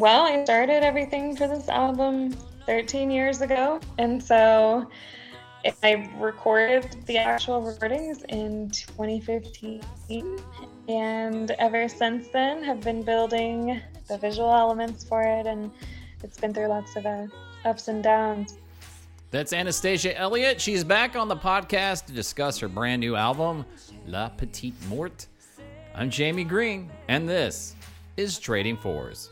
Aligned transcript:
well, 0.00 0.22
I 0.22 0.42
started 0.44 0.82
everything 0.82 1.36
for 1.36 1.46
this 1.46 1.68
album 1.68 2.32
13 2.64 3.10
years 3.10 3.42
ago. 3.42 3.78
And 3.98 4.22
so 4.22 4.90
I 5.82 6.10
recorded 6.16 6.96
the 7.04 7.18
actual 7.18 7.60
recordings 7.60 8.22
in 8.30 8.70
2015. 8.70 9.82
And 10.88 11.50
ever 11.50 11.86
since 11.86 12.28
then, 12.28 12.62
have 12.64 12.80
been 12.80 13.02
building 13.02 13.78
the 14.08 14.16
visual 14.16 14.50
elements 14.50 15.04
for 15.04 15.22
it. 15.22 15.46
And 15.46 15.70
it's 16.24 16.40
been 16.40 16.54
through 16.54 16.68
lots 16.68 16.96
of 16.96 17.04
uh, 17.04 17.26
ups 17.66 17.88
and 17.88 18.02
downs. 18.02 18.56
That's 19.30 19.52
Anastasia 19.52 20.16
Elliot. 20.16 20.62
She's 20.62 20.82
back 20.82 21.14
on 21.14 21.28
the 21.28 21.36
podcast 21.36 22.06
to 22.06 22.14
discuss 22.14 22.58
her 22.58 22.68
brand 22.68 23.00
new 23.00 23.16
album, 23.16 23.66
La 24.06 24.30
Petite 24.30 24.74
Mort. 24.88 25.26
I'm 25.94 26.08
Jamie 26.08 26.44
Green, 26.44 26.90
and 27.08 27.28
this 27.28 27.76
is 28.16 28.38
Trading 28.38 28.78
Fours. 28.78 29.28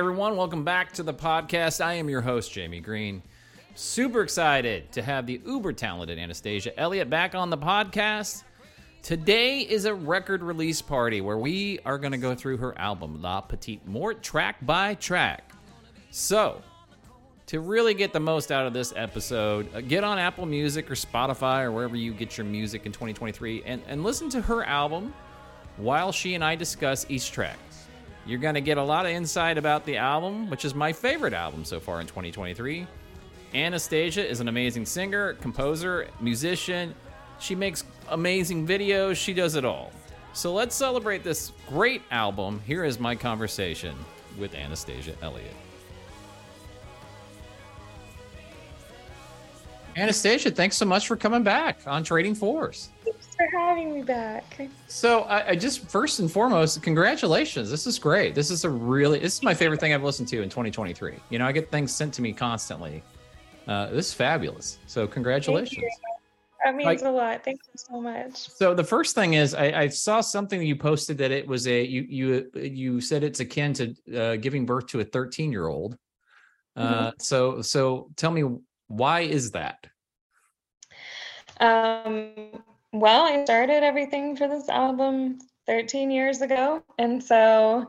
Everyone, 0.00 0.34
welcome 0.34 0.64
back 0.64 0.92
to 0.92 1.02
the 1.02 1.12
podcast. 1.12 1.84
I 1.84 1.92
am 1.92 2.08
your 2.08 2.22
host, 2.22 2.50
Jamie 2.50 2.80
Green. 2.80 3.22
Super 3.74 4.22
excited 4.22 4.90
to 4.92 5.02
have 5.02 5.26
the 5.26 5.42
uber 5.44 5.74
talented 5.74 6.18
Anastasia 6.18 6.74
Elliot 6.80 7.10
back 7.10 7.34
on 7.34 7.50
the 7.50 7.58
podcast. 7.58 8.44
Today 9.02 9.60
is 9.60 9.84
a 9.84 9.94
record 9.94 10.42
release 10.42 10.80
party 10.80 11.20
where 11.20 11.36
we 11.36 11.80
are 11.84 11.98
going 11.98 12.12
to 12.12 12.18
go 12.18 12.34
through 12.34 12.56
her 12.56 12.76
album, 12.78 13.20
La 13.20 13.42
Petite 13.42 13.86
Mort, 13.86 14.22
track 14.22 14.56
by 14.64 14.94
track. 14.94 15.52
So, 16.10 16.62
to 17.48 17.60
really 17.60 17.92
get 17.92 18.14
the 18.14 18.20
most 18.20 18.50
out 18.50 18.66
of 18.66 18.72
this 18.72 18.94
episode, 18.96 19.68
uh, 19.74 19.82
get 19.82 20.02
on 20.02 20.18
Apple 20.18 20.46
Music 20.46 20.90
or 20.90 20.94
Spotify 20.94 21.64
or 21.64 21.72
wherever 21.72 21.94
you 21.94 22.14
get 22.14 22.38
your 22.38 22.46
music 22.46 22.86
in 22.86 22.92
2023 22.92 23.64
and, 23.66 23.82
and 23.86 24.02
listen 24.02 24.30
to 24.30 24.40
her 24.40 24.64
album 24.64 25.12
while 25.76 26.10
she 26.10 26.34
and 26.34 26.42
I 26.42 26.54
discuss 26.54 27.04
each 27.10 27.32
track. 27.32 27.58
You're 28.26 28.38
going 28.38 28.54
to 28.54 28.60
get 28.60 28.76
a 28.76 28.82
lot 28.82 29.06
of 29.06 29.12
insight 29.12 29.56
about 29.58 29.84
the 29.84 29.96
album, 29.96 30.50
which 30.50 30.64
is 30.64 30.74
my 30.74 30.92
favorite 30.92 31.32
album 31.32 31.64
so 31.64 31.80
far 31.80 32.00
in 32.00 32.06
2023. 32.06 32.86
Anastasia 33.54 34.28
is 34.28 34.40
an 34.40 34.48
amazing 34.48 34.86
singer, 34.86 35.34
composer, 35.34 36.08
musician. 36.20 36.94
She 37.40 37.54
makes 37.54 37.84
amazing 38.08 38.66
videos. 38.66 39.16
She 39.16 39.32
does 39.32 39.54
it 39.54 39.64
all. 39.64 39.90
So 40.32 40.52
let's 40.52 40.76
celebrate 40.76 41.24
this 41.24 41.52
great 41.68 42.02
album. 42.10 42.60
Here 42.66 42.84
is 42.84 43.00
my 43.00 43.16
conversation 43.16 43.96
with 44.38 44.54
Anastasia 44.54 45.14
Elliot. 45.22 45.54
Anastasia, 49.96 50.50
thanks 50.50 50.76
so 50.76 50.84
much 50.84 51.08
for 51.08 51.16
coming 51.16 51.42
back 51.42 51.80
on 51.86 52.04
Trading 52.04 52.34
Fours. 52.34 52.90
For 53.40 53.58
having 53.58 53.94
me 53.94 54.02
back. 54.02 54.68
So 54.86 55.22
I, 55.22 55.50
I 55.50 55.56
just 55.56 55.88
first 55.88 56.20
and 56.20 56.30
foremost, 56.30 56.82
congratulations. 56.82 57.70
This 57.70 57.86
is 57.86 57.98
great. 57.98 58.34
This 58.34 58.50
is 58.50 58.64
a 58.64 58.68
really 58.68 59.18
this 59.18 59.36
is 59.36 59.42
my 59.42 59.54
favorite 59.54 59.80
thing 59.80 59.94
I've 59.94 60.02
listened 60.02 60.28
to 60.28 60.42
in 60.42 60.50
2023. 60.50 61.14
You 61.30 61.38
know, 61.38 61.46
I 61.46 61.52
get 61.52 61.70
things 61.70 61.90
sent 61.94 62.12
to 62.14 62.22
me 62.22 62.34
constantly. 62.34 63.02
Uh, 63.66 63.86
this 63.86 64.08
is 64.08 64.12
fabulous. 64.14 64.78
So 64.86 65.06
congratulations. 65.06 65.82
That 66.62 66.74
means 66.74 66.84
Like- 66.84 67.00
a 67.00 67.08
lot. 67.08 67.42
Thank 67.42 67.60
you 67.66 67.72
so 67.76 67.98
much. 67.98 68.36
So 68.36 68.74
the 68.74 68.84
first 68.84 69.14
thing 69.14 69.32
is, 69.32 69.54
I, 69.54 69.64
I 69.84 69.88
saw 69.88 70.20
something 70.20 70.60
you 70.60 70.76
posted 70.76 71.16
that 71.16 71.30
it 71.30 71.46
was 71.46 71.66
a 71.66 71.82
you 71.82 72.02
you 72.10 72.50
you 72.54 73.00
said 73.00 73.24
it's 73.24 73.40
akin 73.40 73.72
to 73.72 73.94
uh, 74.14 74.36
giving 74.36 74.66
birth 74.66 74.86
to 74.88 75.00
a 75.00 75.04
13 75.04 75.50
year 75.50 75.66
old. 75.68 75.96
Uh, 76.76 77.12
So 77.18 77.62
so 77.62 78.10
tell 78.16 78.32
me 78.32 78.44
why 78.88 79.20
is 79.20 79.52
that? 79.52 79.86
Um, 81.58 82.32
well, 82.92 83.22
I 83.22 83.44
started 83.44 83.82
everything 83.82 84.36
for 84.36 84.48
this 84.48 84.68
album 84.68 85.38
13 85.66 86.10
years 86.10 86.40
ago. 86.40 86.82
And 86.98 87.22
so 87.22 87.88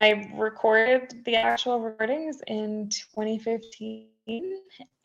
I 0.00 0.30
recorded 0.34 1.24
the 1.24 1.36
actual 1.36 1.80
recordings 1.80 2.40
in 2.46 2.88
2015. 3.14 4.08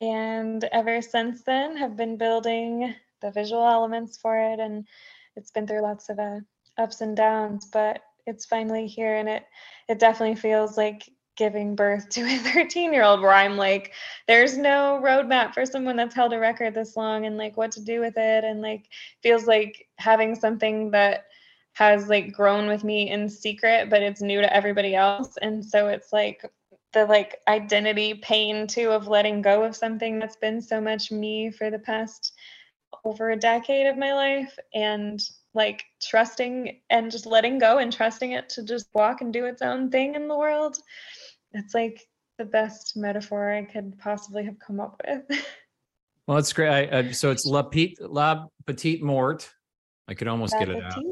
And 0.02 0.64
ever 0.72 1.02
since 1.02 1.44
then, 1.44 1.78
have 1.78 1.96
been 1.96 2.18
building 2.18 2.96
the 3.22 3.32
visual 3.32 3.66
elements 3.66 4.18
for 4.18 4.38
it. 4.38 4.60
And 4.60 4.88
it's 5.36 5.52
been 5.52 5.68
through 5.68 5.82
lots 5.82 6.10
of 6.10 6.20
uh, 6.20 6.40
ups 6.78 7.02
and 7.02 7.16
downs, 7.16 7.68
but 7.72 8.02
it's 8.26 8.46
finally 8.46 8.88
here. 8.88 9.18
And 9.18 9.28
it, 9.28 9.46
it 9.90 10.00
definitely 10.00 10.36
feels 10.36 10.78
like 10.78 11.10
giving 11.36 11.76
birth 11.76 12.10
to 12.10 12.22
a 12.22 12.38
13 12.54 12.94
year 12.94 13.04
old 13.04 13.22
where 13.22 13.34
I'm 13.34 13.58
like, 13.58 13.94
there's 14.28 14.58
no 14.58 15.00
roadmap 15.04 15.54
for 15.54 15.66
someone 15.66 15.96
that's 15.96 16.16
held 16.16 16.34
a 16.34 16.40
record 16.40 16.74
this 16.74 16.96
long 16.96 17.26
and 17.26 17.38
like 17.38 17.58
what 17.58 17.72
to 17.74 17.82
do 17.82 18.00
with 18.00 18.18
it 18.18 18.44
and 18.44 18.62
like 18.62 18.90
feels 19.22 19.46
like 19.46 19.88
having 19.98 20.36
something 20.36 20.92
that 20.92 21.26
has 21.74 22.08
like 22.08 22.32
grown 22.32 22.68
with 22.68 22.84
me 22.84 23.10
in 23.10 23.28
secret 23.28 23.90
but 23.90 24.04
it's 24.04 24.22
new 24.22 24.42
to 24.42 24.56
everybody 24.56 24.96
else. 24.96 25.38
And 25.42 25.66
so 25.66 25.88
it's 25.88 26.14
like 26.14 26.46
the 26.94 27.06
like 27.06 27.40
identity 27.48 28.14
pain 28.16 28.68
too 28.68 28.92
of 28.92 29.08
letting 29.08 29.42
go 29.42 29.64
of 29.64 29.76
something 29.76 30.20
that's 30.20 30.36
been 30.36 30.62
so 30.62 30.80
much 30.80 31.12
me 31.12 31.50
for 31.50 31.72
the 31.72 31.80
past 31.80 32.34
over 33.04 33.32
a 33.32 33.36
decade 33.36 33.88
of 33.88 33.98
my 33.98 34.14
life 34.14 34.58
and 34.74 35.22
like 35.54 35.84
trusting 36.02 36.80
and 36.90 37.12
just 37.12 37.26
letting 37.26 37.60
go 37.60 37.78
and 37.80 37.92
trusting 37.92 38.32
it 38.32 38.50
to 38.50 38.64
just 38.64 38.88
walk 38.94 39.22
and 39.22 39.34
do 39.34 39.46
its 39.46 39.62
own 39.62 39.90
thing 39.90 40.16
in 40.16 40.28
the 40.28 40.38
world 40.38 40.78
it's 41.54 41.74
like 41.74 42.02
the 42.38 42.46
best 42.46 42.98
metaphor 42.98 43.52
I 43.52 43.64
could 43.64 43.98
possibly 44.00 44.44
have 44.46 44.60
come 44.60 44.80
up 44.80 45.02
with. 45.08 45.46
Well, 46.26 46.38
that's 46.38 46.54
great. 46.54 46.70
I, 46.70 46.86
uh, 46.86 47.12
so 47.12 47.32
it's 47.32 47.46
La, 47.46 47.64
Petite, 47.64 48.00
La 48.00 48.46
Petite 48.66 49.04
Mort. 49.04 49.52
I 50.08 50.14
could 50.14 50.30
almost 50.30 50.58
get 50.58 50.70
it 50.70 50.82
out. 50.82 51.04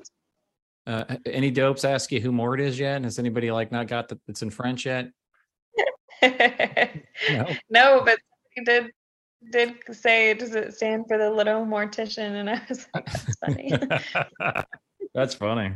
Uh, 0.88 1.18
any 1.26 1.52
dopes 1.52 1.84
ask 1.84 2.14
you 2.14 2.22
who 2.22 2.32
Mort 2.32 2.62
is 2.62 2.80
yet? 2.80 3.04
Has 3.04 3.20
anybody 3.20 3.52
like 3.52 3.74
not 3.74 3.88
got 3.88 4.08
that 4.08 4.20
it's 4.30 4.42
in 4.42 4.50
French 4.50 4.86
yet? 4.86 5.10
No. 7.30 7.46
no, 7.70 8.02
but 8.06 8.20
he 8.52 8.64
did 8.64 8.92
did 9.52 9.76
say, 9.92 10.34
does 10.34 10.56
it 10.56 10.74
stand 10.74 11.06
for 11.08 11.18
the 11.18 11.30
little 11.30 11.66
mortician? 11.66 12.40
And 12.40 12.50
I 12.50 12.62
was 12.70 12.88
like, 12.94 13.06
that's 13.06 13.36
funny. 13.38 13.74
That's 15.14 15.34
funny. 15.34 15.74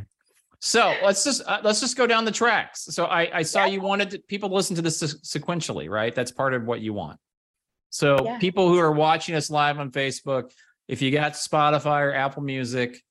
So 0.60 0.94
let's 1.02 1.22
just 1.24 1.42
uh, 1.46 1.60
let's 1.62 1.80
just 1.80 1.96
go 1.96 2.06
down 2.06 2.24
the 2.24 2.32
tracks. 2.32 2.84
So 2.90 3.04
I 3.06 3.38
I 3.38 3.42
saw 3.42 3.64
you 3.64 3.80
wanted 3.80 4.10
to, 4.10 4.18
people 4.20 4.48
to 4.48 4.54
listen 4.54 4.74
to 4.76 4.82
this 4.82 5.02
sequentially, 5.02 5.88
right? 5.88 6.14
That's 6.14 6.32
part 6.32 6.54
of 6.54 6.64
what 6.64 6.80
you 6.80 6.92
want. 6.92 7.18
So 7.90 8.24
Yeah. 8.24 8.38
people 8.38 8.68
who 8.68 8.78
are 8.78 8.92
watching 8.92 9.34
us 9.34 9.50
live 9.50 9.78
on 9.78 9.90
Facebook, 9.90 10.50
if 10.88 11.02
you 11.02 11.10
got 11.10 11.32
Spotify 11.32 12.02
or 12.02 12.14
Apple 12.14 12.42
Music, 12.42 13.02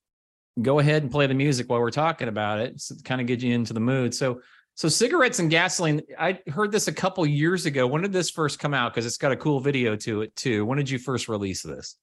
go 0.60 0.78
ahead 0.78 1.02
and 1.02 1.10
play 1.10 1.26
the 1.26 1.34
music 1.34 1.68
while 1.70 1.80
we're 1.80 1.90
talking 1.90 2.28
about 2.28 2.58
it. 2.58 2.80
So 2.80 2.94
kind 3.04 3.20
of 3.20 3.26
get 3.26 3.42
you 3.42 3.54
into 3.54 3.72
the 3.72 3.80
mood. 3.80 4.14
So 4.14 4.40
so 4.74 4.88
cigarettes 4.88 5.38
and 5.38 5.48
gasoline. 5.50 6.02
I 6.18 6.38
heard 6.48 6.70
this 6.70 6.88
a 6.88 6.92
couple 6.92 7.24
years 7.26 7.64
ago. 7.64 7.86
When 7.86 8.02
did 8.02 8.12
this 8.12 8.28
first 8.30 8.58
come 8.58 8.74
out? 8.74 8.92
Because 8.92 9.06
it's 9.06 9.16
got 9.16 9.32
a 9.32 9.36
cool 9.36 9.58
video 9.60 9.96
to 9.96 10.20
it 10.20 10.36
too. 10.36 10.66
When 10.66 10.76
did 10.76 10.90
you 10.90 10.98
first 10.98 11.28
release 11.28 11.62
this? 11.62 11.96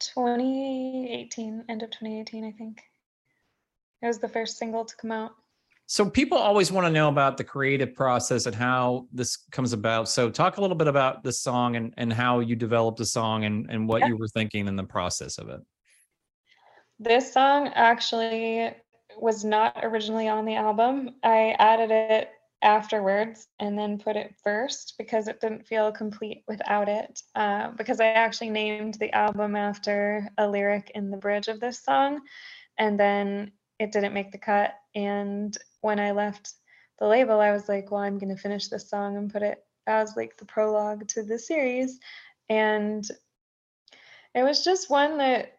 2018, 0.00 1.64
end 1.70 1.82
of 1.82 1.90
2018, 1.90 2.44
I 2.44 2.52
think. 2.52 2.82
It 4.02 4.06
was 4.06 4.18
the 4.18 4.28
first 4.28 4.58
single 4.58 4.84
to 4.84 4.96
come 4.96 5.12
out. 5.12 5.32
So 5.88 6.10
people 6.10 6.36
always 6.36 6.72
want 6.72 6.86
to 6.86 6.92
know 6.92 7.08
about 7.08 7.36
the 7.36 7.44
creative 7.44 7.94
process 7.94 8.46
and 8.46 8.54
how 8.54 9.06
this 9.12 9.36
comes 9.52 9.72
about. 9.72 10.08
So 10.08 10.28
talk 10.30 10.56
a 10.56 10.60
little 10.60 10.76
bit 10.76 10.88
about 10.88 11.22
the 11.22 11.32
song 11.32 11.76
and, 11.76 11.94
and 11.96 12.12
how 12.12 12.40
you 12.40 12.56
developed 12.56 12.98
the 12.98 13.04
song 13.04 13.44
and, 13.44 13.66
and 13.70 13.88
what 13.88 14.00
Yeah. 14.00 14.08
you 14.08 14.16
were 14.16 14.26
thinking 14.26 14.66
in 14.66 14.74
the 14.74 14.84
process 14.84 15.38
of 15.38 15.48
it. 15.48 15.60
This 16.98 17.32
song 17.32 17.68
actually 17.68 18.74
was 19.16 19.44
not 19.44 19.78
originally 19.82 20.28
on 20.28 20.44
the 20.44 20.56
album. 20.56 21.10
I 21.22 21.54
added 21.58 21.92
it 21.92 22.30
afterwards 22.62 23.46
and 23.60 23.78
then 23.78 23.96
put 23.98 24.16
it 24.16 24.34
first 24.42 24.94
because 24.98 25.28
it 25.28 25.40
didn't 25.40 25.68
feel 25.68 25.92
complete 25.92 26.42
without 26.48 26.88
it. 26.88 27.22
Uh, 27.36 27.70
because 27.76 28.00
I 28.00 28.08
actually 28.08 28.50
named 28.50 28.94
the 28.94 29.12
album 29.12 29.54
after 29.54 30.28
a 30.36 30.48
lyric 30.48 30.90
in 30.96 31.10
the 31.10 31.16
bridge 31.16 31.46
of 31.46 31.60
this 31.60 31.80
song, 31.82 32.22
and 32.78 32.98
then 32.98 33.52
it 33.78 33.92
didn't 33.92 34.14
make 34.14 34.32
the 34.32 34.38
cut. 34.38 34.74
And 34.94 35.56
when 35.80 36.00
I 36.00 36.12
left 36.12 36.54
the 36.98 37.06
label, 37.06 37.40
I 37.40 37.52
was 37.52 37.68
like, 37.68 37.90
well, 37.90 38.00
I'm 38.00 38.18
going 38.18 38.34
to 38.34 38.40
finish 38.40 38.68
this 38.68 38.88
song 38.88 39.16
and 39.16 39.32
put 39.32 39.42
it 39.42 39.64
as 39.86 40.16
like 40.16 40.36
the 40.36 40.44
prologue 40.44 41.06
to 41.08 41.22
the 41.22 41.38
series. 41.38 41.98
And 42.48 43.06
it 44.34 44.42
was 44.42 44.64
just 44.64 44.90
one 44.90 45.18
that 45.18 45.56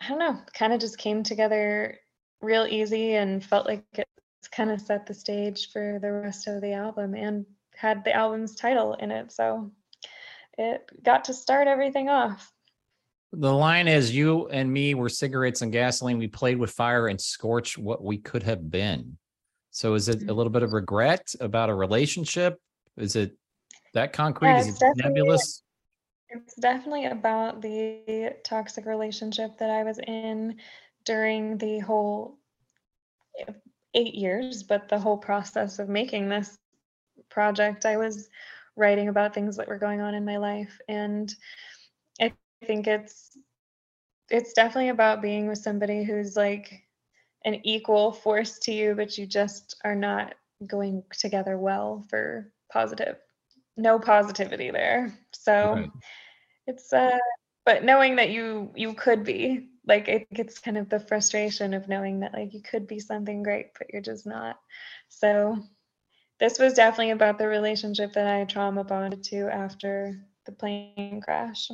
I 0.00 0.08
don't 0.08 0.18
know, 0.18 0.38
kind 0.54 0.72
of 0.72 0.80
just 0.80 0.98
came 0.98 1.22
together 1.22 1.98
real 2.40 2.66
easy 2.68 3.14
and 3.14 3.44
felt 3.44 3.66
like 3.66 3.84
it 3.94 4.08
kind 4.50 4.70
of 4.70 4.80
set 4.80 5.06
the 5.06 5.14
stage 5.14 5.70
for 5.72 5.98
the 6.00 6.12
rest 6.12 6.46
of 6.46 6.60
the 6.60 6.72
album 6.72 7.14
and 7.14 7.46
had 7.74 8.04
the 8.04 8.12
album's 8.12 8.54
title 8.54 8.94
in 8.94 9.10
it. 9.10 9.32
So 9.32 9.70
it 10.56 10.88
got 11.02 11.24
to 11.26 11.34
start 11.34 11.68
everything 11.68 12.08
off. 12.08 12.52
The 13.32 13.52
line 13.52 13.88
is 13.88 14.14
you 14.14 14.48
and 14.48 14.72
me 14.72 14.94
were 14.94 15.08
cigarettes 15.08 15.60
and 15.62 15.70
gasoline. 15.70 16.18
We 16.18 16.28
played 16.28 16.58
with 16.58 16.70
fire 16.70 17.08
and 17.08 17.20
scorched 17.20 17.76
what 17.76 18.02
we 18.02 18.18
could 18.18 18.42
have 18.42 18.70
been. 18.70 19.18
So 19.70 19.94
is 19.94 20.08
it 20.08 20.22
a 20.22 20.24
Mhm. 20.24 20.36
little 20.36 20.50
bit 20.50 20.62
of 20.62 20.72
regret 20.72 21.34
about 21.40 21.68
a 21.68 21.74
relationship? 21.74 22.60
Is 22.96 23.16
it 23.16 23.36
that 23.92 24.12
concrete? 24.12 24.52
Yeah, 24.52 24.58
is 24.60 24.80
it 24.80 24.96
nebulous? 24.96 25.62
It's 26.30 26.54
definitely 26.56 27.06
about 27.06 27.60
the 27.60 28.36
toxic 28.44 28.86
relationship 28.86 29.58
that 29.58 29.70
I 29.70 29.82
was 29.82 29.98
in 29.98 30.58
during 31.04 31.58
the 31.58 31.78
whole 31.80 32.38
eh, 33.38 33.52
eight 33.94 34.14
years, 34.14 34.62
but 34.62 34.88
the 34.88 34.98
whole 34.98 35.18
process 35.18 35.78
of 35.78 35.88
making 35.88 36.28
this 36.28 36.58
project, 37.28 37.84
I 37.86 37.96
was 37.96 38.28
writing 38.76 39.08
about 39.08 39.34
things 39.34 39.56
that 39.56 39.68
were 39.68 39.78
going 39.78 40.00
on 40.00 40.14
in 40.14 40.24
my 40.24 40.36
life. 40.38 40.78
And 40.88 41.34
think 42.66 42.86
it's 42.86 43.36
it's 44.30 44.52
definitely 44.52 44.88
about 44.90 45.22
being 45.22 45.48
with 45.48 45.58
somebody 45.58 46.04
who's 46.04 46.36
like 46.36 46.82
an 47.44 47.60
equal 47.64 48.12
force 48.12 48.58
to 48.60 48.72
you, 48.72 48.94
but 48.94 49.16
you 49.18 49.26
just 49.26 49.76
are 49.84 49.94
not 49.94 50.34
going 50.66 51.02
together 51.18 51.56
well 51.58 52.04
for 52.10 52.52
positive. 52.72 53.16
No 53.76 53.98
positivity 53.98 54.70
there. 54.70 55.12
So 55.32 55.78
Right. 55.78 55.90
it's 56.66 56.92
uh 56.92 57.18
but 57.64 57.84
knowing 57.84 58.16
that 58.16 58.30
you 58.30 58.70
you 58.74 58.94
could 58.94 59.24
be 59.24 59.68
like 59.86 60.08
i 60.08 60.18
think 60.18 60.38
it's 60.38 60.58
kind 60.58 60.76
of 60.76 60.88
the 60.88 61.00
frustration 61.00 61.74
of 61.74 61.88
knowing 61.88 62.20
that 62.20 62.32
like 62.34 62.52
you 62.54 62.62
could 62.62 62.86
be 62.86 62.98
something 62.98 63.42
great 63.42 63.66
but 63.78 63.88
you're 63.92 64.02
just 64.02 64.26
not 64.26 64.56
so 65.08 65.56
this 66.40 66.58
was 66.58 66.74
definitely 66.74 67.10
about 67.10 67.38
the 67.38 67.48
relationship 67.48 68.12
that 68.14 68.26
i 68.26 68.44
trauma 68.44 68.84
bonded 68.84 69.22
to 69.24 69.48
after 69.48 70.14
the 70.46 70.52
plane 70.52 70.96
crash 70.96 71.70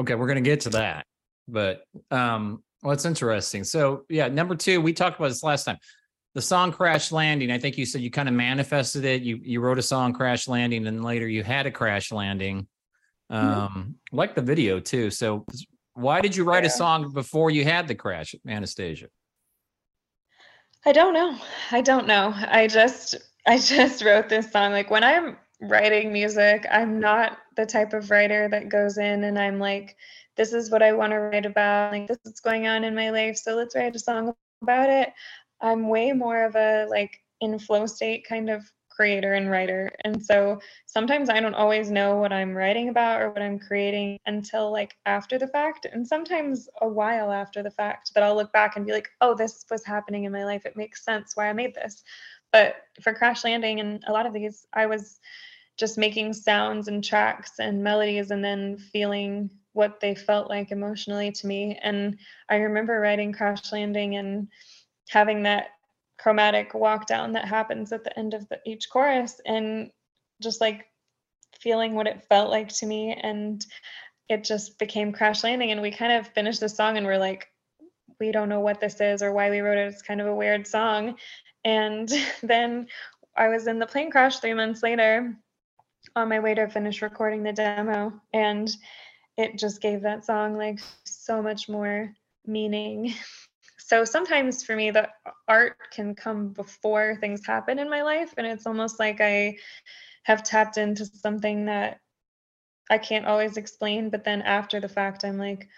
Okay, 0.00 0.14
we're 0.14 0.26
gonna 0.26 0.40
get 0.40 0.60
to 0.60 0.70
that. 0.70 1.04
But 1.46 1.82
um 2.10 2.62
what's 2.80 3.04
interesting. 3.04 3.64
So 3.64 4.04
yeah, 4.08 4.28
number 4.28 4.54
two, 4.54 4.80
we 4.80 4.92
talked 4.92 5.18
about 5.18 5.28
this 5.28 5.42
last 5.42 5.64
time. 5.64 5.78
The 6.34 6.40
song 6.40 6.72
Crash 6.72 7.12
Landing. 7.12 7.50
I 7.50 7.58
think 7.58 7.76
you 7.76 7.84
said 7.84 8.00
you 8.00 8.10
kind 8.10 8.28
of 8.28 8.34
manifested 8.34 9.04
it. 9.04 9.22
You 9.22 9.38
you 9.42 9.60
wrote 9.60 9.78
a 9.78 9.82
song 9.82 10.12
Crash 10.12 10.48
Landing, 10.48 10.86
and 10.86 11.04
later 11.04 11.28
you 11.28 11.42
had 11.42 11.66
a 11.66 11.70
crash 11.70 12.12
landing. 12.12 12.66
Um, 13.28 13.96
like 14.10 14.34
the 14.34 14.42
video 14.42 14.80
too. 14.80 15.10
So 15.10 15.44
why 15.94 16.20
did 16.20 16.34
you 16.34 16.44
write 16.44 16.64
a 16.64 16.70
song 16.70 17.12
before 17.12 17.50
you 17.50 17.64
had 17.64 17.86
the 17.86 17.94
crash, 17.94 18.34
Anastasia? 18.48 19.08
I 20.86 20.92
don't 20.92 21.12
know. 21.12 21.36
I 21.72 21.80
don't 21.80 22.06
know. 22.06 22.32
I 22.34 22.66
just 22.66 23.16
I 23.46 23.58
just 23.58 24.02
wrote 24.02 24.28
this 24.28 24.50
song. 24.50 24.72
Like 24.72 24.90
when 24.90 25.04
I'm 25.04 25.36
writing 25.60 26.12
music, 26.12 26.66
I'm 26.70 27.00
not 27.00 27.38
the 27.56 27.66
type 27.66 27.92
of 27.92 28.10
writer 28.10 28.48
that 28.48 28.68
goes 28.68 28.98
in 28.98 29.24
and 29.24 29.38
I'm 29.38 29.58
like, 29.58 29.96
this 30.36 30.52
is 30.52 30.70
what 30.70 30.82
I 30.82 30.92
want 30.92 31.12
to 31.12 31.18
write 31.18 31.46
about. 31.46 31.92
Like 31.92 32.08
this 32.08 32.18
is 32.24 32.40
going 32.40 32.66
on 32.66 32.84
in 32.84 32.94
my 32.94 33.10
life, 33.10 33.36
so 33.36 33.54
let's 33.54 33.74
write 33.74 33.96
a 33.96 33.98
song 33.98 34.34
about 34.62 34.88
it. 34.88 35.12
I'm 35.60 35.88
way 35.88 36.12
more 36.12 36.44
of 36.44 36.56
a 36.56 36.86
like 36.88 37.20
in 37.40 37.58
flow 37.58 37.86
state 37.86 38.26
kind 38.26 38.48
of 38.48 38.62
creator 38.88 39.34
and 39.34 39.50
writer. 39.50 39.90
And 40.04 40.22
so 40.22 40.60
sometimes 40.86 41.30
I 41.30 41.40
don't 41.40 41.54
always 41.54 41.90
know 41.90 42.16
what 42.16 42.32
I'm 42.32 42.54
writing 42.54 42.90
about 42.90 43.22
or 43.22 43.30
what 43.30 43.40
I'm 43.40 43.58
creating 43.58 44.18
until 44.26 44.70
like 44.70 44.94
after 45.06 45.38
the 45.38 45.46
fact. 45.46 45.86
And 45.90 46.06
sometimes 46.06 46.68
a 46.82 46.88
while 46.88 47.32
after 47.32 47.62
the 47.62 47.70
fact 47.70 48.12
that 48.14 48.22
I'll 48.22 48.36
look 48.36 48.52
back 48.52 48.76
and 48.76 48.84
be 48.84 48.92
like, 48.92 49.08
oh, 49.22 49.34
this 49.34 49.64
was 49.70 49.84
happening 49.86 50.24
in 50.24 50.32
my 50.32 50.44
life. 50.44 50.66
It 50.66 50.76
makes 50.76 51.04
sense 51.04 51.34
why 51.34 51.48
I 51.48 51.54
made 51.54 51.74
this. 51.74 52.02
But 52.52 52.76
for 53.00 53.14
Crash 53.14 53.44
Landing 53.44 53.80
and 53.80 54.04
a 54.06 54.12
lot 54.12 54.26
of 54.26 54.34
these, 54.34 54.66
I 54.74 54.84
was 54.84 55.20
just 55.80 55.96
making 55.96 56.34
sounds 56.34 56.88
and 56.88 57.02
tracks 57.02 57.52
and 57.58 57.82
melodies 57.82 58.30
and 58.30 58.44
then 58.44 58.76
feeling 58.76 59.50
what 59.72 59.98
they 59.98 60.14
felt 60.14 60.50
like 60.50 60.70
emotionally 60.70 61.32
to 61.32 61.46
me. 61.46 61.78
And 61.82 62.18
I 62.50 62.56
remember 62.56 63.00
writing 63.00 63.32
Crash 63.32 63.72
Landing 63.72 64.16
and 64.16 64.48
having 65.08 65.42
that 65.44 65.68
chromatic 66.18 66.74
walk 66.74 67.06
down 67.06 67.32
that 67.32 67.46
happens 67.46 67.92
at 67.92 68.04
the 68.04 68.16
end 68.18 68.34
of 68.34 68.46
the, 68.50 68.60
each 68.66 68.90
chorus 68.90 69.40
and 69.46 69.90
just 70.42 70.60
like 70.60 70.86
feeling 71.58 71.94
what 71.94 72.06
it 72.06 72.26
felt 72.28 72.50
like 72.50 72.68
to 72.68 72.86
me. 72.86 73.14
And 73.14 73.64
it 74.28 74.44
just 74.44 74.78
became 74.78 75.12
crash 75.12 75.42
landing 75.42 75.72
and 75.72 75.82
we 75.82 75.90
kind 75.90 76.12
of 76.12 76.28
finished 76.28 76.60
the 76.60 76.68
song 76.68 76.96
and 76.96 77.06
we're 77.06 77.18
like 77.18 77.48
we 78.20 78.30
don't 78.30 78.50
know 78.50 78.60
what 78.60 78.80
this 78.80 79.00
is 79.00 79.22
or 79.22 79.32
why 79.32 79.48
we 79.48 79.60
wrote 79.60 79.78
it. 79.78 79.88
It's 79.88 80.02
kind 80.02 80.20
of 80.20 80.26
a 80.26 80.34
weird 80.34 80.66
song. 80.66 81.16
And 81.64 82.08
then 82.42 82.86
i 83.36 83.48
was 83.48 83.68
in 83.68 83.78
the 83.78 83.86
plane 83.86 84.10
crash 84.10 84.40
three 84.40 84.54
months 84.54 84.82
later 84.82 85.36
on 86.16 86.28
my 86.28 86.40
way 86.40 86.54
to 86.54 86.68
finish 86.68 87.02
recording 87.02 87.42
the 87.42 87.52
demo 87.52 88.12
and 88.32 88.70
it 89.36 89.58
just 89.58 89.80
gave 89.80 90.02
that 90.02 90.24
song 90.24 90.56
like 90.56 90.78
so 91.04 91.42
much 91.42 91.68
more 91.68 92.12
meaning. 92.46 93.14
So 93.82 94.04
sometimes 94.04 94.62
for 94.62 94.76
me 94.76 94.92
the 94.92 95.08
art 95.48 95.76
can 95.90 96.14
come 96.14 96.50
before 96.50 97.16
things 97.20 97.44
happen 97.44 97.80
in 97.80 97.90
my 97.90 98.02
life 98.02 98.32
and 98.38 98.46
it's 98.46 98.64
almost 98.64 99.00
like 99.00 99.20
i 99.20 99.56
have 100.22 100.44
tapped 100.44 100.78
into 100.78 101.04
something 101.06 101.64
that 101.64 101.98
i 102.88 102.98
can't 102.98 103.26
always 103.26 103.56
explain 103.56 104.08
but 104.08 104.22
then 104.22 104.42
after 104.42 104.78
the 104.78 104.88
fact 104.88 105.24
i'm 105.24 105.38
like 105.38 105.68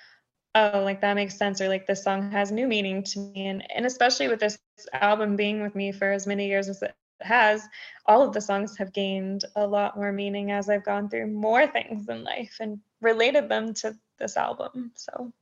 oh 0.54 0.82
like 0.84 1.00
that 1.00 1.14
makes 1.14 1.38
sense 1.38 1.60
or 1.62 1.68
like 1.68 1.86
this 1.86 2.04
song 2.04 2.30
has 2.30 2.52
new 2.52 2.66
meaning 2.66 3.02
to 3.02 3.18
me 3.18 3.46
and, 3.46 3.64
and 3.74 3.86
especially 3.86 4.28
with 4.28 4.40
this 4.40 4.58
album 4.92 5.34
being 5.34 5.62
with 5.62 5.74
me 5.74 5.90
for 5.90 6.12
as 6.12 6.26
many 6.26 6.48
years 6.48 6.68
as 6.68 6.82
it 6.82 6.94
has 7.24 7.68
all 8.06 8.22
of 8.22 8.32
the 8.32 8.40
songs 8.40 8.76
have 8.76 8.92
gained 8.92 9.44
a 9.56 9.66
lot 9.66 9.96
more 9.96 10.12
meaning 10.12 10.50
as 10.50 10.68
i've 10.68 10.84
gone 10.84 11.08
through 11.08 11.26
more 11.26 11.66
things 11.66 12.08
in 12.08 12.22
life 12.24 12.56
and 12.60 12.78
related 13.00 13.48
them 13.48 13.72
to 13.74 13.94
this 14.18 14.36
album 14.36 14.92
so 14.94 15.32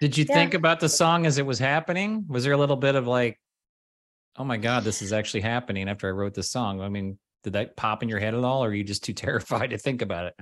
Did 0.00 0.16
you 0.18 0.24
Yeah. 0.24 0.34
think 0.34 0.54
about 0.54 0.80
the 0.80 0.88
song 0.88 1.26
as 1.26 1.38
it 1.38 1.46
was 1.46 1.58
happening? 1.60 2.24
Was 2.28 2.42
there 2.44 2.52
a 2.54 2.56
little 2.56 2.76
bit 2.76 2.96
of 2.96 3.06
like, 3.06 3.38
oh 4.36 4.44
my 4.44 4.56
God, 4.56 4.82
this 4.82 5.00
is 5.02 5.12
actually 5.12 5.42
happening 5.42 5.88
after 5.88 6.08
I 6.08 6.10
wrote 6.10 6.34
this 6.34 6.50
song? 6.50 6.80
I 6.80 6.88
mean, 6.88 7.18
did 7.44 7.52
that 7.52 7.76
pop 7.76 8.02
in 8.02 8.08
your 8.08 8.18
head 8.18 8.34
at 8.34 8.42
all, 8.42 8.64
or 8.64 8.68
are 8.68 8.74
you 8.74 8.82
just 8.82 9.04
too 9.04 9.12
terrified 9.24 9.70
to 9.70 9.78
think 9.78 10.02
about 10.02 10.26
it? 10.26 10.34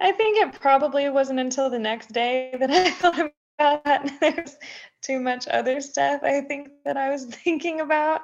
I 0.00 0.12
think 0.12 0.38
it 0.38 0.58
probably 0.60 1.08
wasn't 1.10 1.40
until 1.40 1.68
the 1.70 1.78
next 1.78 2.12
day 2.12 2.54
that 2.58 2.70
I 2.70 2.90
thought 3.00 3.18
about 3.58 3.84
that. 3.84 4.10
There's 4.20 4.56
too 5.02 5.20
much 5.20 5.46
other 5.48 5.80
stuff 5.80 6.22
I 6.22 6.40
think 6.40 6.68
that 6.84 6.96
I 6.96 7.10
was 7.10 7.26
thinking 7.26 7.80
about. 7.80 8.22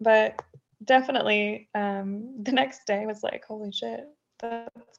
But 0.00 0.40
definitely 0.84 1.68
um, 1.74 2.42
the 2.42 2.52
next 2.52 2.86
day 2.86 3.04
was 3.06 3.22
like, 3.22 3.44
holy 3.44 3.72
shit, 3.72 4.04
that's 4.40 4.98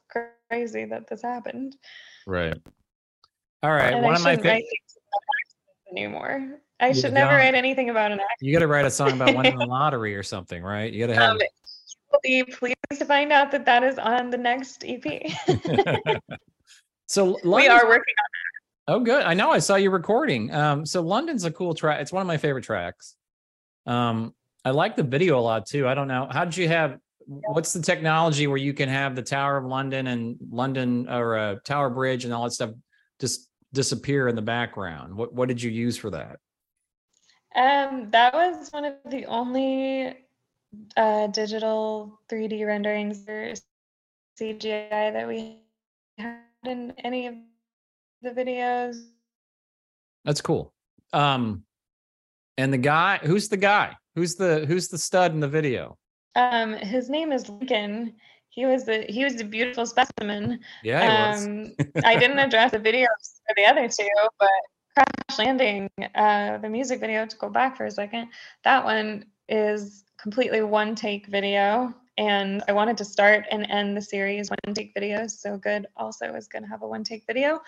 crazy 0.50 0.84
that 0.86 1.08
this 1.08 1.22
happened. 1.22 1.76
Right. 2.26 2.54
All 3.62 3.70
right. 3.70 3.94
and 3.94 4.02
One 4.04 4.14
I 4.14 4.16
of 4.16 4.22
my 4.24 4.36
favorite. 4.36 4.50
write 4.50 4.62
things 4.64 4.96
about 4.96 5.22
accidents 5.42 5.92
anymore. 5.92 6.60
I 6.80 6.88
You 6.88 6.94
should 6.94 7.12
never 7.12 7.32
write 7.32 7.54
anything 7.54 7.90
about 7.90 8.10
an 8.12 8.20
actor. 8.20 8.34
You 8.40 8.52
got 8.52 8.60
to 8.60 8.66
write 8.66 8.86
a 8.86 8.90
song 8.90 9.12
about 9.12 9.36
winning 9.36 9.58
the 9.58 9.66
lottery 9.68 10.14
or 10.16 10.22
something, 10.22 10.62
right? 10.62 10.92
You 10.92 11.06
got 11.06 11.12
to 11.12 11.20
have. 11.20 11.34
accident. 11.36 11.50
Um, 12.12 12.20
you'll 12.24 12.44
be 12.46 12.52
pleased 12.52 12.76
to 12.98 13.04
find 13.04 13.32
out 13.32 13.50
that 13.52 13.64
that 13.66 13.82
is 13.84 13.98
on 13.98 14.30
the 14.30 14.38
next 14.38 14.84
EP. 14.86 15.04
so 17.06 17.24
we 17.24 17.50
London's- 17.50 17.82
are 17.82 17.86
working 17.88 18.14
on 18.18 18.28
that. 18.32 18.94
Oh, 18.94 19.00
good. 19.00 19.22
I 19.22 19.34
know. 19.34 19.50
I 19.50 19.58
saw 19.60 19.76
you 19.76 19.90
recording. 19.90 20.52
Um, 20.52 20.84
so 20.84 21.00
London's 21.00 21.44
a 21.44 21.50
cool 21.52 21.74
track. 21.74 22.00
It's 22.00 22.12
one 22.12 22.22
of 22.22 22.26
my 22.26 22.38
favorite 22.38 22.64
tracks. 22.64 23.14
Um, 23.86 24.34
I 24.64 24.70
like 24.70 24.96
the 24.96 25.02
video 25.02 25.38
a 25.38 25.40
lot 25.40 25.66
too. 25.66 25.88
I 25.88 25.94
don't 25.94 26.08
know. 26.08 26.28
How 26.30 26.44
did 26.44 26.56
you 26.56 26.68
have? 26.68 26.98
What's 27.26 27.72
the 27.72 27.82
technology 27.82 28.46
where 28.46 28.56
you 28.56 28.74
can 28.74 28.88
have 28.88 29.14
the 29.14 29.22
Tower 29.22 29.56
of 29.56 29.64
London 29.64 30.08
and 30.08 30.36
London 30.50 31.08
or 31.08 31.38
uh, 31.38 31.54
Tower 31.64 31.90
Bridge 31.90 32.24
and 32.24 32.34
all 32.34 32.44
that 32.44 32.52
stuff 32.52 32.70
just 33.20 33.48
disappear 33.72 34.28
in 34.28 34.36
the 34.36 34.42
background? 34.42 35.14
What 35.14 35.32
What 35.32 35.48
did 35.48 35.62
you 35.62 35.70
use 35.70 35.96
for 35.96 36.10
that? 36.10 36.38
Um, 37.54 38.10
that 38.10 38.32
was 38.32 38.70
one 38.70 38.84
of 38.84 38.94
the 39.08 39.24
only 39.26 40.16
uh, 40.96 41.26
digital 41.28 42.20
3D 42.30 42.66
renderings 42.66 43.28
or 43.28 43.54
CGI 44.40 45.12
that 45.12 45.26
we 45.26 45.58
had 46.18 46.38
in 46.64 46.92
any 47.02 47.26
of 47.26 47.34
the 48.22 48.30
videos. 48.30 49.02
That's 50.24 50.40
cool. 50.40 50.72
Um, 51.12 51.64
and 52.56 52.72
the 52.72 52.78
guy, 52.78 53.18
who's 53.22 53.48
the 53.48 53.56
guy? 53.56 53.96
Who's 54.20 54.34
the 54.34 54.66
Who's 54.66 54.88
the 54.88 54.98
stud 54.98 55.32
in 55.32 55.40
the 55.40 55.48
video? 55.48 55.96
Um, 56.36 56.74
his 56.74 57.08
name 57.08 57.32
is 57.32 57.48
Lincoln. 57.48 58.12
He 58.50 58.66
was 58.66 58.86
a 58.86 59.06
he 59.06 59.24
was 59.24 59.40
a 59.40 59.44
beautiful 59.44 59.86
specimen. 59.86 60.60
Yeah, 60.82 61.00
he 61.00 61.32
was. 61.32 61.46
Um, 61.46 61.72
I 62.04 62.18
didn't 62.18 62.38
address 62.46 62.72
the 62.72 62.80
videos 62.80 63.06
for 63.46 63.54
the 63.56 63.64
other 63.64 63.88
two, 63.88 64.06
but 64.38 64.50
Crash 64.94 65.38
Landing, 65.38 65.88
uh, 66.14 66.58
the 66.58 66.68
music 66.68 67.00
video, 67.00 67.24
to 67.24 67.36
go 67.38 67.48
back 67.48 67.78
for 67.78 67.86
a 67.86 67.90
second, 67.90 68.28
that 68.62 68.84
one 68.84 69.24
is 69.48 70.04
completely 70.20 70.62
one 70.62 70.94
take 70.94 71.26
video. 71.28 71.94
And 72.18 72.62
I 72.68 72.72
wanted 72.72 72.98
to 72.98 73.06
start 73.06 73.46
and 73.50 73.66
end 73.70 73.96
the 73.96 74.02
series 74.02 74.50
one 74.50 74.74
take 74.74 74.94
videos. 74.94 75.30
So 75.30 75.56
good 75.56 75.86
also 75.96 76.26
is 76.34 76.46
going 76.46 76.64
to 76.64 76.68
have 76.68 76.82
a 76.82 76.86
one 76.86 77.04
take 77.04 77.24
video. 77.26 77.62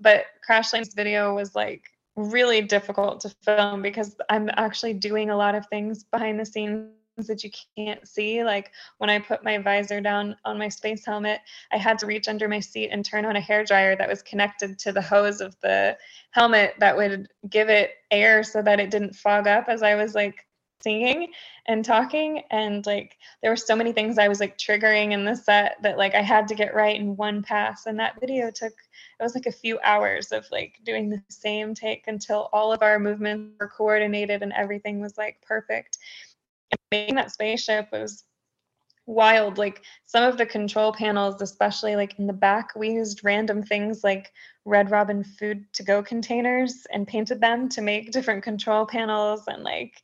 But 0.00 0.24
Crash 0.42 0.72
Landing's 0.72 0.94
video 0.94 1.34
was 1.34 1.54
like 1.54 1.82
really 2.18 2.60
difficult 2.60 3.20
to 3.20 3.30
film 3.44 3.80
because 3.80 4.16
I'm 4.28 4.50
actually 4.56 4.94
doing 4.94 5.30
a 5.30 5.36
lot 5.36 5.54
of 5.54 5.66
things 5.66 6.02
behind 6.02 6.38
the 6.40 6.44
scenes 6.44 6.90
that 7.26 7.44
you 7.44 7.50
can't 7.76 8.06
see. 8.06 8.42
Like 8.42 8.72
when 8.98 9.08
I 9.08 9.20
put 9.20 9.44
my 9.44 9.58
visor 9.58 10.00
down 10.00 10.36
on 10.44 10.58
my 10.58 10.68
space 10.68 11.06
helmet, 11.06 11.40
I 11.72 11.76
had 11.76 11.98
to 12.00 12.06
reach 12.06 12.28
under 12.28 12.48
my 12.48 12.60
seat 12.60 12.90
and 12.90 13.04
turn 13.04 13.24
on 13.24 13.36
a 13.36 13.40
hair 13.40 13.64
dryer 13.64 13.96
that 13.96 14.08
was 14.08 14.22
connected 14.22 14.78
to 14.80 14.92
the 14.92 15.02
hose 15.02 15.40
of 15.40 15.56
the 15.60 15.96
helmet 16.32 16.74
that 16.80 16.96
would 16.96 17.28
give 17.48 17.68
it 17.68 17.92
air 18.10 18.42
so 18.42 18.62
that 18.62 18.80
it 18.80 18.90
didn't 18.90 19.14
fog 19.14 19.46
up 19.46 19.68
as 19.68 19.82
I 19.82 19.94
was 19.94 20.14
like 20.14 20.44
singing 20.80 21.28
and 21.66 21.84
talking 21.84 22.42
and 22.50 22.86
like 22.86 23.16
there 23.42 23.50
were 23.50 23.56
so 23.56 23.74
many 23.74 23.92
things 23.92 24.18
I 24.18 24.28
was 24.28 24.40
like 24.40 24.56
triggering 24.56 25.12
in 25.12 25.24
the 25.24 25.34
set 25.34 25.76
that 25.82 25.98
like 25.98 26.14
I 26.14 26.22
had 26.22 26.46
to 26.48 26.54
get 26.54 26.74
right 26.74 26.98
in 26.98 27.16
one 27.16 27.42
pass 27.42 27.86
and 27.86 27.98
that 27.98 28.20
video 28.20 28.50
took 28.50 28.72
it 28.72 29.22
was 29.22 29.34
like 29.34 29.46
a 29.46 29.52
few 29.52 29.78
hours 29.80 30.30
of 30.32 30.46
like 30.52 30.78
doing 30.84 31.08
the 31.08 31.22
same 31.28 31.74
take 31.74 32.06
until 32.06 32.48
all 32.52 32.72
of 32.72 32.82
our 32.82 32.98
movements 32.98 33.58
were 33.58 33.68
coordinated 33.68 34.42
and 34.42 34.52
everything 34.52 35.00
was 35.00 35.18
like 35.18 35.42
perfect. 35.42 35.98
And 36.70 36.78
making 36.92 37.16
that 37.16 37.32
spaceship 37.32 37.88
was 37.90 38.24
wild 39.08 39.56
like 39.56 39.82
some 40.04 40.22
of 40.22 40.36
the 40.36 40.44
control 40.44 40.92
panels 40.92 41.40
especially 41.40 41.96
like 41.96 42.18
in 42.18 42.26
the 42.26 42.32
back 42.32 42.74
we 42.76 42.90
used 42.90 43.24
random 43.24 43.62
things 43.62 44.04
like 44.04 44.30
red 44.66 44.90
robin 44.90 45.24
food 45.24 45.64
to 45.72 45.82
go 45.82 46.02
containers 46.02 46.86
and 46.92 47.08
painted 47.08 47.40
them 47.40 47.70
to 47.70 47.80
make 47.80 48.12
different 48.12 48.44
control 48.44 48.84
panels 48.84 49.44
and 49.48 49.64
like 49.64 49.94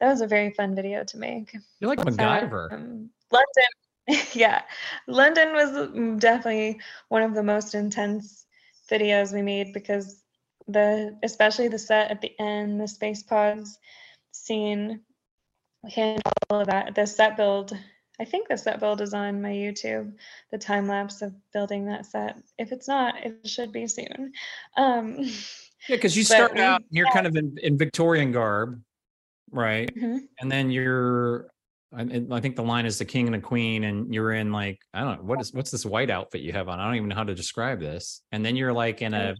that 0.00 0.08
was 0.08 0.20
a 0.22 0.26
very 0.26 0.50
fun 0.50 0.74
video 0.74 1.04
to 1.04 1.18
make. 1.18 1.54
You're 1.78 1.90
like 1.90 1.98
MacGyver. 1.98 2.72
Um, 2.72 3.10
London, 3.30 4.26
yeah, 4.32 4.62
London 5.06 5.52
was 5.52 6.18
definitely 6.20 6.80
one 7.08 7.22
of 7.22 7.34
the 7.34 7.42
most 7.42 7.74
intense 7.74 8.46
videos 8.90 9.32
we 9.32 9.42
made 9.42 9.72
because 9.72 10.22
the 10.66 11.16
especially 11.22 11.68
the 11.68 11.78
set 11.78 12.10
at 12.10 12.20
the 12.20 12.32
end, 12.40 12.80
the 12.80 12.88
space 12.88 13.22
pods 13.22 13.78
scene, 14.32 15.00
handled 15.88 16.22
all 16.48 16.60
of 16.60 16.66
that. 16.68 16.94
The 16.94 17.06
set 17.06 17.36
build, 17.36 17.76
I 18.18 18.24
think 18.24 18.48
the 18.48 18.56
set 18.56 18.80
build 18.80 19.00
is 19.00 19.12
on 19.12 19.42
my 19.42 19.50
YouTube. 19.50 20.14
The 20.50 20.58
time 20.58 20.88
lapse 20.88 21.20
of 21.20 21.34
building 21.52 21.86
that 21.86 22.06
set. 22.06 22.38
If 22.58 22.72
it's 22.72 22.88
not, 22.88 23.14
it 23.24 23.46
should 23.46 23.72
be 23.72 23.86
soon. 23.86 24.32
Um, 24.76 25.18
yeah, 25.18 25.96
because 25.96 26.16
you 26.16 26.24
start 26.24 26.58
out, 26.58 26.82
you're 26.90 27.06
yeah. 27.06 27.12
kind 27.12 27.26
of 27.26 27.36
in, 27.36 27.58
in 27.62 27.76
Victorian 27.76 28.32
garb 28.32 28.80
right? 29.52 29.94
Mm-hmm. 29.94 30.18
And 30.40 30.50
then 30.50 30.70
you're, 30.70 31.48
I, 31.92 32.02
I, 32.30 32.40
think 32.40 32.56
the 32.56 32.62
line 32.62 32.86
is 32.86 32.98
the 32.98 33.04
king 33.04 33.26
and 33.26 33.34
the 33.34 33.40
queen, 33.40 33.84
and 33.84 34.14
you're 34.14 34.32
in 34.32 34.52
like 34.52 34.78
I 34.94 35.00
don't 35.00 35.18
know 35.18 35.24
what 35.24 35.40
is 35.40 35.52
what's 35.52 35.70
this 35.70 35.84
white 35.84 36.10
outfit 36.10 36.40
you 36.40 36.52
have 36.52 36.68
on? 36.68 36.78
I 36.78 36.86
don't 36.86 36.96
even 36.96 37.08
know 37.08 37.16
how 37.16 37.24
to 37.24 37.34
describe 37.34 37.80
this. 37.80 38.22
And 38.30 38.44
then 38.44 38.54
you're 38.56 38.72
like 38.72 39.02
in 39.02 39.12
a 39.12 39.34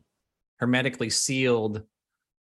hermetically 0.58 1.10
sealed 1.10 1.82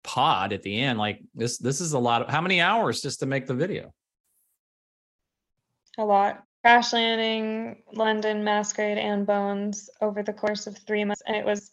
pod 0.03 0.53
at 0.53 0.63
the 0.63 0.79
end. 0.79 0.99
Like 0.99 1.21
this, 1.33 1.57
this 1.57 1.81
is 1.81 1.93
a 1.93 1.99
lot 1.99 2.21
of 2.21 2.29
how 2.29 2.41
many 2.41 2.61
hours 2.61 3.01
just 3.01 3.19
to 3.21 3.25
make 3.25 3.47
the 3.47 3.53
video? 3.53 3.93
A 5.97 6.05
lot. 6.05 6.43
Crash 6.63 6.91
landing, 6.91 7.83
London, 7.93 8.43
masquerade, 8.43 8.97
and 8.97 9.25
bones 9.25 9.89
over 10.01 10.23
the 10.23 10.33
course 10.33 10.67
of 10.67 10.77
three 10.77 11.05
months, 11.05 11.21
and 11.25 11.38
it 11.38 11.45
was 11.45 11.71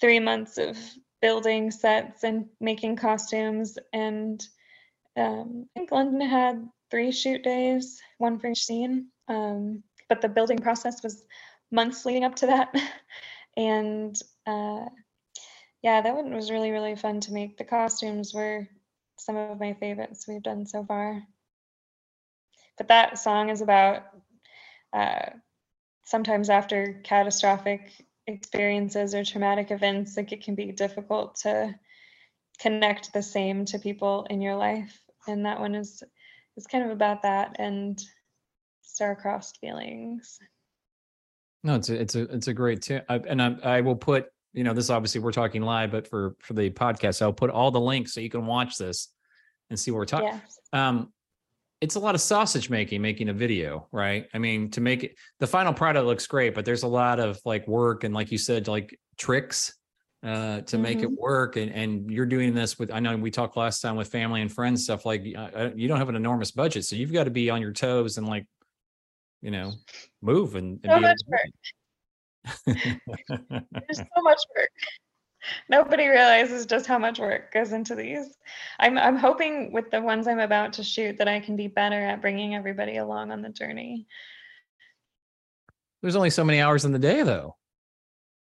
three 0.00 0.20
months 0.20 0.58
of 0.58 0.76
building 1.22 1.70
sets 1.70 2.24
and 2.24 2.46
making 2.60 2.96
costumes 2.96 3.78
and 3.92 4.46
um, 5.18 5.66
I 5.74 5.78
think 5.78 5.90
London 5.90 6.20
had 6.20 6.68
three 6.90 7.12
shoot 7.12 7.42
days, 7.42 8.00
one 8.18 8.38
for 8.38 8.48
each 8.48 8.64
scene. 8.64 9.08
Um, 9.28 9.82
but 10.08 10.20
the 10.20 10.28
building 10.28 10.58
process 10.58 11.02
was 11.02 11.24
months 11.70 12.06
leading 12.06 12.24
up 12.24 12.36
to 12.36 12.46
that. 12.46 12.74
and 13.56 14.16
uh, 14.46 14.86
yeah, 15.82 16.00
that 16.00 16.14
one 16.14 16.34
was 16.34 16.50
really, 16.50 16.70
really 16.70 16.96
fun 16.96 17.20
to 17.20 17.32
make. 17.32 17.58
The 17.58 17.64
costumes 17.64 18.32
were 18.32 18.68
some 19.18 19.36
of 19.36 19.60
my 19.60 19.74
favorites 19.74 20.26
we've 20.26 20.42
done 20.42 20.66
so 20.66 20.84
far. 20.84 21.22
But 22.76 22.88
that 22.88 23.18
song 23.18 23.50
is 23.50 23.60
about 23.60 24.04
uh, 24.92 25.30
sometimes 26.04 26.48
after 26.48 27.00
catastrophic 27.02 27.90
experiences 28.26 29.14
or 29.14 29.24
traumatic 29.24 29.70
events, 29.72 30.16
like 30.16 30.32
it 30.32 30.44
can 30.44 30.54
be 30.54 30.70
difficult 30.70 31.36
to 31.42 31.74
connect 32.60 33.12
the 33.12 33.22
same 33.22 33.64
to 33.64 33.78
people 33.78 34.26
in 34.30 34.40
your 34.40 34.56
life 34.56 34.96
and 35.28 35.44
that 35.46 35.60
one 35.60 35.74
is 35.74 36.02
is 36.56 36.66
kind 36.66 36.84
of 36.84 36.90
about 36.90 37.22
that 37.22 37.56
and 37.58 38.00
star-crossed 38.82 39.58
feelings. 39.60 40.38
No, 41.62 41.74
it's 41.74 41.88
a 41.90 42.00
it's 42.00 42.14
a 42.14 42.22
it's 42.34 42.48
a 42.48 42.54
great 42.54 42.82
tune, 42.82 43.02
and 43.08 43.42
I, 43.42 43.56
I 43.62 43.80
will 43.80 43.96
put 43.96 44.26
you 44.52 44.64
know 44.64 44.72
this 44.72 44.90
obviously 44.90 45.20
we're 45.20 45.32
talking 45.32 45.62
live, 45.62 45.90
but 45.90 46.08
for 46.08 46.36
for 46.40 46.54
the 46.54 46.70
podcast, 46.70 47.22
I'll 47.22 47.32
put 47.32 47.50
all 47.50 47.70
the 47.70 47.80
links 47.80 48.14
so 48.14 48.20
you 48.20 48.30
can 48.30 48.46
watch 48.46 48.76
this 48.76 49.08
and 49.70 49.78
see 49.78 49.90
what 49.90 49.98
we're 49.98 50.04
talking. 50.06 50.28
Yes. 50.28 50.58
Um, 50.72 51.12
it's 51.80 51.94
a 51.94 52.00
lot 52.00 52.16
of 52.16 52.20
sausage 52.20 52.70
making, 52.70 53.00
making 53.02 53.28
a 53.28 53.32
video, 53.32 53.86
right? 53.92 54.26
I 54.34 54.38
mean, 54.38 54.70
to 54.72 54.80
make 54.80 55.04
it 55.04 55.14
the 55.38 55.46
final 55.46 55.72
product 55.72 56.06
looks 56.06 56.26
great, 56.26 56.54
but 56.54 56.64
there's 56.64 56.82
a 56.82 56.88
lot 56.88 57.20
of 57.20 57.38
like 57.44 57.68
work 57.68 58.02
and 58.04 58.12
like 58.12 58.32
you 58.32 58.38
said, 58.38 58.66
like 58.66 58.98
tricks 59.16 59.74
uh, 60.22 60.60
to 60.62 60.76
mm-hmm. 60.76 60.82
make 60.82 60.98
it 60.98 61.06
mm-hmm. 61.06 61.20
work. 61.20 61.56
And, 61.56 61.72
and 61.72 62.10
you're 62.10 62.26
doing 62.26 62.54
this 62.54 62.78
with, 62.78 62.90
I 62.90 63.00
know 63.00 63.16
we 63.16 63.30
talked 63.30 63.56
last 63.56 63.80
time 63.80 63.96
with 63.96 64.08
family 64.08 64.42
and 64.42 64.52
friends 64.52 64.84
stuff, 64.84 65.06
like 65.06 65.24
uh 65.36 65.70
you 65.74 65.88
don't 65.88 65.98
have 65.98 66.08
an 66.08 66.16
enormous 66.16 66.50
budget. 66.50 66.84
So 66.84 66.96
you've 66.96 67.12
got 67.12 67.24
to 67.24 67.30
be 67.30 67.50
on 67.50 67.60
your 67.60 67.72
toes 67.72 68.18
and 68.18 68.26
like, 68.26 68.46
you 69.42 69.50
know, 69.50 69.72
move 70.20 70.56
and, 70.56 70.80
and 70.82 70.92
so 70.92 71.00
much 71.00 71.18
work. 71.28 71.40
There's 72.66 73.98
so 73.98 74.22
much 74.22 74.40
work. 74.56 74.70
Nobody 75.68 76.08
realizes 76.08 76.66
just 76.66 76.86
how 76.86 76.98
much 76.98 77.20
work 77.20 77.52
goes 77.52 77.72
into 77.72 77.94
these. 77.94 78.36
I'm 78.80 78.98
I'm 78.98 79.16
hoping 79.16 79.72
with 79.72 79.90
the 79.90 80.02
ones 80.02 80.26
I'm 80.26 80.40
about 80.40 80.72
to 80.74 80.82
shoot 80.82 81.16
that 81.18 81.28
I 81.28 81.38
can 81.40 81.54
be 81.56 81.68
better 81.68 82.00
at 82.00 82.20
bringing 82.20 82.54
everybody 82.54 82.96
along 82.96 83.30
on 83.30 83.40
the 83.40 83.48
journey. 83.48 84.06
There's 86.02 86.16
only 86.16 86.30
so 86.30 86.44
many 86.44 86.60
hours 86.60 86.84
in 86.84 86.92
the 86.92 86.98
day 86.98 87.22
though. 87.22 87.57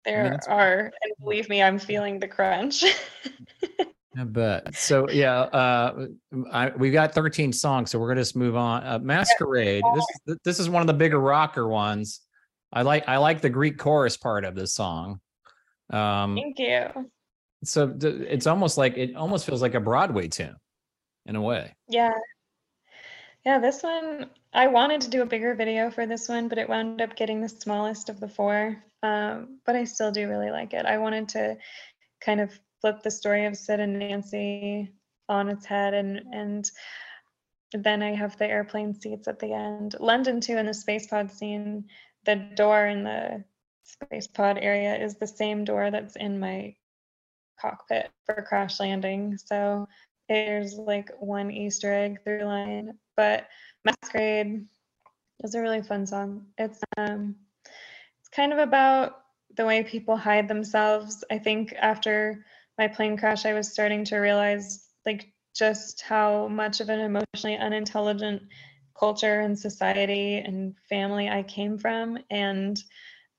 There 0.04 0.26
I 0.26 0.30
mean, 0.30 0.38
are, 0.48 0.92
and 1.02 1.12
believe 1.20 1.48
me, 1.48 1.62
I'm 1.62 1.78
feeling 1.78 2.18
the 2.18 2.28
crunch. 2.28 2.84
I 4.16 4.24
bet. 4.24 4.74
So 4.74 5.08
yeah, 5.08 5.40
uh, 5.40 6.06
I, 6.52 6.70
we've 6.70 6.92
got 6.92 7.14
13 7.14 7.52
songs, 7.52 7.90
so 7.90 7.98
we're 7.98 8.08
gonna 8.08 8.20
just 8.20 8.36
move 8.36 8.56
on. 8.56 8.86
Uh, 8.86 8.98
Masquerade. 8.98 9.82
This 10.26 10.38
this 10.44 10.60
is 10.60 10.68
one 10.68 10.82
of 10.82 10.86
the 10.86 10.94
bigger 10.94 11.20
rocker 11.20 11.66
ones. 11.66 12.20
I 12.72 12.82
like 12.82 13.08
I 13.08 13.16
like 13.16 13.40
the 13.40 13.50
Greek 13.50 13.78
chorus 13.78 14.16
part 14.16 14.44
of 14.44 14.54
this 14.54 14.74
song. 14.74 15.20
Um, 15.90 16.36
Thank 16.36 16.58
you. 16.58 17.10
So 17.64 17.96
it's 18.00 18.46
almost 18.46 18.76
like 18.76 18.98
it 18.98 19.16
almost 19.16 19.46
feels 19.46 19.62
like 19.62 19.74
a 19.74 19.80
Broadway 19.80 20.28
tune, 20.28 20.56
in 21.24 21.36
a 21.36 21.42
way. 21.42 21.74
Yeah. 21.88 22.12
Yeah, 23.46 23.58
this 23.58 23.82
one 23.82 24.26
I 24.54 24.68
wanted 24.68 25.00
to 25.02 25.10
do 25.10 25.22
a 25.22 25.26
bigger 25.26 25.54
video 25.54 25.90
for 25.90 26.06
this 26.06 26.28
one, 26.28 26.48
but 26.48 26.58
it 26.58 26.68
wound 26.68 27.02
up 27.02 27.16
getting 27.16 27.40
the 27.40 27.48
smallest 27.48 28.08
of 28.08 28.20
the 28.20 28.28
four. 28.28 28.82
Um, 29.02 29.58
but 29.66 29.74
I 29.74 29.84
still 29.84 30.12
do 30.12 30.28
really 30.28 30.50
like 30.50 30.72
it. 30.72 30.86
I 30.86 30.98
wanted 30.98 31.28
to 31.30 31.56
kind 32.20 32.40
of 32.40 32.58
flip 32.80 33.02
the 33.02 33.10
story 33.10 33.46
of 33.46 33.56
Sid 33.56 33.80
and 33.80 33.98
Nancy 33.98 34.92
on 35.28 35.48
its 35.48 35.66
head 35.66 35.94
and 35.94 36.20
and 36.32 36.70
then 37.72 38.02
I 38.02 38.14
have 38.14 38.36
the 38.36 38.46
airplane 38.46 38.94
seats 38.94 39.26
at 39.26 39.40
the 39.40 39.52
end. 39.52 39.96
London 39.98 40.40
too 40.40 40.56
in 40.56 40.66
the 40.66 40.74
space 40.74 41.08
pod 41.08 41.30
scene, 41.30 41.86
the 42.24 42.36
door 42.36 42.86
in 42.86 43.02
the 43.02 43.42
space 43.82 44.28
pod 44.28 44.58
area 44.58 44.94
is 44.96 45.16
the 45.16 45.26
same 45.26 45.64
door 45.64 45.90
that's 45.90 46.14
in 46.16 46.38
my 46.38 46.74
cockpit 47.60 48.10
for 48.26 48.44
crash 48.48 48.78
landing. 48.78 49.36
So 49.36 49.88
there's 50.28 50.74
like 50.74 51.10
one 51.18 51.50
Easter 51.50 51.92
egg 51.92 52.22
through 52.22 52.44
line. 52.44 52.92
But 53.16 53.48
Masquerade 53.84 54.66
is 55.42 55.54
a 55.54 55.60
really 55.60 55.82
fun 55.82 56.06
song. 56.06 56.46
It's 56.58 56.80
um 56.96 57.36
it's 58.20 58.28
kind 58.30 58.52
of 58.52 58.58
about 58.58 59.20
the 59.56 59.66
way 59.66 59.82
people 59.84 60.16
hide 60.16 60.48
themselves. 60.48 61.24
I 61.30 61.38
think 61.38 61.74
after 61.78 62.44
my 62.78 62.88
plane 62.88 63.16
crash, 63.16 63.46
I 63.46 63.52
was 63.54 63.70
starting 63.70 64.04
to 64.06 64.18
realize 64.18 64.88
like 65.06 65.32
just 65.54 66.00
how 66.02 66.48
much 66.48 66.80
of 66.80 66.88
an 66.88 67.00
emotionally 67.00 67.56
unintelligent 67.56 68.42
culture 68.98 69.40
and 69.40 69.58
society 69.58 70.36
and 70.36 70.74
family 70.88 71.28
I 71.28 71.42
came 71.42 71.78
from 71.78 72.18
and 72.30 72.78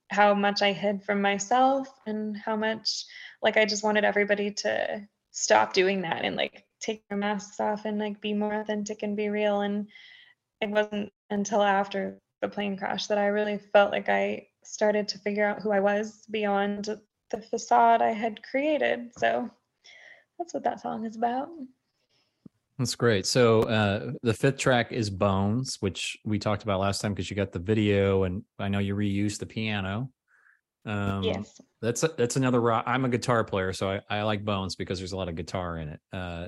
how 0.10 0.34
much 0.34 0.62
I 0.62 0.72
hid 0.74 1.04
from 1.04 1.22
myself 1.22 1.88
and 2.06 2.38
how 2.38 2.56
much 2.56 3.06
like 3.42 3.58
I 3.58 3.66
just 3.66 3.84
wanted 3.84 4.04
everybody 4.04 4.52
to 4.52 5.08
stop 5.32 5.74
doing 5.74 6.02
that 6.04 6.24
and 6.24 6.36
like 6.36 6.66
take 6.80 7.08
their 7.10 7.18
masks 7.18 7.60
off 7.60 7.86
and 7.86 7.98
like 8.00 8.22
be 8.22 8.34
more 8.34 8.54
authentic 8.54 9.04
and 9.04 9.18
be 9.18 9.30
real 9.30 9.62
and 9.62 9.88
it 10.62 10.70
wasn't 10.70 11.12
until 11.30 11.62
after 11.62 12.20
the 12.42 12.48
plane 12.48 12.78
crash 12.78 13.08
that 13.08 13.18
I 13.18 13.28
really 13.28 13.58
felt 13.58 13.92
like 13.92 14.10
I 14.10 14.48
started 14.64 15.08
to 15.10 15.20
figure 15.20 15.46
out 15.46 15.62
who 15.62 15.72
I 15.72 15.80
was 15.80 16.24
beyond 16.30 16.98
the 17.32 17.42
facade 17.42 18.02
I 18.02 18.12
had 18.12 18.44
created. 18.44 19.12
So 19.18 19.50
that's 20.38 20.54
what 20.54 20.64
that 20.64 20.82
song 20.82 21.06
is 21.06 21.16
about. 21.16 21.50
That's 22.78 22.96
great. 22.96 23.26
So 23.26 23.64
uh, 23.64 24.12
the 24.22 24.34
fifth 24.34 24.58
track 24.58 24.92
is 24.92 25.10
Bones, 25.10 25.78
which 25.80 26.18
we 26.26 26.40
talked 26.40 26.64
about 26.64 26.82
last 26.82 27.00
time 27.00 27.14
because 27.14 27.30
you 27.30 27.36
got 27.36 27.54
the 27.54 27.60
video, 27.60 28.24
and 28.24 28.44
I 28.60 28.68
know 28.68 28.80
you 28.80 28.96
reused 28.96 29.40
the 29.40 29.46
piano. 29.46 30.12
Um, 30.86 31.24
yes, 31.24 31.62
that's 31.82 32.04
a, 32.04 32.10
that's 32.18 32.36
another 32.36 32.60
rock. 32.60 32.84
I'm 32.86 33.06
a 33.06 33.10
guitar 33.10 33.46
player, 33.46 33.72
so 33.72 33.90
I, 33.90 34.02
I 34.10 34.24
like 34.24 34.44
Bones 34.44 34.76
because 34.76 35.00
there's 35.00 35.14
a 35.14 35.18
lot 35.18 35.30
of 35.30 35.36
guitar 35.36 35.78
in 35.78 35.90
it. 35.90 36.00
Uh, 36.12 36.48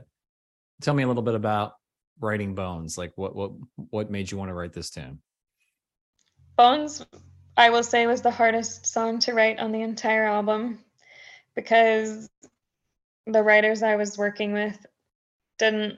tell 0.81 0.93
me 0.93 1.03
a 1.03 1.07
little 1.07 1.23
bit 1.23 1.35
about 1.35 1.73
writing 2.19 2.55
Bones? 2.55 2.97
Like 2.97 3.13
what 3.15 3.35
what 3.35 3.51
what 3.89 4.11
made 4.11 4.31
you 4.31 4.37
want 4.37 4.49
to 4.49 4.53
write 4.53 4.73
this 4.73 4.89
tune? 4.89 5.19
Bones, 6.57 7.05
I 7.55 7.69
will 7.69 7.83
say, 7.83 8.07
was 8.07 8.21
the 8.21 8.31
hardest 8.31 8.87
song 8.87 9.19
to 9.19 9.33
write 9.33 9.59
on 9.59 9.71
the 9.71 9.81
entire 9.81 10.25
album 10.25 10.79
because 11.55 12.29
the 13.25 13.43
writers 13.43 13.83
I 13.83 13.95
was 13.95 14.17
working 14.17 14.53
with 14.53 14.85
didn't 15.59 15.97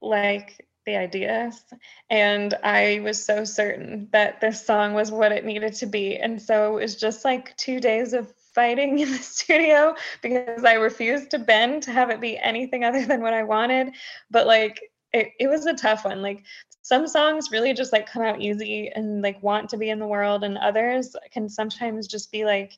like 0.00 0.66
the 0.86 0.96
ideas. 0.96 1.62
And 2.08 2.54
I 2.62 3.00
was 3.02 3.24
so 3.24 3.44
certain 3.44 4.08
that 4.12 4.40
this 4.40 4.64
song 4.64 4.94
was 4.94 5.10
what 5.10 5.32
it 5.32 5.44
needed 5.44 5.74
to 5.74 5.86
be. 5.86 6.16
And 6.16 6.40
so 6.40 6.76
it 6.76 6.82
was 6.82 6.96
just 6.96 7.24
like 7.24 7.56
two 7.56 7.80
days 7.80 8.12
of 8.12 8.32
fighting 8.54 8.98
in 9.00 9.10
the 9.10 9.18
studio 9.18 9.94
because 10.22 10.64
I 10.64 10.74
refused 10.74 11.30
to 11.30 11.38
bend 11.38 11.82
to 11.84 11.92
have 11.92 12.10
it 12.10 12.20
be 12.20 12.38
anything 12.38 12.84
other 12.84 13.04
than 13.04 13.20
what 13.20 13.34
I 13.34 13.42
wanted. 13.42 13.94
But 14.30 14.46
like, 14.46 14.89
it, 15.12 15.32
it 15.38 15.48
was 15.48 15.66
a 15.66 15.74
tough 15.74 16.04
one. 16.04 16.22
Like, 16.22 16.44
some 16.82 17.06
songs 17.06 17.50
really 17.52 17.74
just 17.74 17.92
like 17.92 18.10
come 18.10 18.22
out 18.22 18.40
easy 18.40 18.90
and 18.94 19.22
like 19.22 19.42
want 19.42 19.68
to 19.70 19.76
be 19.76 19.90
in 19.90 19.98
the 19.98 20.06
world, 20.06 20.44
and 20.44 20.58
others 20.58 21.14
can 21.32 21.48
sometimes 21.48 22.06
just 22.06 22.32
be 22.32 22.44
like, 22.44 22.72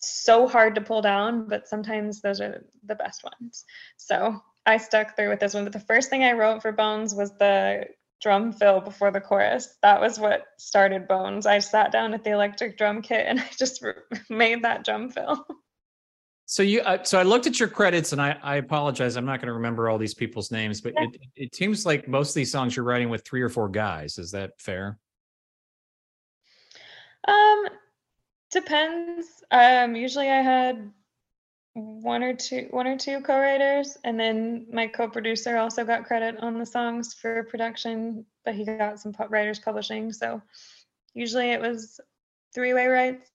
so 0.00 0.48
hard 0.48 0.74
to 0.74 0.80
pull 0.80 1.02
down, 1.02 1.46
but 1.46 1.68
sometimes 1.68 2.20
those 2.20 2.40
are 2.40 2.64
the 2.84 2.94
best 2.94 3.22
ones. 3.22 3.64
So 3.96 4.42
I 4.66 4.78
stuck 4.78 5.16
through 5.16 5.28
with 5.28 5.40
this 5.40 5.54
one. 5.54 5.64
But 5.64 5.72
the 5.72 5.80
first 5.80 6.10
thing 6.10 6.24
I 6.24 6.32
wrote 6.32 6.62
for 6.62 6.72
Bones 6.72 7.14
was 7.14 7.36
the 7.38 7.86
drum 8.20 8.52
fill 8.52 8.80
before 8.80 9.10
the 9.10 9.20
chorus. 9.20 9.76
That 9.82 10.00
was 10.00 10.18
what 10.18 10.44
started 10.58 11.08
Bones. 11.08 11.46
I 11.46 11.58
sat 11.58 11.92
down 11.92 12.14
at 12.14 12.24
the 12.24 12.30
electric 12.30 12.76
drum 12.78 13.02
kit 13.02 13.26
and 13.26 13.40
I 13.40 13.48
just 13.56 13.84
made 14.28 14.64
that 14.64 14.84
drum 14.84 15.10
fill. 15.10 15.46
So 16.50 16.64
you, 16.64 16.80
uh, 16.80 17.00
so 17.04 17.16
I 17.16 17.22
looked 17.22 17.46
at 17.46 17.60
your 17.60 17.68
credits, 17.68 18.10
and 18.10 18.20
I, 18.20 18.36
I 18.42 18.56
apologize. 18.56 19.14
I'm 19.14 19.24
not 19.24 19.38
going 19.38 19.46
to 19.46 19.52
remember 19.52 19.88
all 19.88 19.98
these 19.98 20.14
people's 20.14 20.50
names, 20.50 20.80
but 20.80 20.94
Yeah. 20.96 21.04
it, 21.04 21.20
it 21.36 21.54
seems 21.54 21.86
like 21.86 22.08
most 22.08 22.30
of 22.30 22.34
these 22.34 22.50
songs 22.50 22.74
you're 22.74 22.84
writing 22.84 23.08
with 23.08 23.24
three 23.24 23.40
or 23.40 23.48
four 23.48 23.68
guys. 23.68 24.18
Is 24.18 24.32
that 24.32 24.58
fair? 24.58 24.98
Um, 27.28 27.68
depends. 28.50 29.44
Um, 29.52 29.94
usually 29.94 30.28
I 30.28 30.42
had 30.42 30.90
one 31.74 32.24
or 32.24 32.34
two 32.34 32.66
one 32.72 32.88
or 32.88 32.98
two 32.98 33.20
co-writers 33.20 33.96
and 34.02 34.18
then 34.18 34.66
my 34.72 34.88
co-producer 34.88 35.56
also 35.56 35.84
got 35.84 36.04
credit 36.04 36.36
on 36.40 36.58
the 36.58 36.66
songs 36.66 37.14
for 37.14 37.44
production 37.44 38.26
but 38.44 38.56
he 38.56 38.64
got 38.64 38.98
some 38.98 39.14
writers 39.28 39.60
publishing 39.60 40.12
so 40.12 40.42
usually 41.14 41.52
it 41.52 41.60
was 41.60 42.00
three-way 42.52 42.88
rights 42.88 43.30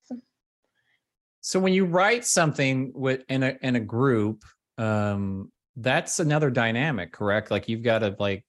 So 1.46 1.60
when 1.60 1.74
you 1.74 1.86
write 1.86 2.26
something 2.26 2.92
with 2.96 3.22
in 3.30 3.44
a 3.44 3.56
in 3.62 3.76
a 3.76 3.80
group, 3.80 4.44
um, 4.80 5.52
that's 5.76 6.20
another 6.20 6.50
dynamic, 6.50 7.12
correct? 7.12 7.52
Like 7.52 7.70
you've 7.70 7.84
got 7.84 8.00
to 8.00 8.16
like 8.18 8.44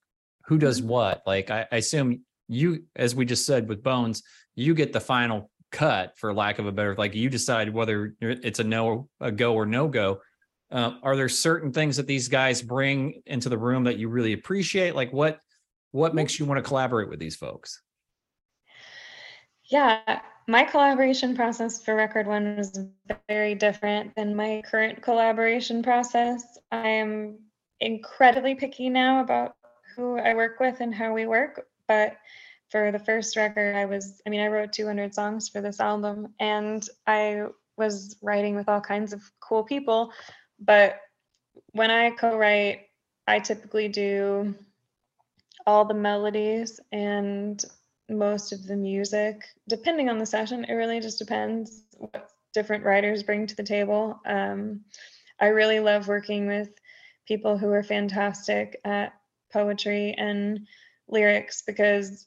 who 0.46 0.56
does 0.56 0.80
Mhm. 0.80 0.86
what. 0.86 1.22
Like 1.26 1.50
I, 1.50 1.66
I 1.70 1.76
assume 1.76 2.22
you, 2.48 2.84
as 2.96 3.14
we 3.14 3.26
just 3.26 3.44
said 3.44 3.68
with 3.68 3.82
Bones, 3.82 4.22
you 4.54 4.74
get 4.74 4.94
the 4.94 5.00
final 5.00 5.50
cut, 5.70 6.16
for 6.16 6.32
lack 6.32 6.58
of 6.58 6.64
a 6.64 6.72
better. 6.72 6.94
Like 6.94 7.14
you 7.14 7.28
decide 7.28 7.68
whether 7.68 8.14
it's 8.22 8.60
a 8.60 8.64
no, 8.64 9.10
a 9.20 9.30
go, 9.30 9.52
or 9.52 9.66
no 9.66 9.88
go. 9.88 10.22
Uh, 10.70 10.92
are 11.02 11.16
there 11.16 11.28
certain 11.28 11.74
things 11.74 11.98
that 11.98 12.06
these 12.06 12.28
guys 12.28 12.62
bring 12.62 13.20
into 13.26 13.50
the 13.50 13.58
room 13.58 13.84
that 13.84 13.98
you 13.98 14.08
really 14.08 14.32
appreciate? 14.32 14.94
Like 14.94 15.12
what 15.12 15.38
what 15.90 16.14
makes 16.14 16.38
you 16.38 16.46
want 16.46 16.64
to 16.64 16.66
collaborate 16.66 17.10
with 17.10 17.18
these 17.18 17.36
folks? 17.36 17.82
Yeah, 19.68 20.20
my 20.46 20.62
collaboration 20.64 21.34
process 21.34 21.82
for 21.82 21.96
record 21.96 22.26
one 22.26 22.56
was 22.56 22.78
very 23.28 23.54
different 23.54 24.14
than 24.14 24.36
my 24.36 24.62
current 24.64 25.02
collaboration 25.02 25.82
process. 25.82 26.58
I 26.70 26.88
am 26.88 27.38
incredibly 27.80 28.54
picky 28.54 28.88
now 28.88 29.20
about 29.20 29.56
who 29.96 30.18
I 30.18 30.34
work 30.34 30.60
with 30.60 30.80
and 30.80 30.94
how 30.94 31.12
we 31.12 31.26
work. 31.26 31.66
But 31.88 32.16
for 32.68 32.92
the 32.92 32.98
first 32.98 33.36
record, 33.36 33.74
I 33.74 33.86
was, 33.86 34.20
I 34.24 34.30
mean, 34.30 34.40
I 34.40 34.46
wrote 34.46 34.72
200 34.72 35.12
songs 35.14 35.48
for 35.48 35.60
this 35.60 35.80
album 35.80 36.34
and 36.38 36.88
I 37.06 37.46
was 37.76 38.16
writing 38.22 38.54
with 38.54 38.68
all 38.68 38.80
kinds 38.80 39.12
of 39.12 39.22
cool 39.40 39.64
people. 39.64 40.12
But 40.60 41.00
when 41.72 41.90
I 41.90 42.10
co 42.10 42.36
write, 42.36 42.86
I 43.26 43.40
typically 43.40 43.88
do 43.88 44.54
all 45.66 45.84
the 45.84 45.94
melodies 45.94 46.78
and 46.92 47.64
most 48.08 48.52
of 48.52 48.66
the 48.66 48.76
music, 48.76 49.42
depending 49.68 50.08
on 50.08 50.18
the 50.18 50.26
session. 50.26 50.64
It 50.64 50.74
really 50.74 51.00
just 51.00 51.18
depends 51.18 51.82
what 51.98 52.30
different 52.54 52.84
writers 52.84 53.22
bring 53.22 53.46
to 53.46 53.56
the 53.56 53.62
table. 53.62 54.20
Um, 54.24 54.80
I 55.40 55.48
really 55.48 55.80
love 55.80 56.08
working 56.08 56.46
with 56.46 56.70
people 57.26 57.58
who 57.58 57.70
are 57.70 57.82
fantastic 57.82 58.80
at 58.84 59.12
poetry 59.52 60.14
and 60.16 60.66
lyrics 61.08 61.62
because 61.62 62.26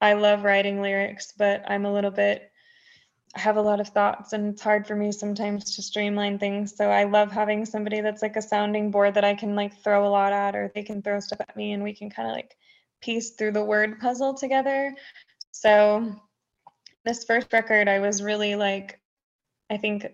I 0.00 0.14
love 0.14 0.44
writing 0.44 0.80
lyrics, 0.80 1.32
but 1.36 1.62
I'm 1.68 1.84
a 1.84 1.92
little 1.92 2.10
bit, 2.10 2.50
I 3.34 3.40
have 3.40 3.56
a 3.56 3.62
lot 3.62 3.80
of 3.80 3.88
thoughts 3.88 4.32
and 4.32 4.52
it's 4.52 4.62
hard 4.62 4.86
for 4.86 4.96
me 4.96 5.12
sometimes 5.12 5.76
to 5.76 5.82
streamline 5.82 6.38
things. 6.38 6.76
So 6.76 6.90
I 6.90 7.04
love 7.04 7.30
having 7.30 7.64
somebody 7.64 8.00
that's 8.00 8.22
like 8.22 8.36
a 8.36 8.42
sounding 8.42 8.90
board 8.90 9.14
that 9.14 9.24
I 9.24 9.34
can 9.34 9.54
like 9.54 9.82
throw 9.82 10.06
a 10.06 10.10
lot 10.10 10.32
at 10.32 10.54
or 10.54 10.70
they 10.74 10.82
can 10.82 11.02
throw 11.02 11.20
stuff 11.20 11.40
at 11.40 11.56
me 11.56 11.72
and 11.72 11.82
we 11.82 11.94
can 11.94 12.10
kind 12.10 12.28
of 12.28 12.34
like 12.34 12.56
piece 13.02 13.30
through 13.30 13.52
the 13.52 13.64
word 13.64 14.00
puzzle 14.00 14.34
together. 14.34 14.94
So 15.50 16.14
this 17.04 17.24
first 17.24 17.52
record, 17.52 17.88
I 17.88 17.98
was 17.98 18.22
really 18.22 18.54
like, 18.54 19.00
I 19.70 19.76
think 19.76 20.06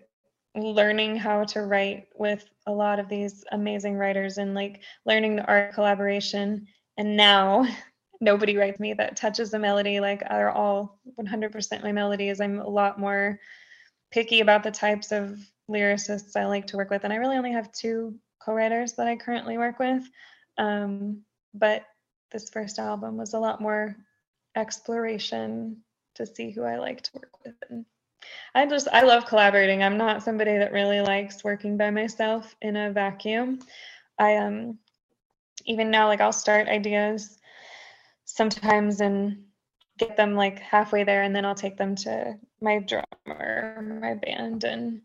learning 0.55 1.15
how 1.15 1.43
to 1.43 1.61
write 1.61 2.07
with 2.15 2.43
a 2.65 2.71
lot 2.71 2.99
of 2.99 3.07
these 3.07 3.43
amazing 3.51 3.95
writers 3.95 4.37
and 4.37 4.53
like 4.53 4.81
learning 5.05 5.35
the 5.35 5.45
art 5.45 5.73
collaboration. 5.73 6.67
And 6.97 7.15
now 7.15 7.65
nobody 8.21 8.57
writes 8.57 8.79
me 8.79 8.93
that 8.93 9.15
touches 9.15 9.51
the 9.51 9.59
melody 9.59 9.99
like 9.99 10.27
they're 10.27 10.51
all 10.51 10.99
100% 11.19 11.83
my 11.83 11.91
melodies. 11.91 12.41
I'm 12.41 12.59
a 12.59 12.67
lot 12.67 12.99
more 12.99 13.39
picky 14.11 14.41
about 14.41 14.63
the 14.63 14.71
types 14.71 15.11
of 15.11 15.39
lyricists 15.69 16.35
I 16.35 16.45
like 16.45 16.67
to 16.67 16.77
work 16.77 16.89
with. 16.89 17.03
And 17.03 17.13
I 17.13 17.17
really 17.17 17.37
only 17.37 17.51
have 17.51 17.71
two 17.71 18.15
co-writers 18.43 18.93
that 18.93 19.07
I 19.07 19.15
currently 19.15 19.57
work 19.57 19.79
with. 19.79 20.03
Um, 20.57 21.21
but 21.53 21.83
this 22.31 22.49
first 22.49 22.79
album 22.79 23.17
was 23.17 23.33
a 23.33 23.39
lot 23.39 23.61
more 23.61 23.95
exploration 24.55 25.77
to 26.15 26.25
see 26.25 26.51
who 26.51 26.63
I 26.63 26.77
like 26.77 27.01
to 27.03 27.11
work 27.15 27.31
with. 27.45 27.55
And 27.69 27.85
I 28.53 28.65
just, 28.65 28.87
I 28.91 29.01
love 29.01 29.25
collaborating. 29.25 29.83
I'm 29.83 29.97
not 29.97 30.23
somebody 30.23 30.57
that 30.57 30.73
really 30.73 31.01
likes 31.01 31.43
working 31.43 31.77
by 31.77 31.89
myself 31.89 32.55
in 32.61 32.75
a 32.75 32.91
vacuum. 32.91 33.59
I 34.17 34.35
um, 34.35 34.77
even 35.65 35.91
now, 35.91 36.07
like 36.07 36.21
I'll 36.21 36.33
start 36.33 36.67
ideas 36.67 37.37
sometimes 38.25 39.01
and 39.01 39.43
get 39.97 40.17
them 40.17 40.35
like 40.35 40.59
halfway 40.59 41.03
there, 41.03 41.23
and 41.23 41.35
then 41.35 41.45
I'll 41.45 41.55
take 41.55 41.77
them 41.77 41.95
to 41.95 42.37
my 42.61 42.79
drummer, 42.79 43.99
my 44.01 44.15
band, 44.15 44.63
and 44.63 45.01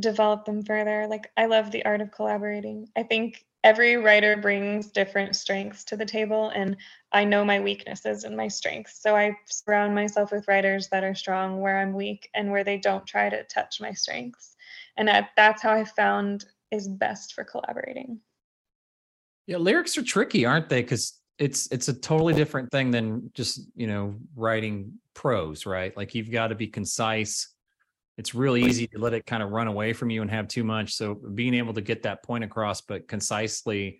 develop 0.00 0.44
them 0.44 0.62
further. 0.62 1.06
Like 1.08 1.30
I 1.36 1.46
love 1.46 1.70
the 1.70 1.84
art 1.84 2.00
of 2.00 2.10
collaborating. 2.10 2.88
I 2.96 3.02
think 3.02 3.44
every 3.64 3.96
writer 3.96 4.36
brings 4.36 4.90
different 4.90 5.34
strengths 5.34 5.82
to 5.84 5.96
the 5.96 6.04
table 6.04 6.50
and 6.54 6.76
I 7.12 7.24
know 7.24 7.44
my 7.44 7.58
weaknesses 7.58 8.24
and 8.24 8.36
my 8.36 8.48
strengths. 8.48 9.02
So 9.02 9.16
I 9.16 9.36
surround 9.46 9.94
myself 9.94 10.30
with 10.30 10.46
writers 10.46 10.88
that 10.88 11.04
are 11.04 11.14
strong 11.14 11.60
where 11.60 11.78
I'm 11.78 11.94
weak 11.94 12.28
and 12.34 12.50
where 12.50 12.64
they 12.64 12.78
don't 12.78 13.06
try 13.06 13.28
to 13.28 13.44
touch 13.44 13.80
my 13.80 13.92
strengths. 13.92 14.56
And 14.96 15.08
that, 15.08 15.30
that's 15.36 15.62
how 15.62 15.72
I 15.72 15.84
found 15.84 16.44
is 16.70 16.88
best 16.88 17.34
for 17.34 17.44
collaborating. 17.44 18.20
Yeah, 19.46 19.58
lyrics 19.58 19.96
are 19.96 20.02
tricky, 20.02 20.44
aren't 20.44 20.68
they? 20.68 20.82
Because 20.82 21.20
it's 21.38 21.70
it's 21.70 21.88
a 21.88 21.94
totally 21.94 22.34
different 22.34 22.70
thing 22.70 22.90
than 22.90 23.30
just 23.34 23.60
you 23.76 23.86
know 23.86 24.16
writing 24.34 24.92
prose, 25.14 25.66
right? 25.66 25.96
Like 25.96 26.14
you've 26.14 26.30
got 26.30 26.48
to 26.48 26.54
be 26.54 26.66
concise. 26.66 27.48
It's 28.18 28.34
really 28.34 28.62
easy 28.64 28.86
to 28.88 28.98
let 28.98 29.12
it 29.12 29.26
kind 29.26 29.42
of 29.42 29.50
run 29.50 29.66
away 29.66 29.92
from 29.92 30.10
you 30.10 30.22
and 30.22 30.30
have 30.30 30.48
too 30.48 30.64
much. 30.64 30.94
So 30.94 31.14
being 31.14 31.54
able 31.54 31.74
to 31.74 31.82
get 31.82 32.02
that 32.04 32.22
point 32.22 32.44
across, 32.44 32.80
but 32.80 33.08
concisely, 33.08 33.98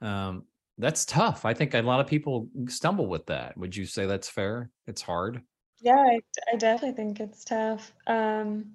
um, 0.00 0.44
that's 0.78 1.04
tough. 1.04 1.44
I 1.44 1.54
think 1.54 1.74
a 1.74 1.82
lot 1.82 2.00
of 2.00 2.06
people 2.06 2.48
stumble 2.68 3.06
with 3.06 3.26
that. 3.26 3.56
Would 3.56 3.74
you 3.74 3.86
say 3.86 4.06
that's 4.06 4.28
fair? 4.28 4.70
It's 4.86 5.02
hard. 5.02 5.42
Yeah, 5.80 5.96
I, 5.96 6.20
I 6.52 6.56
definitely 6.56 6.96
think 6.96 7.20
it's 7.20 7.44
tough. 7.44 7.92
Um, 8.06 8.74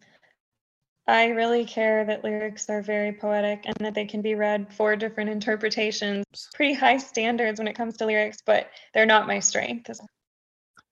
I 1.08 1.28
really 1.30 1.66
care 1.66 2.06
that 2.06 2.24
lyrics 2.24 2.70
are 2.70 2.82
very 2.82 3.12
poetic 3.12 3.64
and 3.66 3.76
that 3.80 3.94
they 3.94 4.06
can 4.06 4.22
be 4.22 4.36
read 4.36 4.74
for 4.74 4.96
different 4.96 5.30
interpretations. 5.30 6.26
Pretty 6.54 6.74
high 6.74 6.98
standards 6.98 7.60
when 7.60 7.68
it 7.68 7.76
comes 7.76 7.98
to 7.98 8.06
lyrics, 8.06 8.38
but 8.46 8.70
they're 8.94 9.06
not 9.06 9.28
my 9.28 9.40
strength. 9.40 9.90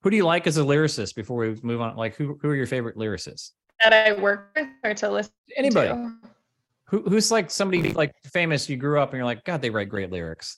Who 0.01 0.09
do 0.09 0.15
you 0.17 0.25
like 0.25 0.47
as 0.47 0.57
a 0.57 0.61
lyricist 0.61 1.15
before 1.15 1.37
we 1.37 1.59
move 1.61 1.81
on? 1.81 1.95
Like 1.95 2.15
who 2.15 2.39
who 2.41 2.49
are 2.49 2.55
your 2.55 2.65
favorite 2.65 2.97
lyricists? 2.97 3.51
That 3.81 3.93
I 3.93 4.13
work 4.13 4.51
with 4.55 4.67
or 4.83 4.93
to 4.93 5.09
listen 5.09 5.33
Anybody. 5.55 5.89
to. 5.89 6.13
Who 6.85 7.03
who's 7.03 7.31
like 7.31 7.51
somebody 7.51 7.93
like 7.93 8.13
famous 8.25 8.67
you 8.67 8.77
grew 8.77 8.99
up 8.99 9.09
and 9.09 9.17
you're 9.17 9.25
like, 9.25 9.45
God, 9.45 9.61
they 9.61 9.69
write 9.69 9.89
great 9.89 10.11
lyrics. 10.11 10.57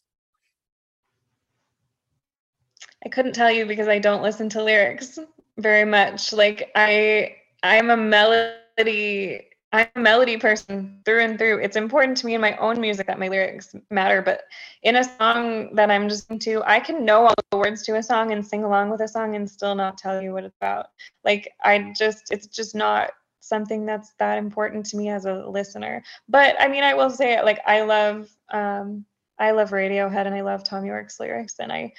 I 3.06 3.10
couldn't 3.10 3.34
tell 3.34 3.52
you 3.52 3.66
because 3.66 3.88
I 3.88 4.00
don't 4.00 4.22
listen 4.22 4.48
to 4.50 4.64
lyrics 4.64 5.20
very 5.58 5.86
much. 5.86 6.32
Like 6.34 6.72
I 6.76 7.36
I'm 7.64 7.90
a 7.90 7.98
melody 7.98 9.48
I'm 9.74 9.88
a 9.96 10.00
melody 10.00 10.38
person 10.38 11.02
through 11.06 11.22
and 11.22 11.38
through. 11.38 11.60
It's 11.60 11.78
important 11.78 12.18
to 12.18 12.26
me 12.26 12.36
in 12.36 12.42
my 12.42 12.58
own 12.58 12.82
music 12.82 13.08
that 13.08 13.20
my 13.20 13.30
lyrics 13.30 13.74
matter, 13.90 14.22
but 14.22 14.44
in 14.84 14.98
a 14.98 15.04
song 15.04 15.74
that 15.76 15.90
I'm 15.90 16.10
just 16.10 16.30
into, 16.30 16.62
I 16.66 16.80
can 16.80 17.06
know 17.06 17.28
all 17.28 17.34
the 17.52 17.58
words 17.58 17.84
to 17.84 17.96
a 17.96 18.04
song 18.04 18.34
and 18.34 18.46
sing 18.46 18.64
along 18.64 18.90
with 18.90 19.02
a 19.02 19.08
song 19.08 19.36
and 19.36 19.50
still 19.50 19.76
not 19.76 19.98
tell 19.98 20.22
you 20.22 20.34
what 20.34 20.44
it's 20.44 20.58
about. 20.58 20.88
Like 21.24 21.50
I 21.64 21.94
just 21.98 22.32
it's 22.32 22.48
just 22.48 22.76
not 22.76 23.12
something 23.40 23.86
that's 23.86 24.14
that 24.20 24.38
important 24.38 24.86
to 24.88 24.98
me 24.98 25.10
as 25.10 25.26
a 25.26 25.46
listener. 25.48 26.04
But 26.28 26.56
I 26.60 26.68
mean, 26.68 26.84
I 26.84 26.94
will 26.94 27.10
say 27.10 27.34
it 27.38 27.46
like 27.46 27.60
I 27.66 27.82
love 27.84 28.30
um 28.52 29.06
I 29.40 29.52
love 29.52 29.70
Radiohead 29.72 30.26
and 30.28 30.36
I 30.36 30.42
love 30.42 30.64
Thom 30.64 30.86
Yorke's 30.86 31.20
lyrics 31.20 31.56
and 31.60 31.72
I 31.72 31.94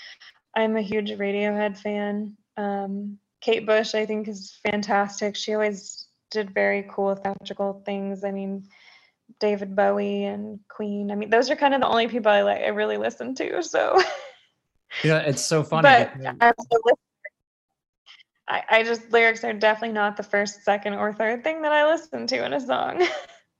I'm 0.54 0.76
a 0.76 0.82
huge 0.82 1.10
Radiohead 1.10 1.78
fan. 1.78 2.36
Um 2.58 3.18
Kate 3.40 3.66
Bush 3.66 3.94
I 3.94 4.04
think 4.04 4.28
is 4.28 4.58
fantastic. 4.62 5.36
She 5.36 5.54
always 5.54 6.01
did 6.32 6.52
very 6.52 6.86
cool 6.90 7.14
theatrical 7.14 7.82
things. 7.86 8.24
I 8.24 8.32
mean, 8.32 8.64
David 9.38 9.76
Bowie 9.76 10.24
and 10.24 10.58
Queen. 10.68 11.10
I 11.10 11.14
mean, 11.14 11.30
those 11.30 11.50
are 11.50 11.56
kind 11.56 11.74
of 11.74 11.80
the 11.80 11.88
only 11.88 12.08
people 12.08 12.32
I 12.32 12.42
like 12.42 12.62
I 12.62 12.68
really 12.68 12.96
listen 12.96 13.34
to. 13.36 13.62
So 13.62 14.00
Yeah, 15.04 15.18
it's 15.18 15.42
so 15.42 15.62
funny. 15.62 15.82
but 15.82 16.12
uh, 16.24 16.34
as 16.40 16.54
a 16.58 16.76
listener, 16.84 16.98
I, 18.48 18.62
I 18.70 18.82
just 18.82 19.10
lyrics 19.10 19.44
are 19.44 19.52
definitely 19.52 19.94
not 19.94 20.16
the 20.16 20.22
first, 20.22 20.62
second, 20.64 20.94
or 20.94 21.12
third 21.12 21.42
thing 21.42 21.62
that 21.62 21.72
I 21.72 21.90
listen 21.90 22.26
to 22.28 22.44
in 22.44 22.52
a 22.52 22.60
song. 22.60 23.06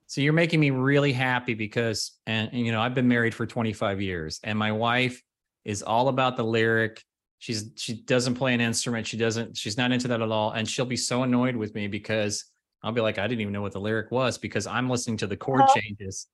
So 0.08 0.20
you're 0.20 0.35
making 0.35 0.61
me 0.61 0.68
really 0.68 1.14
happy 1.14 1.54
because, 1.54 2.18
and, 2.26 2.50
and, 2.52 2.66
you 2.66 2.70
know, 2.70 2.82
I've 2.82 2.92
been 2.92 3.08
married 3.08 3.35
for 3.35 3.46
25 3.46 4.02
years, 4.02 4.40
and 4.44 4.58
my 4.58 4.70
wife 4.70 5.22
is 5.64 5.82
all 5.82 6.08
about 6.08 6.37
the 6.37 6.44
lyric. 6.44 7.02
She's 7.38 7.70
she 7.76 7.94
doesn't 7.94 8.35
play 8.35 8.52
an 8.52 8.61
instrument. 8.61 9.06
She 9.06 9.16
doesn't. 9.16 9.56
She's 9.56 9.78
not 9.78 9.90
into 9.90 10.08
that 10.08 10.20
at 10.20 10.30
all, 10.30 10.50
and 10.50 10.68
she'll 10.68 10.85
be 10.85 10.98
so 10.98 11.22
annoyed 11.22 11.56
with 11.56 11.74
me 11.74 11.88
because 11.88 12.44
I'll 12.83 12.92
be 12.92 13.01
like, 13.01 13.18
I 13.18 13.27
didn't 13.27 13.40
even 13.40 13.53
know 13.53 13.62
what 13.62 13.73
the 13.73 13.81
lyric 13.81 14.11
was 14.11 14.38
because 14.38 14.66
I'm 14.66 14.90
listening 14.90 15.16
to 15.18 15.27
the 15.27 15.37
chord 15.37 15.62
Oh. 15.68 15.81
changes 15.81 16.27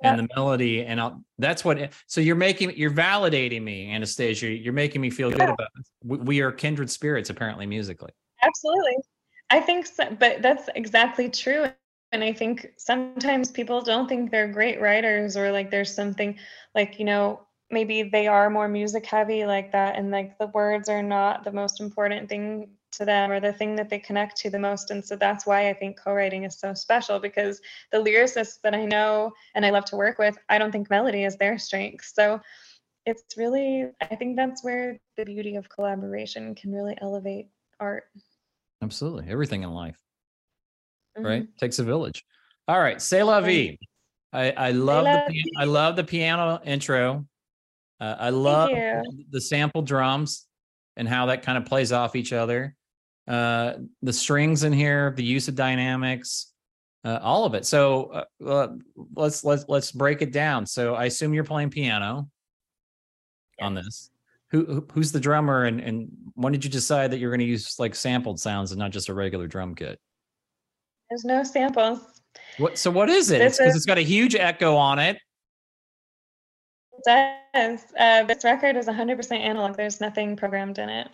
and 0.00 0.16
the 0.16 0.28
melody, 0.36 0.84
and 0.84 1.00
I'll, 1.00 1.24
that's 1.38 1.64
what. 1.64 1.92
So 2.06 2.20
you're 2.20 2.36
making 2.36 2.76
you're 2.76 2.92
validating 2.92 3.62
me, 3.62 3.90
Anastasia. 3.92 4.48
You're 4.48 4.72
making 4.72 5.00
me 5.00 5.10
feel 5.10 5.30
good 5.30 5.48
about. 5.48 5.68
We, 6.04 6.18
we 6.18 6.40
are 6.40 6.52
kindred 6.52 6.88
spirits, 6.88 7.30
apparently, 7.30 7.66
musically. 7.66 8.12
Absolutely. 8.42 8.96
I 9.50 9.60
think 9.60 9.86
so, 9.86 10.16
but 10.18 10.40
that's 10.40 10.68
exactly 10.76 11.28
true. 11.28 11.66
And 12.12 12.22
I 12.22 12.32
think 12.32 12.68
sometimes 12.76 13.50
people 13.50 13.80
don't 13.82 14.08
think 14.08 14.30
they're 14.30 14.48
great 14.48 14.80
writers 14.80 15.36
or 15.36 15.50
like 15.50 15.70
there's 15.70 15.94
something 15.94 16.38
like, 16.74 16.98
you 16.98 17.04
know, 17.04 17.40
maybe 17.70 18.04
they 18.04 18.26
are 18.28 18.48
more 18.48 18.68
music 18.68 19.04
heavy 19.04 19.44
like 19.44 19.72
that 19.72 19.96
and 19.96 20.10
like 20.10 20.38
the 20.38 20.46
words 20.48 20.88
are 20.88 21.02
not 21.02 21.44
the 21.44 21.52
most 21.52 21.80
important 21.80 22.28
thing 22.28 22.70
to 22.92 23.04
them 23.04 23.30
or 23.30 23.40
the 23.40 23.52
thing 23.52 23.76
that 23.76 23.88
they 23.88 23.98
connect 23.98 24.36
to 24.38 24.50
the 24.50 24.58
most. 24.58 24.90
And 24.90 25.04
so 25.04 25.16
that's 25.16 25.46
why 25.46 25.68
I 25.68 25.74
think 25.74 25.98
co-writing 25.98 26.44
is 26.44 26.58
so 26.58 26.74
special 26.74 27.18
because 27.18 27.60
the 27.92 27.98
lyricists 27.98 28.60
that 28.62 28.74
I 28.74 28.84
know 28.84 29.32
and 29.54 29.64
I 29.64 29.70
love 29.70 29.84
to 29.86 29.96
work 29.96 30.18
with, 30.18 30.38
I 30.48 30.58
don't 30.58 30.72
think 30.72 30.90
melody 30.90 31.24
is 31.24 31.36
their 31.36 31.58
strength. 31.58 32.10
So 32.12 32.40
it's 33.06 33.36
really 33.36 33.86
I 34.00 34.16
think 34.16 34.36
that's 34.36 34.62
where 34.64 34.98
the 35.16 35.24
beauty 35.24 35.56
of 35.56 35.68
collaboration 35.68 36.54
can 36.54 36.72
really 36.72 36.96
elevate 37.00 37.48
art. 37.80 38.04
Absolutely, 38.82 39.30
everything 39.30 39.62
in 39.62 39.70
life. 39.72 39.98
right? 41.16 41.42
Mhm. 41.42 41.56
Takes 41.58 41.78
a 41.78 41.84
village. 41.84 42.24
All 42.68 42.78
right, 42.78 43.00
C'est 43.00 43.22
la 43.22 43.40
vie. 43.40 43.76
I, 44.32 44.50
I 44.52 44.70
love 44.72 45.04
the 45.04 45.10
la 45.10 45.62
I 45.62 45.64
love 45.64 45.96
the 45.96 46.04
piano 46.04 46.60
intro. 46.64 47.26
Uh, 47.98 48.14
I 48.18 48.30
love 48.30 48.68
the 49.30 49.40
sample 49.40 49.82
drums 49.82 50.46
and 50.96 51.08
how 51.08 51.26
that 51.26 51.42
kind 51.42 51.58
of 51.58 51.64
plays 51.64 51.92
off 51.92 52.14
each 52.14 52.32
other. 52.32 52.76
Uh, 53.28 53.74
the 54.02 54.12
strings 54.12 54.64
in 54.64 54.72
here, 54.72 55.12
the 55.16 55.22
use 55.22 55.48
of 55.48 55.54
dynamics, 55.54 56.52
uh, 57.04 57.18
all 57.22 57.44
of 57.44 57.54
it. 57.54 57.66
So 57.66 58.24
uh, 58.40 58.68
let's 59.14 59.44
let's 59.44 59.64
let's 59.68 59.92
break 59.92 60.22
it 60.22 60.32
down. 60.32 60.64
So 60.66 60.94
I 60.94 61.04
assume 61.04 61.34
you're 61.34 61.44
playing 61.44 61.70
piano 61.70 62.28
on 63.60 63.74
this. 63.74 64.10
Who, 64.50 64.64
who 64.64 64.86
who's 64.92 65.12
the 65.12 65.20
drummer 65.20 65.66
and 65.66 65.80
and 65.80 66.08
when 66.34 66.52
did 66.52 66.64
you 66.64 66.70
decide 66.70 67.10
that 67.10 67.18
you're 67.18 67.30
going 67.30 67.40
to 67.40 67.46
use 67.46 67.78
like 67.78 67.94
sampled 67.94 68.40
sounds 68.40 68.72
and 68.72 68.78
not 68.78 68.92
just 68.92 69.10
a 69.10 69.14
regular 69.14 69.46
drum 69.46 69.74
kit? 69.74 69.98
There's 71.10 71.24
no 71.24 71.44
samples. 71.44 72.00
What 72.58 72.78
so 72.78 72.90
what 72.90 73.10
is 73.10 73.30
it? 73.30 73.40
It's 73.40 73.58
because 73.58 73.70
is- 73.70 73.76
it's 73.76 73.86
got 73.86 73.98
a 73.98 74.02
huge 74.02 74.34
echo 74.34 74.74
on 74.74 74.98
it. 74.98 75.18
It 77.06 77.40
does. 77.54 77.84
Uh, 77.98 78.24
this 78.24 78.42
record 78.42 78.76
is 78.76 78.86
100% 78.86 79.38
analog. 79.38 79.76
There's 79.76 80.00
nothing 80.00 80.36
programmed 80.36 80.78
in 80.78 80.88
it, 80.88 81.08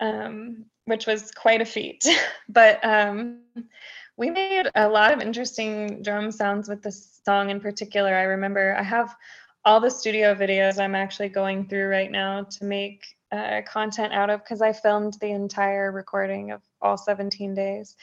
um, 0.00 0.64
which 0.88 1.06
was 1.06 1.30
quite 1.30 1.60
a 1.60 1.64
feat. 1.64 2.06
but 2.48 2.84
um, 2.84 3.40
we 4.16 4.30
made 4.30 4.68
a 4.74 4.88
lot 4.88 5.12
of 5.12 5.20
interesting 5.20 6.02
drum 6.02 6.32
sounds 6.32 6.68
with 6.68 6.82
this 6.82 7.20
song 7.24 7.50
in 7.50 7.60
particular. 7.60 8.14
I 8.14 8.22
remember 8.22 8.74
I 8.76 8.82
have 8.82 9.14
all 9.64 9.80
the 9.80 9.90
studio 9.90 10.34
videos 10.34 10.80
I'm 10.80 10.94
actually 10.94 11.28
going 11.28 11.68
through 11.68 11.88
right 11.88 12.10
now 12.10 12.44
to 12.44 12.64
make 12.64 13.04
uh, 13.30 13.60
content 13.66 14.12
out 14.12 14.30
of 14.30 14.42
because 14.42 14.62
I 14.62 14.72
filmed 14.72 15.18
the 15.20 15.30
entire 15.30 15.92
recording 15.92 16.50
of 16.50 16.62
all 16.80 16.96
17 16.96 17.54
days. 17.54 17.94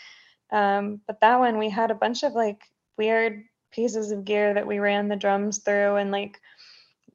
Um, 0.51 1.01
but 1.07 1.19
that 1.21 1.39
one, 1.39 1.57
we 1.57 1.69
had 1.69 1.89
a 1.89 1.95
bunch 1.95 2.23
of 2.23 2.33
like 2.33 2.61
weird 2.97 3.43
pieces 3.71 4.11
of 4.11 4.25
gear 4.25 4.53
that 4.53 4.67
we 4.67 4.79
ran 4.79 5.07
the 5.07 5.15
drums 5.15 5.57
through 5.57 5.95
and 5.95 6.11
like 6.11 6.39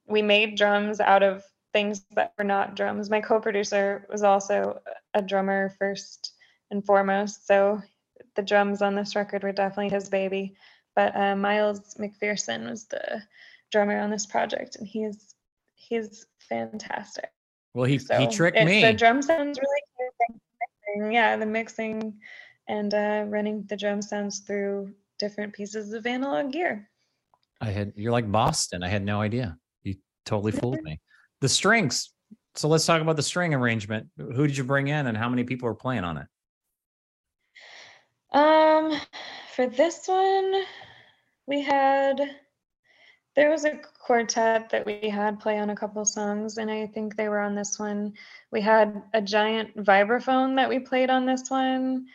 we 0.07 0.21
made 0.21 0.57
drums 0.57 1.01
out 1.01 1.23
of 1.23 1.45
things 1.73 2.05
that 2.13 2.33
were 2.39 2.45
not 2.45 2.77
drums. 2.77 3.11
My 3.11 3.21
co-producer 3.21 4.07
was 4.11 4.23
also 4.23 4.81
a 5.15 5.23
drummer 5.23 5.75
first 5.79 6.33
and 6.71 6.85
foremost, 6.85 7.47
so 7.47 7.81
the 8.37 8.43
drums 8.43 8.83
on 8.83 8.95
this 8.95 9.17
record 9.17 9.43
were 9.43 9.53
definitely 9.53 9.91
his 9.91 10.09
baby. 10.09 10.55
But 10.97 11.17
uh, 11.17 11.37
Miles 11.37 11.95
McPherson 11.95 12.69
was 12.69 12.87
the 12.87 13.23
drummer 13.71 13.99
on 14.01 14.11
this 14.11 14.27
project, 14.27 14.77
and 14.77 14.87
he's 14.87 15.35
he's 15.75 16.27
fantastic. 16.49 17.31
Well, 17.75 17.85
he 17.85 17.99
So 17.99 18.19
he 18.19 18.27
tricked 18.27 18.63
me. 18.63 18.83
The 18.83 18.93
drum 18.93 19.23
sounds 19.23 19.59
really 19.59 19.83
cute. 19.97 20.13
thanks 20.19 20.45
for 20.45 20.97
mixing. 20.97 21.13
Yeah, 21.13 21.37
the 21.37 21.47
mixing 21.47 22.19
and 22.69 22.95
uh, 22.95 23.25
running 23.29 23.65
the 23.69 23.77
drum 23.77 24.03
sounds 24.03 24.41
through 24.41 24.93
different 25.19 25.53
pieces 25.53 25.93
of 25.93 26.07
analog 26.07 26.53
gear. 26.53 26.89
I 27.61 27.71
had 27.71 27.93
you're 27.97 28.13
like 28.13 28.31
Boston. 28.31 28.83
I 28.83 28.89
had 28.89 29.05
no 29.05 29.21
idea. 29.21 29.57
You 29.83 29.97
totally 30.25 30.53
fooled 30.53 30.83
me. 30.83 31.01
The 31.41 31.49
strings. 31.49 32.11
So 32.55 32.69
let's 32.69 32.85
talk 32.85 33.01
about 33.01 33.17
the 33.17 33.23
string 33.23 33.55
arrangement. 33.55 34.09
Who 34.19 34.47
did 34.47 34.57
you 34.57 34.65
bring 34.65 34.89
in 34.89 35.07
and 35.07 35.17
how 35.17 35.29
many 35.29 35.45
people 35.45 35.69
are 35.69 35.75
playing 35.75 36.05
on 36.05 36.19
it? 36.19 36.27
Um, 38.33 39.01
for 39.55 39.67
this 39.67 40.07
one, 40.07 40.63
we 41.47 41.63
had 41.63 42.21
there 43.37 43.51
was 43.51 43.65
a 43.65 43.79
quartet 44.05 44.71
that 44.71 44.85
we 44.85 45.09
had 45.09 45.39
play 45.39 45.59
on 45.59 45.71
a 45.71 45.77
couple 45.77 46.05
songs, 46.05 46.59
and 46.59 46.71
I 46.71 46.87
think 46.89 47.17
they 47.17 47.29
were 47.29 47.41
on 47.41 47.55
this 47.55 47.79
one. 47.79 48.13
We 48.51 48.61
had 48.61 49.03
a 49.15 49.23
giant 49.23 49.77
vibraphone 49.77 50.57
that 50.57 50.69
we 50.69 50.81
played 50.81 51.11
on 51.11 51.27
this 51.27 51.49
one. 51.49 52.07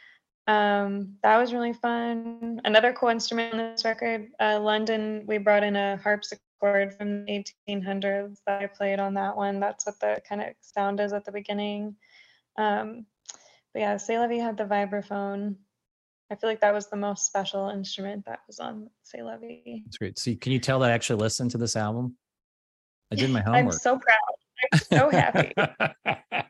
Um, 0.48 1.16
that 1.24 1.38
was 1.38 1.54
really 1.54 1.74
fun. 1.74 2.62
Another 2.66 2.94
cool 2.94 3.10
instrument 3.10 3.54
on 3.54 3.60
this 3.60 3.86
record, 3.86 4.28
uh, 4.40 4.60
London, 4.60 5.24
we 5.26 5.38
brought 5.38 5.64
in 5.64 5.76
a 5.76 5.98
harpsichord 5.98 6.42
from 6.60 7.26
the 7.26 7.44
1800s 7.70 8.38
that 8.46 8.62
I 8.62 8.68
played 8.68 9.00
on 9.00 9.14
that 9.16 9.36
one. 9.36 9.60
That's 9.60 9.86
what 9.86 10.00
the 10.00 10.22
kind 10.28 10.42
of 10.42 10.48
sound 10.62 11.00
is 11.00 11.14
at 11.14 11.26
the 11.26 11.32
beginning. 11.32 11.96
Um, 12.58 13.06
but 13.74 13.80
yeah, 13.82 13.98
La 14.10 14.28
Vie 14.28 14.38
had 14.38 14.58
the 14.58 14.64
vibraphone. 14.66 15.56
I 16.32 16.36
feel 16.36 16.50
like 16.50 16.62
that 16.62 16.74
was 16.74 16.88
the 16.88 16.96
most 16.96 17.28
special 17.28 17.70
instrument 17.70 18.26
that 18.26 18.40
was 18.48 18.60
on 18.60 18.90
La 19.16 19.38
Vie. 19.38 19.84
That's 19.86 19.98
great. 19.98 20.18
See, 20.18 20.36
can 20.36 20.52
you 20.52 20.60
tell 20.60 20.80
that 20.80 20.92
I 20.92 20.94
actually 20.94 21.22
listened 21.22 21.52
to 21.52 21.58
this 21.58 21.76
album? 21.76 22.18
I 23.12 23.16
did 23.16 23.30
my 23.30 23.42
homework. 23.46 23.66
I'm 23.66 23.72
so 23.72 24.00
proud. 24.00 24.72
I'm 24.74 24.80
so 24.80 25.10
happy. 25.10 25.54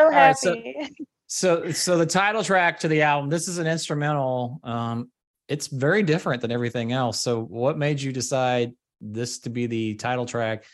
So 0.00 0.08
right, 0.08 0.34
so- 0.34 0.54
happy. 0.54 0.94
so 1.26 1.70
so 1.72 1.98
the 1.98 2.06
title 2.06 2.42
track 2.42 2.80
to 2.80 2.88
the 2.88 3.02
album 3.02 3.28
this 3.28 3.48
is 3.48 3.58
an 3.58 3.66
instrumental 3.66 4.58
um 4.64 5.10
it's 5.46 5.66
very 5.66 6.02
different 6.02 6.40
than 6.40 6.50
everything 6.50 6.92
else 6.92 7.20
so 7.20 7.42
what 7.42 7.76
made 7.76 8.00
you 8.00 8.10
decide 8.10 8.72
this 9.00 9.38
to 9.38 9.50
be 9.50 9.66
the 9.66 9.94
title 9.94 10.26
track 10.26 10.64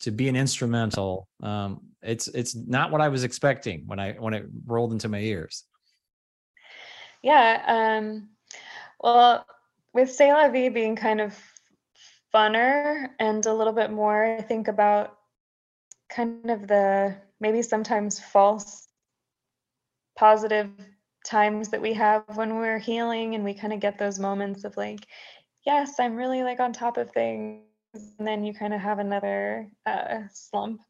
to 0.00 0.10
be 0.10 0.28
an 0.28 0.36
instrumental 0.36 1.28
um 1.42 1.80
it's 2.02 2.28
it's 2.28 2.54
not 2.54 2.90
what 2.90 3.00
i 3.00 3.08
was 3.08 3.24
expecting 3.24 3.84
when 3.86 3.98
i 3.98 4.12
when 4.12 4.34
it 4.34 4.46
rolled 4.66 4.92
into 4.92 5.08
my 5.08 5.20
ears 5.20 5.64
Yeah. 7.24 7.62
Um, 7.66 8.28
well, 9.00 9.46
with 9.94 10.12
C'est 10.12 10.30
La 10.30 10.50
Vie 10.50 10.68
being 10.68 10.94
kind 10.94 11.22
of 11.22 11.34
funner 12.34 13.08
and 13.18 13.46
a 13.46 13.54
little 13.54 13.72
bit 13.72 13.90
more, 13.90 14.26
I 14.26 14.42
think 14.42 14.68
about 14.68 15.16
kind 16.10 16.50
of 16.50 16.68
the 16.68 17.16
maybe 17.40 17.62
sometimes 17.62 18.20
false 18.20 18.88
positive 20.18 20.70
times 21.24 21.70
that 21.70 21.80
we 21.80 21.94
have 21.94 22.24
when 22.34 22.56
we're 22.56 22.78
healing 22.78 23.34
and 23.34 23.42
we 23.42 23.54
kind 23.54 23.72
of 23.72 23.80
get 23.80 23.98
those 23.98 24.18
moments 24.18 24.64
of 24.64 24.76
like, 24.76 25.06
yes, 25.64 25.94
I'm 25.98 26.16
really 26.16 26.42
like 26.42 26.60
on 26.60 26.74
top 26.74 26.98
of 26.98 27.10
things. 27.12 27.62
And 27.94 28.26
then 28.26 28.44
you 28.44 28.52
kind 28.52 28.74
of 28.74 28.80
have 28.80 28.98
another 28.98 29.68
uh, 29.86 30.22
slump. 30.32 30.80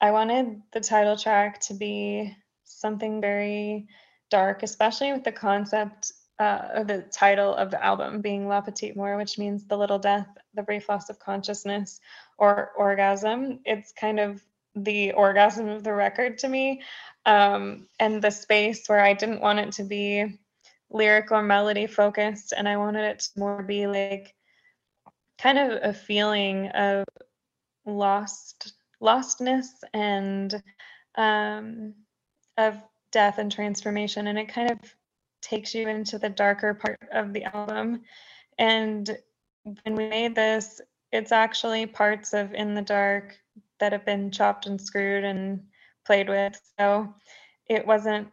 I 0.00 0.12
wanted 0.12 0.62
the 0.72 0.80
title 0.80 1.16
track 1.16 1.60
to 1.62 1.74
be 1.74 2.34
something 2.64 3.20
very 3.20 3.88
dark, 4.30 4.62
especially 4.62 5.12
with 5.12 5.24
the 5.24 5.32
concept 5.32 6.12
uh, 6.40 6.82
the 6.84 7.02
title 7.12 7.54
of 7.54 7.70
the 7.70 7.84
album 7.84 8.22
being 8.22 8.48
La 8.48 8.62
Petite 8.62 8.96
Mort, 8.96 9.18
which 9.18 9.38
means 9.38 9.66
the 9.66 9.76
little 9.76 9.98
death, 9.98 10.26
the 10.54 10.62
brief 10.62 10.88
loss 10.88 11.10
of 11.10 11.18
consciousness, 11.18 12.00
or 12.38 12.72
orgasm. 12.78 13.60
It's 13.66 13.92
kind 13.92 14.18
of 14.18 14.42
the 14.74 15.12
orgasm 15.12 15.68
of 15.68 15.84
the 15.84 15.92
record 15.92 16.38
to 16.38 16.48
me, 16.48 16.80
um, 17.26 17.88
and 17.98 18.22
the 18.22 18.30
space 18.30 18.88
where 18.88 19.00
I 19.00 19.12
didn't 19.12 19.42
want 19.42 19.58
it 19.58 19.72
to 19.72 19.84
be 19.84 20.38
lyric 20.88 21.30
or 21.30 21.42
melody 21.42 21.86
focused, 21.86 22.54
and 22.56 22.66
I 22.66 22.78
wanted 22.78 23.04
it 23.04 23.18
to 23.18 23.38
more 23.38 23.62
be 23.62 23.86
like 23.86 24.34
kind 25.40 25.58
of 25.58 25.78
a 25.82 25.92
feeling 25.92 26.68
of 26.68 27.04
lost 27.86 28.74
lostness 29.02 29.68
and 29.94 30.62
um, 31.16 31.94
of 32.58 32.76
death 33.12 33.38
and 33.38 33.50
transformation 33.50 34.26
and 34.26 34.38
it 34.38 34.52
kind 34.52 34.70
of 34.70 34.78
takes 35.40 35.74
you 35.74 35.88
into 35.88 36.18
the 36.18 36.28
darker 36.28 36.74
part 36.74 36.98
of 37.12 37.32
the 37.32 37.44
album. 37.44 38.02
And 38.58 39.18
when 39.64 39.96
we 39.96 40.08
made 40.08 40.34
this 40.34 40.80
it's 41.12 41.32
actually 41.32 41.86
parts 41.86 42.34
of 42.34 42.54
in 42.54 42.74
the 42.74 42.82
dark 42.82 43.36
that 43.80 43.92
have 43.92 44.04
been 44.04 44.30
chopped 44.30 44.66
and 44.66 44.80
screwed 44.80 45.24
and 45.24 45.60
played 46.06 46.28
with. 46.28 46.60
So 46.78 47.14
it 47.68 47.86
wasn't 47.86 48.28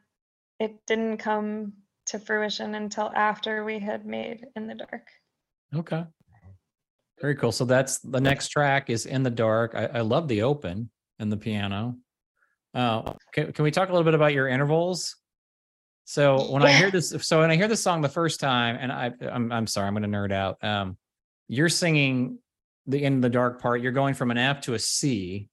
it 0.59 0.85
didn't 0.85 1.17
come 1.17 1.73
to 2.07 2.19
fruition 2.19 2.75
until 2.75 3.11
after 3.15 3.63
we 3.63 3.79
had 3.79 4.05
made 4.05 4.47
in 4.55 4.67
the 4.67 4.75
dark. 4.75 5.07
Okay. 5.73 6.05
Very 7.21 7.35
cool. 7.35 7.51
So 7.51 7.65
that's 7.65 7.99
the 7.99 8.21
next 8.21 8.49
track 8.49 8.89
is 8.89 9.05
in 9.05 9.23
the 9.23 9.29
dark. 9.29 9.73
I, 9.75 9.85
I 9.85 10.01
love 10.01 10.27
the 10.27 10.43
open 10.43 10.89
and 11.19 11.31
the 11.31 11.37
piano. 11.37 11.97
Uh, 12.73 13.13
can, 13.33 13.51
can 13.53 13.63
we 13.63 13.71
talk 13.71 13.89
a 13.89 13.91
little 13.91 14.05
bit 14.05 14.13
about 14.13 14.33
your 14.33 14.47
intervals? 14.47 15.15
So 16.05 16.49
when 16.51 16.63
I 16.63 16.71
hear 16.73 16.91
this, 16.91 17.13
so 17.21 17.39
when 17.41 17.51
I 17.51 17.55
hear 17.55 17.67
this 17.67 17.81
song 17.81 18.01
the 18.01 18.07
first 18.09 18.39
time, 18.39 18.77
and 18.79 18.91
I, 18.91 19.11
I'm, 19.29 19.51
I'm 19.51 19.67
sorry, 19.67 19.87
I'm 19.87 19.93
going 19.93 20.09
to 20.09 20.17
nerd 20.17 20.31
out. 20.31 20.63
Um, 20.63 20.95
you're 21.47 21.69
singing 21.69 22.37
the 22.85 23.03
in 23.03 23.19
the 23.19 23.29
dark 23.29 23.61
part. 23.61 23.81
You're 23.81 23.91
going 23.91 24.13
from 24.13 24.31
an 24.31 24.37
F 24.37 24.61
to 24.61 24.75
a 24.75 24.79
C, 24.79 25.49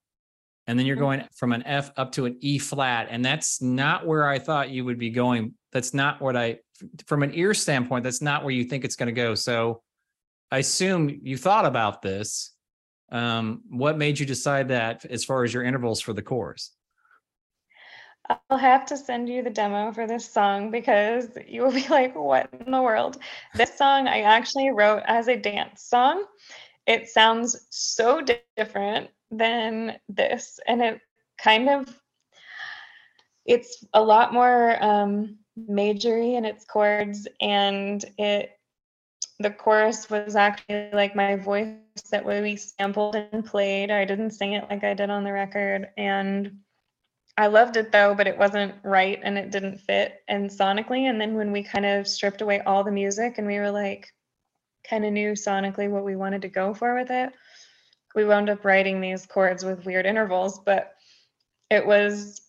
and 0.67 0.79
then 0.79 0.87
you're 0.87 0.97
Mhm. 0.97 1.01
going 1.01 1.29
from 1.35 1.53
an 1.53 1.63
F 1.65 1.91
up 1.97 2.13
to 2.13 2.27
an 2.27 2.37
E 2.41 2.59
flat, 2.59 3.09
and 3.11 3.25
that's 3.25 3.61
not 3.63 4.07
where 4.07 4.29
I 4.29 4.39
thought 4.39 4.71
you 4.71 4.85
would 4.85 4.99
be 4.99 5.11
going. 5.11 5.55
That's 5.73 5.95
not 5.95 6.21
what 6.21 6.37
I, 6.37 6.59
from 7.07 7.23
an 7.23 7.33
ear 7.35 7.55
standpoint, 7.55 8.05
that's 8.05 8.23
not 8.23 8.45
where 8.45 8.53
you 8.55 8.65
think 8.65 8.85
it's 8.85 8.97
going 8.97 9.09
to 9.09 9.13
go. 9.13 9.35
So 9.35 9.83
I 10.55 10.59
assume 10.59 11.19
you 11.25 11.37
thought 11.37 11.67
about 11.67 12.01
this. 12.01 12.53
Um, 13.11 13.63
what 13.71 13.99
made 13.99 14.21
you 14.21 14.25
decide 14.25 14.69
that 14.69 15.05
as 15.05 15.25
far 15.25 15.43
as 15.43 15.53
your 15.53 15.65
intervals 15.65 16.01
for 16.01 16.13
the 16.13 16.23
chorus? 16.23 16.71
I'll 18.49 18.57
have 18.57 18.87
to 18.87 18.97
send 18.97 19.29
you 19.29 19.43
the 19.43 19.51
demo 19.51 19.91
for 19.91 20.07
this 20.07 20.25
song 20.25 20.71
because 20.71 21.31
you 21.49 21.63
will 21.63 21.73
be 21.73 21.89
like, 21.91 22.15
what 22.15 22.51
in 22.65 22.71
the 22.71 22.81
world? 22.81 23.19
This 23.57 23.77
song 23.77 24.07
I 24.07 24.21
actually 24.21 24.71
wrote 24.71 25.03
as 25.07 25.27
a 25.27 25.37
dance 25.37 25.83
song. 25.83 26.25
It 26.87 27.09
sounds 27.09 27.67
so 27.71 28.21
di- 28.21 28.39
different 28.57 29.11
than 29.33 29.99
this, 30.09 30.61
and 30.69 30.81
it 30.81 31.01
kind 31.37 31.69
of 31.69 32.01
it's 33.45 33.85
a 33.93 34.01
lot 34.01 34.33
more 34.33 34.81
um 34.85 35.37
majory 35.57 36.37
in 36.37 36.45
its 36.45 36.65
chords 36.65 37.27
and 37.41 38.05
it 38.19 38.53
the 39.41 39.51
chorus 39.51 40.09
was 40.09 40.37
actually 40.37 40.91
like 40.93 41.17
my 41.17 41.37
voice 41.37 41.75
that 42.11 42.25
we 42.25 42.57
sampled 42.57 43.17
and 43.17 43.45
played. 43.45 43.91
I 43.91 44.05
didn't 44.05 44.31
sing 44.31 44.53
it 44.53 44.67
like 44.71 44.85
I 44.85 44.95
did 44.95 45.11
on 45.11 45.25
the 45.25 45.33
record 45.33 45.89
and 45.97 46.59
I 47.37 47.49
loved 47.49 47.77
it 47.77 47.91
though, 47.91 48.15
but 48.15 48.29
it 48.29 48.39
wasn't 48.39 48.75
right 48.85 49.19
and 49.23 49.37
it 49.37 49.51
didn't 49.51 49.79
fit 49.79 50.23
and 50.29 50.49
sonically. 50.49 51.11
And 51.11 51.21
then 51.21 51.35
when 51.35 51.51
we 51.51 51.65
kind 51.65 51.85
of 51.85 52.07
stripped 52.07 52.43
away 52.43 52.61
all 52.61 52.85
the 52.85 52.93
music 52.93 53.39
and 53.39 53.47
we 53.47 53.59
were 53.59 53.71
like, 53.71 54.07
kind 54.89 55.05
of 55.05 55.13
knew 55.13 55.33
sonically 55.33 55.91
what 55.91 56.05
we 56.05 56.15
wanted 56.15 56.43
to 56.43 56.49
go 56.49 56.73
for 56.73 56.95
with 56.95 57.11
it, 57.11 57.33
we 58.15 58.25
wound 58.25 58.51
up 58.51 58.65
writing 58.65 59.01
these 59.01 59.27
chords 59.27 59.65
with 59.65 59.85
weird 59.85 60.07
intervals. 60.07 60.61
But 60.61 60.95
it 61.71 61.85
was 61.85 62.41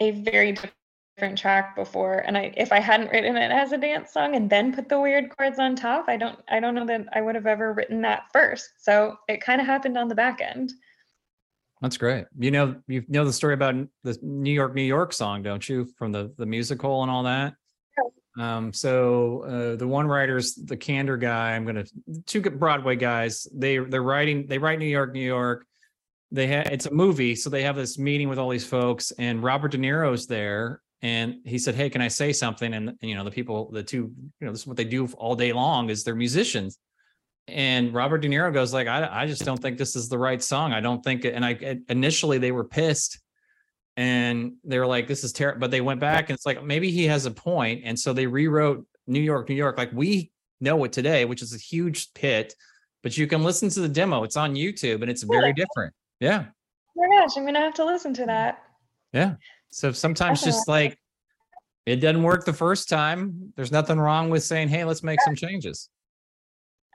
a 0.00 0.10
very 0.10 0.52
different 0.52 0.75
track 1.34 1.74
before, 1.74 2.18
and 2.18 2.36
I 2.36 2.52
if 2.56 2.72
I 2.72 2.80
hadn't 2.80 3.10
written 3.10 3.36
it 3.36 3.50
as 3.50 3.72
a 3.72 3.78
dance 3.78 4.12
song 4.12 4.36
and 4.36 4.50
then 4.50 4.72
put 4.72 4.88
the 4.88 5.00
weird 5.00 5.34
chords 5.36 5.58
on 5.58 5.74
top, 5.74 6.06
I 6.08 6.16
don't 6.16 6.38
I 6.48 6.60
don't 6.60 6.74
know 6.74 6.86
that 6.86 7.06
I 7.12 7.22
would 7.22 7.34
have 7.34 7.46
ever 7.46 7.72
written 7.72 8.02
that 8.02 8.24
first. 8.32 8.70
So 8.78 9.16
it 9.28 9.40
kind 9.40 9.60
of 9.60 9.66
happened 9.66 9.96
on 9.96 10.08
the 10.08 10.14
back 10.14 10.40
end. 10.40 10.72
That's 11.80 11.96
great. 11.96 12.26
You 12.38 12.50
know, 12.50 12.76
you 12.86 13.04
know 13.08 13.24
the 13.24 13.32
story 13.32 13.54
about 13.54 13.74
the 14.02 14.18
New 14.22 14.52
York, 14.52 14.74
New 14.74 14.82
York 14.82 15.12
song, 15.12 15.42
don't 15.42 15.66
you? 15.66 15.88
From 15.96 16.12
the 16.12 16.34
the 16.36 16.46
musical 16.46 17.02
and 17.02 17.10
all 17.10 17.22
that. 17.22 17.54
Um, 18.38 18.70
so 18.74 19.44
uh, 19.44 19.76
the 19.76 19.88
one 19.88 20.06
writer's 20.06 20.54
the 20.54 20.76
Kander 20.76 21.18
guy. 21.18 21.52
I'm 21.52 21.64
gonna 21.64 21.84
two 22.26 22.42
Broadway 22.42 22.96
guys. 22.96 23.46
They 23.54 23.78
they're 23.78 24.02
writing. 24.02 24.46
They 24.46 24.58
write 24.58 24.78
New 24.78 24.86
York, 24.86 25.14
New 25.14 25.24
York. 25.24 25.66
They 26.30 26.46
have 26.48 26.66
it's 26.66 26.86
a 26.86 26.92
movie, 26.92 27.34
so 27.34 27.48
they 27.48 27.62
have 27.62 27.76
this 27.76 27.98
meeting 27.98 28.28
with 28.28 28.38
all 28.38 28.50
these 28.50 28.66
folks, 28.66 29.12
and 29.12 29.42
Robert 29.42 29.70
De 29.70 29.78
Niro's 29.78 30.26
there, 30.26 30.82
and 31.06 31.36
he 31.44 31.56
said, 31.56 31.76
"Hey, 31.76 31.88
can 31.88 32.00
I 32.00 32.08
say 32.08 32.32
something?" 32.32 32.74
And 32.74 32.98
you 33.00 33.14
know, 33.14 33.22
the 33.22 33.30
people, 33.30 33.70
the 33.70 33.82
two, 33.82 34.12
you 34.40 34.46
know, 34.46 34.50
this 34.50 34.62
is 34.62 34.66
what 34.66 34.76
they 34.76 34.84
do 34.84 35.06
all 35.16 35.36
day 35.36 35.52
long 35.52 35.88
is 35.88 36.02
they're 36.02 36.16
musicians. 36.16 36.78
And 37.46 37.94
Robert 37.94 38.18
De 38.18 38.28
Niro 38.28 38.52
goes 38.52 38.74
like, 38.74 38.88
I, 38.88 39.08
I 39.22 39.26
just 39.28 39.44
don't 39.44 39.62
think 39.62 39.78
this 39.78 39.94
is 39.94 40.08
the 40.08 40.18
right 40.18 40.42
song. 40.42 40.72
I 40.72 40.80
don't 40.80 41.04
think, 41.04 41.24
and 41.24 41.44
I 41.44 41.78
initially 41.88 42.38
they 42.38 42.50
were 42.50 42.64
pissed, 42.64 43.20
and 43.96 44.54
they 44.64 44.80
were 44.80 44.86
like, 44.86 45.06
this 45.06 45.22
is 45.22 45.32
terrible. 45.32 45.60
But 45.60 45.70
they 45.70 45.80
went 45.80 46.00
back 46.00 46.28
and 46.28 46.34
it's 46.36 46.44
like 46.44 46.64
maybe 46.64 46.90
he 46.90 47.04
has 47.04 47.24
a 47.24 47.30
point, 47.30 47.82
and 47.84 47.96
so 47.96 48.12
they 48.12 48.26
rewrote 48.26 48.84
New 49.06 49.20
York, 49.20 49.48
New 49.48 49.54
York, 49.54 49.78
like 49.78 49.92
we 49.92 50.32
know 50.60 50.82
it 50.82 50.92
today, 50.92 51.24
which 51.24 51.40
is 51.40 51.54
a 51.54 51.58
huge 51.58 52.08
hit. 52.18 52.52
But 53.04 53.16
you 53.16 53.28
can 53.28 53.44
listen 53.44 53.68
to 53.68 53.80
the 53.80 53.88
demo; 53.88 54.24
it's 54.24 54.36
on 54.36 54.56
YouTube, 54.56 55.02
and 55.02 55.10
it's 55.10 55.22
very 55.22 55.52
different. 55.52 55.94
Yeah, 56.18 56.46
Oh 56.98 57.06
my 57.06 57.20
gosh, 57.20 57.36
I'm 57.36 57.44
gonna 57.44 57.60
have 57.60 57.74
to 57.74 57.84
listen 57.84 58.12
to 58.14 58.26
that. 58.26 58.64
yeah. 59.12 59.34
So 59.70 59.92
sometimes 59.92 60.42
just 60.42 60.68
like 60.68 60.98
it 61.86 61.96
doesn't 61.96 62.22
work 62.22 62.44
the 62.44 62.52
first 62.52 62.88
time. 62.88 63.52
There's 63.56 63.72
nothing 63.72 63.98
wrong 63.98 64.30
with 64.30 64.42
saying, 64.42 64.68
"Hey, 64.68 64.84
let's 64.84 65.02
make 65.02 65.20
some 65.20 65.36
changes." 65.36 65.88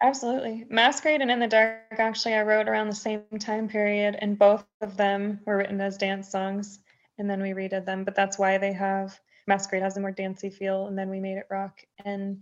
Absolutely. 0.04 0.66
Masquerade 0.70 1.22
and 1.22 1.30
In 1.30 1.40
the 1.40 1.48
Dark, 1.48 1.82
actually, 1.92 2.34
I 2.34 2.42
wrote 2.42 2.68
around 2.68 2.88
the 2.88 2.96
same 2.96 3.24
time 3.40 3.68
period, 3.68 4.16
and 4.20 4.38
both 4.38 4.66
of 4.82 4.98
them 4.98 5.40
were 5.46 5.58
written 5.58 5.80
as 5.80 5.96
dance 5.96 6.28
songs, 6.28 6.80
and 7.20 7.30
then 7.30 7.42
we 7.42 7.52
redid 7.52 7.86
them. 7.86 8.04
But 8.04 8.16
that's 8.16 8.40
why 8.40 8.58
they 8.58 8.74
have 8.74 9.20
Masquerade 9.48 9.84
has 9.84 9.98
a 9.98 10.02
more 10.02 10.12
dancey 10.12 10.50
feel, 10.50 10.88
and 10.88 10.98
then 10.98 11.10
we 11.10 11.20
made 11.20 11.38
it 11.38 11.48
rock. 11.50 11.80
And 12.04 12.42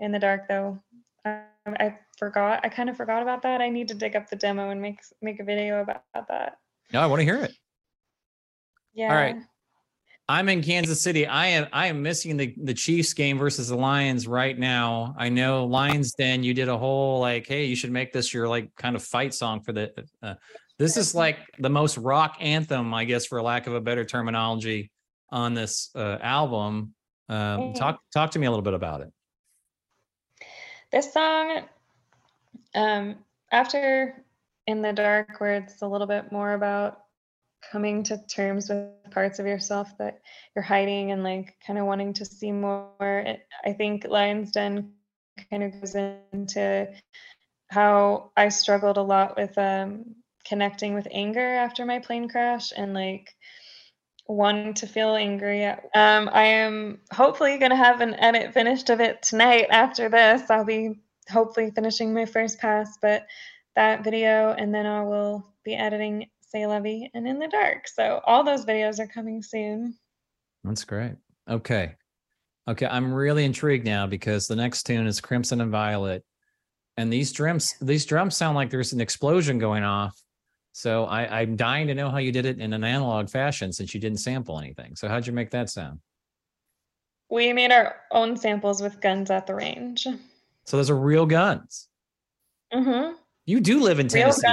In 0.00 0.12
the 0.12 0.18
Dark, 0.18 0.48
though, 0.48 0.82
um, 1.24 1.42
I 1.66 1.98
forgot. 2.18 2.60
I 2.64 2.68
kind 2.68 2.88
of 2.88 2.96
forgot 2.96 3.22
about 3.22 3.42
that. 3.42 3.60
I 3.60 3.68
need 3.68 3.88
to 3.88 3.94
dig 3.94 4.16
up 4.16 4.28
the 4.28 4.36
demo 4.36 4.70
and 4.70 4.80
make 4.80 5.00
make 5.20 5.38
a 5.38 5.44
video 5.44 5.82
about, 5.82 6.02
that. 6.14 6.58
No, 6.92 7.00
I 7.00 7.06
want 7.06 7.20
to 7.20 7.24
hear 7.24 7.42
it. 7.44 7.52
Yeah. 8.94 9.14
right. 9.14 9.36
I'm 10.28 10.48
in 10.48 10.60
Kansas 10.60 11.00
City. 11.00 11.26
I 11.26 11.46
am 11.48 11.68
I 11.72 11.86
am 11.86 12.02
missing 12.02 12.36
the 12.36 12.52
the 12.62 12.74
Chiefs 12.74 13.12
game 13.12 13.38
versus 13.38 13.68
the 13.68 13.76
Lions 13.76 14.26
right 14.26 14.58
now. 14.58 15.14
I 15.16 15.28
know 15.28 15.64
Lions 15.66 16.12
Den 16.14 16.42
you 16.42 16.52
did 16.52 16.68
a 16.68 16.76
whole 16.76 17.20
like 17.20 17.46
hey, 17.46 17.66
you 17.66 17.76
should 17.76 17.92
make 17.92 18.12
this 18.12 18.34
your 18.34 18.48
like 18.48 18.74
kind 18.74 18.96
of 18.96 19.04
fight 19.04 19.34
song 19.34 19.60
for 19.60 19.72
the 19.72 19.92
uh, 20.22 20.34
this 20.78 20.96
is 20.96 21.14
like 21.14 21.38
the 21.58 21.70
most 21.70 21.96
rock 21.96 22.36
anthem, 22.40 22.92
I 22.92 23.04
guess 23.04 23.26
for 23.26 23.40
lack 23.40 23.66
of 23.66 23.74
a 23.74 23.80
better 23.80 24.04
terminology 24.04 24.90
on 25.30 25.54
this 25.54 25.90
uh, 25.94 26.18
album. 26.20 26.94
Um, 27.28 27.72
talk 27.74 28.00
talk 28.12 28.32
to 28.32 28.38
me 28.38 28.46
a 28.46 28.50
little 28.50 28.62
bit 28.62 28.74
about 28.74 29.02
it. 29.02 29.12
This 30.90 31.12
song, 31.12 31.62
um, 32.74 33.16
after 33.52 34.24
In 34.66 34.82
the 34.82 34.92
Dark, 34.92 35.40
where 35.40 35.54
it's 35.54 35.82
a 35.82 35.88
little 35.88 36.06
bit 36.06 36.32
more 36.32 36.52
about 36.54 37.05
coming 37.70 38.02
to 38.04 38.18
terms 38.26 38.68
with 38.68 38.88
parts 39.10 39.38
of 39.38 39.46
yourself 39.46 39.96
that 39.98 40.20
you're 40.54 40.62
hiding 40.62 41.12
and 41.12 41.22
like 41.22 41.54
kind 41.66 41.78
of 41.78 41.86
wanting 41.86 42.12
to 42.14 42.24
see 42.24 42.52
more. 42.52 42.90
It, 43.00 43.40
I 43.64 43.72
think 43.72 44.06
Lion's 44.08 44.52
Den 44.52 44.92
kind 45.50 45.62
of 45.62 45.80
goes 45.80 45.94
into 45.94 46.88
how 47.68 48.30
I 48.36 48.48
struggled 48.48 48.96
a 48.96 49.02
lot 49.02 49.36
with 49.36 49.56
um, 49.58 50.16
connecting 50.46 50.94
with 50.94 51.08
anger 51.10 51.40
after 51.40 51.84
my 51.84 51.98
plane 51.98 52.28
crash 52.28 52.72
and 52.76 52.94
like 52.94 53.34
wanting 54.28 54.74
to 54.74 54.86
feel 54.86 55.14
angry. 55.14 55.64
Um, 55.66 56.30
I 56.32 56.44
am 56.44 57.00
hopefully 57.12 57.58
going 57.58 57.70
to 57.70 57.76
have 57.76 58.00
an 58.00 58.14
edit 58.14 58.52
finished 58.54 58.90
of 58.90 59.00
it 59.00 59.22
tonight 59.22 59.66
after 59.70 60.08
this. 60.08 60.50
I'll 60.50 60.64
be 60.64 61.00
hopefully 61.28 61.70
finishing 61.74 62.14
my 62.14 62.24
first 62.24 62.58
pass, 62.58 62.98
but 63.00 63.26
that 63.74 64.04
video 64.04 64.52
and 64.52 64.74
then 64.74 64.86
I 64.86 65.02
will 65.02 65.46
be 65.64 65.74
editing 65.74 66.28
C'est 66.46 66.66
La 66.66 66.80
Vie 66.80 67.10
and 67.14 67.26
In 67.26 67.38
the 67.38 67.48
Dark. 67.48 67.88
So 67.88 68.20
all 68.24 68.44
those 68.44 68.64
videos 68.64 68.98
are 69.00 69.06
coming 69.06 69.42
soon. 69.42 69.94
That's 70.64 70.84
great. 70.84 71.16
Okay. 71.48 71.94
Okay. 72.68 72.86
I'm 72.86 73.12
really 73.12 73.44
intrigued 73.44 73.84
now 73.84 74.06
because 74.06 74.46
the 74.46 74.56
next 74.56 74.84
tune 74.84 75.06
is 75.06 75.20
Crimson 75.20 75.60
and 75.60 75.70
Violet. 75.70 76.24
And 76.96 77.12
these 77.12 77.32
drums, 77.32 77.74
these 77.80 78.06
drums 78.06 78.36
sound 78.36 78.56
like 78.56 78.70
there's 78.70 78.92
an 78.92 79.00
explosion 79.00 79.58
going 79.58 79.84
off. 79.84 80.18
So 80.72 81.04
I, 81.04 81.40
I'm 81.40 81.56
dying 81.56 81.86
to 81.86 81.94
know 81.94 82.10
how 82.10 82.18
you 82.18 82.32
did 82.32 82.46
it 82.46 82.58
in 82.58 82.72
an 82.72 82.84
analog 82.84 83.28
fashion 83.28 83.72
since 83.72 83.94
you 83.94 84.00
didn't 84.00 84.18
sample 84.18 84.58
anything. 84.58 84.94
So 84.96 85.08
how'd 85.08 85.26
you 85.26 85.32
make 85.32 85.50
that 85.50 85.70
sound? 85.70 86.00
We 87.30 87.52
made 87.52 87.72
our 87.72 87.96
own 88.12 88.36
samples 88.36 88.80
with 88.80 89.00
guns 89.00 89.30
at 89.30 89.46
the 89.46 89.54
range. 89.54 90.06
So 90.64 90.76
those 90.76 90.90
are 90.90 90.96
real 90.96 91.26
guns. 91.26 91.88
Mm-hmm. 92.72 93.14
You 93.46 93.60
do 93.60 93.80
live 93.80 94.00
in 94.00 94.08
Tennessee. 94.08 94.46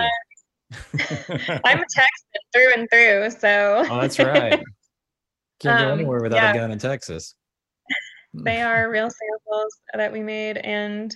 I'm 1.63 1.79
a 1.79 1.85
Texan 1.89 2.41
through 2.53 2.73
and 2.75 2.87
through, 2.89 3.29
so 3.39 3.85
oh, 3.89 4.01
that's 4.01 4.19
right. 4.19 4.61
Can't 5.59 5.79
go 5.79 5.87
Um, 5.91 5.99
anywhere 5.99 6.21
without 6.21 6.37
yeah. 6.37 6.51
a 6.51 6.55
gun 6.55 6.71
in 6.71 6.79
Texas. 6.79 7.35
they 8.33 8.61
are 8.61 8.89
real 8.89 9.09
samples 9.09 9.79
that 9.93 10.11
we 10.11 10.21
made, 10.21 10.57
and 10.57 11.15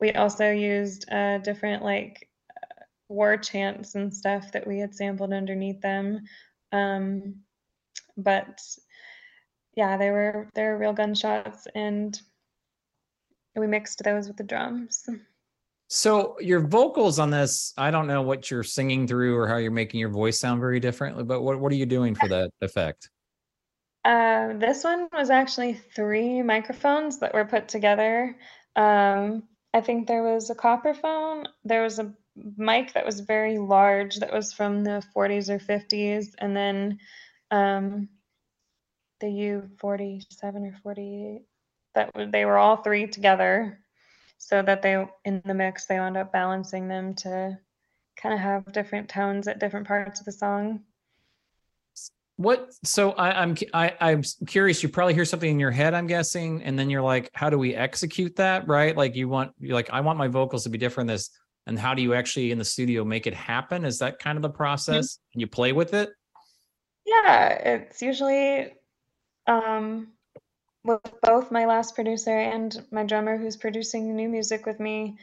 we 0.00 0.12
also 0.12 0.50
used 0.50 1.10
uh, 1.10 1.38
different 1.38 1.82
like 1.82 2.28
uh, 2.56 2.82
war 3.08 3.36
chants 3.36 3.94
and 3.94 4.12
stuff 4.14 4.52
that 4.52 4.66
we 4.66 4.78
had 4.78 4.94
sampled 4.94 5.32
underneath 5.32 5.80
them. 5.80 6.20
Um, 6.72 7.36
but 8.16 8.60
yeah, 9.76 9.96
they 9.96 10.10
were 10.10 10.48
they 10.54 10.62
were 10.64 10.78
real 10.78 10.92
gunshots, 10.92 11.66
and 11.74 12.20
we 13.56 13.66
mixed 13.66 14.02
those 14.04 14.28
with 14.28 14.36
the 14.36 14.44
drums. 14.44 15.08
So 15.92 16.36
your 16.38 16.60
vocals 16.60 17.18
on 17.18 17.30
this, 17.30 17.74
I 17.76 17.90
don't 17.90 18.06
know 18.06 18.22
what 18.22 18.48
you're 18.48 18.62
singing 18.62 19.08
through 19.08 19.36
or 19.36 19.48
how 19.48 19.56
you're 19.56 19.72
making 19.72 19.98
your 19.98 20.08
voice 20.08 20.38
sound 20.38 20.60
very 20.60 20.78
differently, 20.78 21.24
but 21.24 21.42
what, 21.42 21.58
what 21.58 21.72
are 21.72 21.74
you 21.74 21.84
doing 21.84 22.14
for 22.14 22.28
that 22.28 22.52
effect? 22.60 23.10
Uh, 24.04 24.52
this 24.52 24.84
one 24.84 25.08
was 25.12 25.30
actually 25.30 25.74
three 25.74 26.42
microphones 26.42 27.18
that 27.18 27.34
were 27.34 27.44
put 27.44 27.66
together. 27.66 28.36
Um, 28.76 29.42
I 29.74 29.80
think 29.80 30.06
there 30.06 30.22
was 30.22 30.48
a 30.48 30.54
Copperphone, 30.54 31.46
there 31.64 31.82
was 31.82 31.98
a 31.98 32.14
mic 32.36 32.92
that 32.92 33.04
was 33.04 33.18
very 33.18 33.58
large 33.58 34.20
that 34.20 34.32
was 34.32 34.52
from 34.52 34.84
the 34.84 35.02
40s 35.14 35.48
or 35.48 35.58
50s, 35.58 36.28
and 36.38 36.56
then 36.56 37.00
um, 37.50 38.08
the 39.18 39.26
U47 39.26 40.22
or 40.40 40.76
48. 40.84 41.42
That 41.96 42.12
they 42.30 42.44
were 42.44 42.58
all 42.58 42.76
three 42.76 43.08
together, 43.08 43.80
so 44.50 44.62
that 44.62 44.82
they 44.82 45.06
in 45.24 45.40
the 45.44 45.54
mix 45.54 45.86
they 45.86 45.98
wound 46.00 46.16
up 46.16 46.32
balancing 46.32 46.88
them 46.88 47.14
to 47.14 47.56
kind 48.20 48.34
of 48.34 48.40
have 48.40 48.70
different 48.72 49.08
tones 49.08 49.46
at 49.46 49.60
different 49.60 49.86
parts 49.86 50.18
of 50.18 50.26
the 50.26 50.32
song. 50.32 50.80
What? 52.36 52.74
So 52.84 53.12
I, 53.12 53.42
I'm 53.42 53.54
I, 53.72 53.94
I'm 54.00 54.22
curious. 54.46 54.82
You 54.82 54.88
probably 54.88 55.14
hear 55.14 55.24
something 55.24 55.50
in 55.50 55.60
your 55.60 55.70
head, 55.70 55.94
I'm 55.94 56.08
guessing, 56.08 56.62
and 56.64 56.76
then 56.76 56.90
you're 56.90 57.02
like, 57.02 57.30
"How 57.32 57.48
do 57.48 57.58
we 57.58 57.74
execute 57.74 58.34
that?" 58.36 58.66
Right? 58.66 58.96
Like 58.96 59.14
you 59.14 59.28
want, 59.28 59.52
you're 59.60 59.74
like, 59.74 59.90
"I 59.92 60.00
want 60.00 60.18
my 60.18 60.26
vocals 60.26 60.64
to 60.64 60.70
be 60.70 60.78
different." 60.78 61.08
This, 61.08 61.30
and 61.66 61.78
how 61.78 61.94
do 61.94 62.02
you 62.02 62.14
actually 62.14 62.50
in 62.50 62.58
the 62.58 62.64
studio 62.64 63.04
make 63.04 63.26
it 63.26 63.34
happen? 63.34 63.84
Is 63.84 63.98
that 63.98 64.18
kind 64.18 64.36
of 64.36 64.42
the 64.42 64.50
process? 64.50 65.18
And 65.32 65.40
you 65.40 65.46
play 65.46 65.72
with 65.72 65.94
it. 65.94 66.10
Yeah, 67.04 67.48
it's 67.50 68.02
usually 68.02 68.72
um, 69.46 70.08
with 70.84 71.00
both 71.22 71.50
my 71.50 71.66
last 71.66 71.94
producer 71.94 72.38
and 72.38 72.84
my 72.90 73.04
drummer 73.04 73.36
who's 73.36 73.56
producing 73.56 74.14
new 74.14 74.28
music 74.28 74.66
with 74.66 74.80
me. 74.80 75.18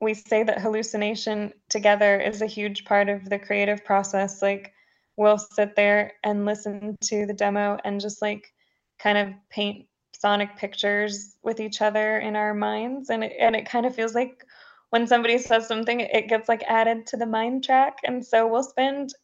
We 0.00 0.14
say 0.14 0.42
that 0.42 0.60
hallucination 0.60 1.52
together 1.68 2.18
is 2.18 2.42
a 2.42 2.46
huge 2.46 2.84
part 2.84 3.08
of 3.08 3.28
the 3.28 3.38
creative 3.38 3.84
process. 3.84 4.42
Like, 4.42 4.72
we'll 5.16 5.38
sit 5.38 5.76
there 5.76 6.14
and 6.24 6.46
listen 6.46 6.96
to 7.02 7.26
the 7.26 7.34
demo 7.34 7.78
and 7.84 8.00
just 8.00 8.22
like 8.22 8.52
kind 8.98 9.18
of 9.18 9.28
paint 9.50 9.86
sonic 10.14 10.56
pictures 10.56 11.36
with 11.42 11.60
each 11.60 11.82
other 11.82 12.18
in 12.18 12.36
our 12.36 12.54
minds. 12.54 13.10
And 13.10 13.24
it, 13.24 13.34
and 13.38 13.54
it 13.54 13.68
kind 13.68 13.86
of 13.86 13.94
feels 13.94 14.14
like 14.14 14.44
when 14.90 15.06
somebody 15.06 15.38
says 15.38 15.68
something, 15.68 16.00
it 16.00 16.28
gets 16.28 16.48
like 16.48 16.62
added 16.64 17.06
to 17.08 17.16
the 17.16 17.26
mind 17.26 17.64
track. 17.64 17.98
And 18.04 18.24
so 18.24 18.46
we'll 18.46 18.62
spend 18.62 19.14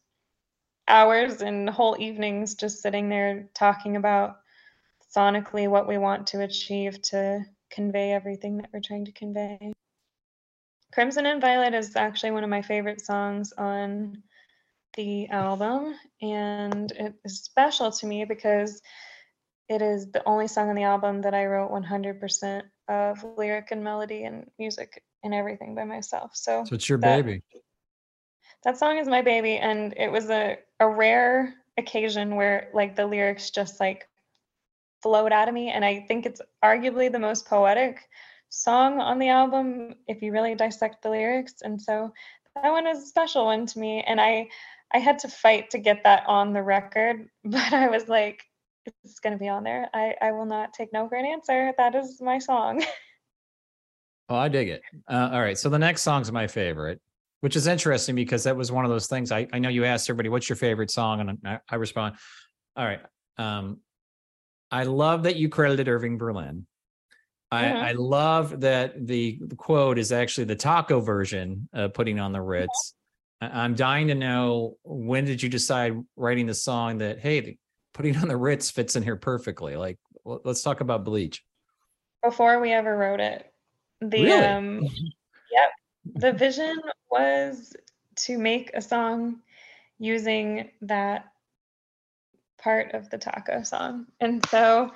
hours 0.87 1.41
and 1.41 1.69
whole 1.69 1.97
evenings 1.99 2.55
just 2.55 2.81
sitting 2.81 3.09
there 3.09 3.49
talking 3.53 3.97
about 3.97 4.37
sonically 5.15 5.69
what 5.69 5.87
we 5.87 5.97
want 5.97 6.27
to 6.27 6.41
achieve 6.41 7.01
to 7.03 7.43
convey 7.71 8.11
everything 8.11 8.57
that 8.57 8.69
we're 8.73 8.81
trying 8.81 9.05
to 9.05 9.11
convey. 9.11 9.73
Crimson 10.93 11.25
and 11.25 11.41
Violet 11.41 11.73
is 11.73 11.95
actually 11.95 12.31
one 12.31 12.43
of 12.43 12.49
my 12.49 12.61
favorite 12.61 13.01
songs 13.01 13.53
on 13.57 14.23
the 14.95 15.27
album, 15.29 15.95
and 16.21 16.91
it 16.91 17.13
is 17.23 17.39
special 17.43 17.91
to 17.91 18.07
me 18.07 18.25
because 18.25 18.81
it 19.69 19.81
is 19.81 20.11
the 20.11 20.23
only 20.25 20.47
song 20.47 20.69
on 20.69 20.75
the 20.75 20.83
album 20.83 21.21
that 21.21 21.33
I 21.33 21.45
wrote 21.45 21.71
100% 21.71 22.63
of 22.87 23.23
lyric 23.37 23.67
and 23.71 23.83
melody 23.83 24.23
and 24.23 24.49
music 24.57 25.03
and 25.23 25.33
everything 25.33 25.75
by 25.75 25.83
myself. 25.83 26.31
So 26.35 26.63
So 26.65 26.75
it's 26.75 26.87
your 26.89 26.97
that- 26.99 27.25
baby. 27.25 27.43
that 28.63 28.77
song 28.77 28.97
is 28.97 29.07
my 29.07 29.21
baby 29.21 29.57
and 29.57 29.93
it 29.97 30.11
was 30.11 30.29
a, 30.29 30.57
a 30.79 30.87
rare 30.89 31.53
occasion 31.77 32.35
where 32.35 32.69
like 32.73 32.95
the 32.95 33.05
lyrics 33.05 33.51
just 33.51 33.79
like 33.79 34.07
flowed 35.01 35.31
out 35.31 35.47
of 35.47 35.53
me 35.53 35.69
and 35.69 35.83
i 35.83 35.99
think 36.07 36.25
it's 36.25 36.41
arguably 36.63 37.11
the 37.11 37.19
most 37.19 37.45
poetic 37.45 37.99
song 38.49 38.99
on 38.99 39.19
the 39.19 39.29
album 39.29 39.93
if 40.07 40.21
you 40.21 40.31
really 40.31 40.55
dissect 40.55 41.01
the 41.03 41.09
lyrics 41.09 41.55
and 41.61 41.81
so 41.81 42.11
that 42.55 42.71
one 42.71 42.87
is 42.87 42.99
a 42.99 43.05
special 43.05 43.45
one 43.45 43.65
to 43.65 43.79
me 43.79 44.03
and 44.07 44.19
i 44.19 44.47
i 44.93 44.97
had 44.97 45.19
to 45.19 45.27
fight 45.27 45.69
to 45.69 45.77
get 45.77 46.03
that 46.03 46.23
on 46.27 46.53
the 46.53 46.63
record 46.63 47.27
but 47.45 47.73
i 47.73 47.87
was 47.87 48.07
like 48.07 48.41
it's 49.03 49.19
going 49.19 49.33
to 49.33 49.39
be 49.39 49.49
on 49.49 49.63
there 49.63 49.89
i 49.93 50.15
i 50.21 50.31
will 50.31 50.45
not 50.45 50.73
take 50.73 50.93
no 50.93 51.09
for 51.09 51.15
an 51.15 51.25
answer 51.25 51.73
that 51.77 51.93
is 51.93 52.21
my 52.21 52.39
song 52.39 52.83
Oh, 54.29 54.35
I 54.35 54.49
dig 54.49 54.69
it. 54.69 54.81
Uh, 55.07 55.29
all 55.31 55.41
right. 55.41 55.57
So 55.57 55.69
the 55.69 55.79
next 55.79 56.01
song's 56.01 56.31
my 56.31 56.47
favorite, 56.47 56.99
which 57.41 57.55
is 57.55 57.67
interesting 57.67 58.15
because 58.15 58.43
that 58.43 58.55
was 58.55 58.71
one 58.71 58.83
of 58.83 58.91
those 58.91 59.07
things. 59.07 59.31
I, 59.31 59.47
I 59.53 59.59
know 59.59 59.69
you 59.69 59.85
asked 59.85 60.09
everybody, 60.09 60.29
what's 60.29 60.49
your 60.49 60.57
favorite 60.57 60.91
song? 60.91 61.21
And 61.21 61.37
I, 61.45 61.59
I 61.69 61.75
respond, 61.75 62.15
all 62.75 62.85
right. 62.85 62.99
Um, 63.37 63.79
I 64.71 64.83
love 64.83 65.23
that 65.23 65.35
you 65.37 65.49
credited 65.49 65.87
Irving 65.87 66.17
Berlin. 66.17 66.65
I, 67.51 67.63
Mhm. 67.63 67.75
I 67.75 67.91
love 67.93 68.59
that 68.61 69.07
the 69.07 69.39
quote 69.57 69.97
is 69.97 70.11
actually 70.11 70.45
the 70.45 70.55
Taco 70.55 70.99
version 70.99 71.69
of 71.71 71.93
putting 71.93 72.19
on 72.19 72.33
the 72.33 72.41
Ritz. 72.41 72.93
I- 73.39 73.63
I'm 73.63 73.73
dying 73.75 74.07
to 74.07 74.15
know 74.15 74.77
when 74.83 75.23
did 75.25 75.41
you 75.41 75.47
decide 75.47 75.93
writing 76.17 76.45
the 76.47 76.53
song 76.53 76.97
that, 76.97 77.19
hey, 77.19 77.57
putting 77.93 78.17
on 78.17 78.27
the 78.27 78.35
Ritz 78.35 78.69
fits 78.71 78.95
in 78.97 79.03
here 79.03 79.15
perfectly? 79.15 79.77
Like, 79.77 79.97
let's 80.25 80.61
talk 80.61 80.81
about 80.81 81.03
Bleach. 81.05 81.43
before 82.23 82.59
we 82.59 82.71
ever 82.73 82.97
wrote 82.97 83.19
it 83.21 83.53
the 84.01 84.23
Really? 84.23 84.45
um 84.47 84.79
yep 85.51 85.69
the 86.15 86.33
vision 86.33 86.75
was 87.11 87.73
to 88.15 88.37
make 88.39 88.71
a 88.73 88.81
song 88.81 89.39
using 89.99 90.71
that 90.81 91.31
part 92.67 92.93
of 92.93 93.09
the 93.09 93.17
Taco 93.17 93.63
song. 93.63 94.07
And 94.19 94.45
so 94.49 94.91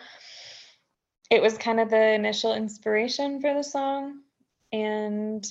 it 1.30 1.42
was 1.42 1.58
kind 1.58 1.80
of 1.80 1.90
the 1.90 2.12
initial 2.12 2.54
inspiration 2.54 3.40
for 3.40 3.54
the 3.54 3.64
song. 3.64 4.20
And 4.74 5.50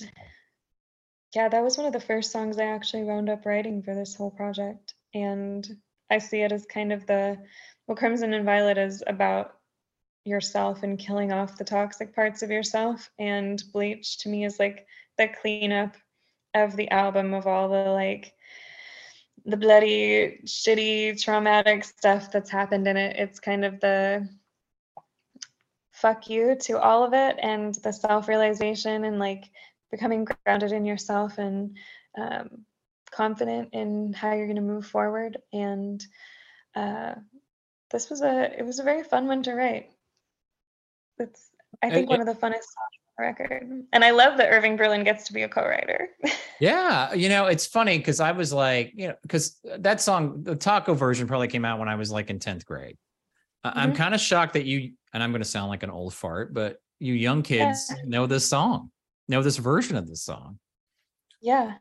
yeah 1.33 1.49
that 1.49 1.63
was 1.63 1.77
one 1.77 1.87
of 1.87 1.93
the 1.93 1.99
first 1.99 2.31
songs 2.31 2.59
i 2.59 2.65
actually 2.65 3.03
wound 3.03 3.29
up 3.29 3.45
writing 3.45 3.81
for 3.81 3.95
this 3.95 4.13
whole 4.13 4.29
project. 4.29 4.93
And 5.15 5.67
i 6.11 6.19
see 6.19 6.41
it 6.41 6.51
as 6.51 6.67
kind 6.67 6.93
of 6.93 7.07
the 7.07 7.39
well 7.87 7.97
crimson 7.97 8.35
and 8.35 8.45
violet 8.45 8.77
is 8.77 9.03
about 9.07 9.55
yourself 10.23 10.83
and 10.83 10.99
killing 10.99 11.31
off 11.31 11.57
the 11.57 11.63
toxic 11.63 12.13
parts 12.13 12.43
of 12.43 12.51
yourself. 12.51 13.09
And 13.17 13.63
Bleach 13.73 14.19
to 14.19 14.29
me 14.29 14.45
is 14.45 14.59
like 14.59 14.85
the 15.17 15.27
cleanup 15.41 15.97
of 16.53 16.75
the 16.75 16.91
album 16.91 17.33
of 17.33 17.47
all 17.47 17.67
the 17.67 17.89
like 17.89 18.35
the 19.45 19.57
bloody, 19.57 20.39
shitty, 20.45 21.21
traumatic 21.21 21.83
stuff 21.83 22.31
that's 22.31 22.49
happened 22.49 22.87
in 22.87 22.97
it. 22.97 23.15
It's 23.17 23.39
kind 23.39 23.65
of 23.65 23.79
the 23.79 24.27
fuck 25.91 26.29
you 26.29 26.55
to 26.55 26.79
all 26.79 27.03
of 27.03 27.13
it 27.13 27.37
and 27.41 27.75
the 27.75 27.93
self 27.93 28.27
realization 28.27 29.03
and 29.03 29.19
like 29.19 29.45
becoming 29.91 30.25
grounded 30.25 30.71
in 30.71 30.85
yourself 30.85 31.37
and 31.37 31.77
um, 32.17 32.65
confident 33.11 33.69
in 33.73 34.13
how 34.13 34.33
you're 34.33 34.47
going 34.47 34.55
to 34.55 34.61
move 34.61 34.85
forward. 34.85 35.37
And 35.53 36.03
uh, 36.75 37.15
this 37.91 38.09
was 38.09 38.21
a 38.21 38.57
it 38.57 38.65
was 38.65 38.79
a 38.79 38.83
very 38.83 39.03
fun 39.03 39.27
one 39.27 39.43
to 39.43 39.53
write. 39.53 39.91
It's 41.19 41.49
I 41.83 41.87
And 41.87 41.95
think 41.95 42.09
one 42.09 42.21
of 42.21 42.27
the 42.27 42.33
funnest 42.33 42.39
songs 42.39 42.77
on 42.77 42.89
the 42.91 43.00
record, 43.19 43.85
and 43.93 44.03
I 44.03 44.11
love 44.11 44.37
that 44.37 44.49
Irving 44.51 44.77
Berlin 44.77 45.03
gets 45.03 45.25
to 45.25 45.33
be 45.33 45.43
a 45.43 45.49
co-writer. 45.49 46.09
Yeah, 46.59 47.11
you 47.15 47.27
know, 47.27 47.47
it's 47.47 47.65
funny 47.65 47.97
because 47.97 48.19
I 48.19 48.33
was 48.33 48.53
like, 48.53 48.93
you 48.95 49.07
know, 49.07 49.15
because 49.23 49.57
that 49.79 49.99
song, 49.99 50.43
the 50.43 50.55
Taco 50.55 50.93
version 50.93 51.27
probably 51.27 51.47
came 51.47 51.65
out 51.65 51.79
when 51.79 51.89
I 51.89 51.95
was 51.95 52.11
like 52.11 52.29
in 52.29 52.37
10th 52.37 52.65
grade. 52.65 52.99
I- 53.63 53.71
I'm 53.81 53.89
mm-hmm. 53.89 53.97
kind 53.97 54.13
of 54.13 54.21
shocked 54.21 54.53
that 54.53 54.65
you, 54.65 54.91
and 55.11 55.23
I'm 55.23 55.31
going 55.31 55.41
to 55.41 55.47
sound 55.47 55.69
like 55.69 55.81
an 55.81 55.89
old 55.89 56.13
fart, 56.13 56.53
but 56.53 56.77
you 56.99 57.15
young 57.15 57.41
kids 57.41 57.89
Yeah. 57.89 58.03
know 58.05 58.27
this 58.27 58.45
song, 58.47 58.91
know 59.27 59.41
this 59.41 59.57
version 59.57 59.97
of 59.97 60.07
this 60.07 60.21
song. 60.21 60.59
yeah, 61.41 61.77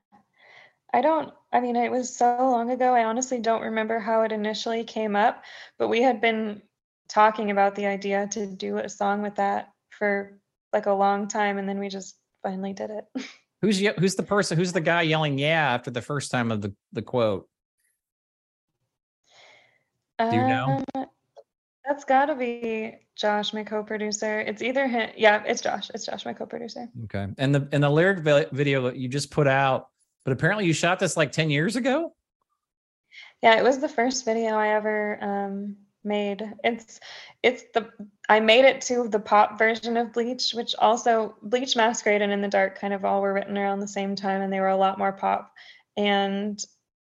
I 0.94 1.02
don't. 1.02 1.30
I 1.52 1.61
mean, 1.61 1.76
it 1.76 1.90
was 1.90 2.16
so 2.16 2.36
long 2.38 2.70
ago. 2.70 2.94
I 2.94 3.04
honestly 3.04 3.38
don't 3.38 3.62
remember 3.62 3.98
how 3.98 4.22
it 4.22 4.32
initially 4.32 4.84
came 4.84 5.14
up, 5.14 5.44
but 5.78 5.88
we 5.88 6.00
had 6.00 6.22
been 6.22 6.62
talking 7.09 7.50
about 7.50 7.74
the 7.74 7.84
idea 7.86 8.28
to 8.28 8.46
do 8.46 8.78
a 8.78 8.88
song 8.88 9.20
with 9.20 9.34
that 9.34 9.72
for 9.90 10.38
like 10.72 10.86
a 10.86 10.92
long 10.92 11.28
time, 11.28 11.58
and 11.58 11.68
then 11.68 11.78
we 11.78 11.88
just 11.88 12.16
finally 12.42 12.72
did 12.72 12.90
it. 12.90 13.04
Who's 13.62 13.78
who's 13.98 14.14
the 14.14 14.22
person? 14.22 14.56
Who's 14.56 14.72
the 14.72 14.80
guy 14.80 15.02
yelling 15.02 15.38
"yeah" 15.38 15.74
after 15.74 15.90
the 15.90 16.00
first 16.00 16.30
time 16.30 16.50
of 16.50 16.62
the 16.62 16.74
the 16.92 17.02
quote? 17.02 17.46
Do 20.18 20.34
you 20.34 20.46
know? 20.46 20.82
Um, 20.94 21.06
That's 21.86 22.04
got 22.04 22.26
to 22.26 22.34
be 22.34 22.94
Josh, 23.16 23.52
my 23.52 23.64
co-producer. 23.64 24.40
It's 24.40 24.62
either 24.62 24.86
him. 24.86 25.10
Yeah, 25.16 25.42
it's 25.46 25.60
Josh. 25.60 25.90
It's 25.92 26.06
Josh, 26.06 26.24
my 26.24 26.32
co-producer. 26.32 26.88
Okay. 27.04 27.26
And 27.36 27.54
the 27.54 27.68
and 27.72 27.82
the 27.82 27.90
lyric 27.90 28.20
vi- 28.20 28.46
video 28.52 28.82
that 28.84 28.96
you 28.96 29.08
just 29.08 29.30
put 29.30 29.46
out, 29.46 29.88
but 30.24 30.32
apparently 30.32 30.64
you 30.64 30.72
shot 30.72 30.98
this 30.98 31.16
like 31.16 31.32
10 31.32 31.50
years 31.50 31.76
ago? 31.76 32.14
Yeah, 33.42 33.58
it 33.58 33.64
was 33.64 33.78
the 33.78 33.88
first 33.88 34.24
video 34.24 34.54
I 34.54 34.68
ever 34.68 35.18
um, 35.22 35.76
made. 36.05 36.55
It's 36.64 37.01
it's 37.42 37.64
the 37.74 37.90
I 38.28 38.40
made 38.40 38.64
it 38.64 38.80
to 38.82 39.09
the 39.09 39.18
pop 39.18 39.59
version 39.59 39.96
of 39.96 40.12
Bleach, 40.12 40.53
which 40.53 40.74
also 40.78 41.36
Bleach, 41.42 41.76
Masquerade, 41.76 42.22
and 42.22 42.32
In 42.32 42.40
the 42.40 42.48
Dark 42.48 42.78
kind 42.78 42.94
of 42.94 43.05
all 43.05 43.22
were 43.22 43.32
written 43.32 43.59
around 43.59 43.80
the 43.80 43.88
same 43.88 44.16
time, 44.16 44.42
and 44.42 44.53
they 44.53 44.61
were 44.61 44.68
a 44.68 44.76
lot 44.76 44.98
more 44.98 45.12
pop. 45.12 45.53
And 45.96 46.62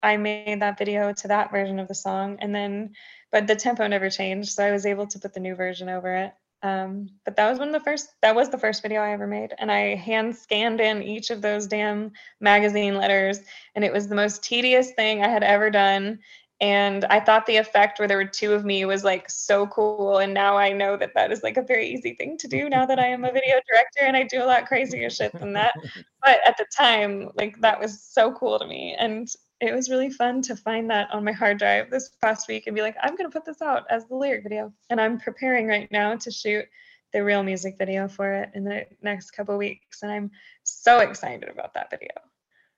I 0.02 0.16
made 0.16 0.60
that 0.60 0.78
video 0.78 1.12
to 1.12 1.28
that 1.28 1.50
version 1.50 1.78
of 1.78 1.88
the 1.88 1.94
song, 1.94 2.38
and 2.40 2.54
then 2.54 2.94
but 3.32 3.46
the 3.46 3.56
tempo 3.56 3.86
never 3.86 4.10
changed, 4.10 4.50
so 4.50 4.64
I 4.64 4.70
was 4.70 4.86
able 4.86 5.06
to 5.08 5.18
put 5.18 5.34
the 5.34 5.40
new 5.40 5.54
version 5.54 5.88
over 5.88 6.14
it. 6.14 6.34
Um, 6.62 7.10
but 7.24 7.36
that 7.36 7.50
was 7.50 7.58
one 7.58 7.68
of 7.68 7.74
the 7.74 7.80
first. 7.80 8.08
That 8.22 8.34
was 8.34 8.48
the 8.48 8.58
first 8.58 8.80
video 8.80 9.02
I 9.02 9.12
ever 9.12 9.26
made, 9.26 9.52
and 9.58 9.70
I 9.70 9.96
hand 9.96 10.34
scanned 10.34 10.80
in 10.80 11.02
each 11.02 11.30
of 11.30 11.42
those 11.42 11.66
damn 11.66 12.12
magazine 12.40 12.96
letters, 12.96 13.40
and 13.74 13.84
it 13.84 13.92
was 13.92 14.08
the 14.08 14.14
most 14.14 14.42
tedious 14.42 14.92
thing 14.92 15.22
I 15.22 15.28
had 15.28 15.42
ever 15.42 15.70
done. 15.70 16.20
And 16.60 17.04
I 17.06 17.20
thought 17.20 17.46
the 17.46 17.56
effect 17.56 17.98
where 17.98 18.06
there 18.06 18.16
were 18.16 18.24
two 18.24 18.52
of 18.52 18.64
me 18.64 18.84
was 18.84 19.04
like 19.04 19.28
so 19.28 19.66
cool, 19.66 20.18
and 20.18 20.32
now 20.32 20.56
I 20.56 20.72
know 20.72 20.96
that 20.96 21.12
that 21.14 21.32
is 21.32 21.42
like 21.42 21.56
a 21.56 21.62
very 21.62 21.88
easy 21.88 22.14
thing 22.14 22.38
to 22.38 22.48
do. 22.48 22.68
Now 22.68 22.86
that 22.86 22.98
I 22.98 23.06
am 23.06 23.24
a 23.24 23.32
video 23.32 23.60
director, 23.68 24.02
and 24.02 24.16
I 24.16 24.22
do 24.22 24.42
a 24.42 24.46
lot 24.46 24.66
crazier 24.66 25.10
shit 25.10 25.32
than 25.32 25.52
that. 25.54 25.74
But 26.22 26.40
at 26.46 26.56
the 26.56 26.64
time, 26.74 27.30
like 27.34 27.60
that 27.60 27.78
was 27.78 28.02
so 28.02 28.32
cool 28.32 28.58
to 28.58 28.66
me, 28.66 28.96
and 28.98 29.28
it 29.60 29.74
was 29.74 29.88
really 29.88 30.10
fun 30.10 30.42
to 30.42 30.56
find 30.56 30.90
that 30.90 31.10
on 31.12 31.24
my 31.24 31.32
hard 31.32 31.58
drive 31.58 31.90
this 31.90 32.10
past 32.20 32.48
week 32.48 32.66
and 32.66 32.74
be 32.74 32.82
like, 32.82 32.96
I'm 33.02 33.16
going 33.16 33.30
to 33.30 33.32
put 33.32 33.44
this 33.46 33.62
out 33.62 33.84
as 33.88 34.06
the 34.06 34.14
lyric 34.14 34.42
video. 34.42 34.72
And 34.90 35.00
I'm 35.00 35.18
preparing 35.18 35.66
right 35.66 35.90
now 35.90 36.16
to 36.16 36.30
shoot 36.30 36.66
the 37.12 37.24
real 37.24 37.42
music 37.42 37.76
video 37.78 38.08
for 38.08 38.32
it 38.32 38.50
in 38.54 38.64
the 38.64 38.84
next 39.00 39.30
couple 39.30 39.56
weeks. 39.56 40.02
And 40.02 40.12
I'm 40.12 40.30
so 40.64 40.98
excited 40.98 41.48
about 41.48 41.72
that 41.74 41.90
video. 41.90 42.10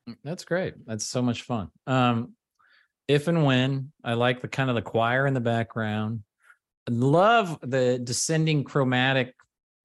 Mm, 0.09 0.17
That's 0.23 0.45
great. 0.45 0.75
That's 0.87 1.07
so 1.07 1.23
much 1.23 1.43
fun. 1.43 1.71
Um, 1.87 2.35
if 3.09 3.29
and 3.29 3.45
when 3.45 3.93
I 4.03 4.15
like 4.15 4.41
the 4.41 4.49
kind 4.49 4.71
of 4.71 4.77
the 4.77 4.83
choir 4.83 5.27
in 5.27 5.35
the 5.35 5.41
background. 5.41 6.23
I 6.89 6.93
Love 6.93 7.59
the 7.63 7.99
descending 7.99 8.65
chromatic 8.65 9.35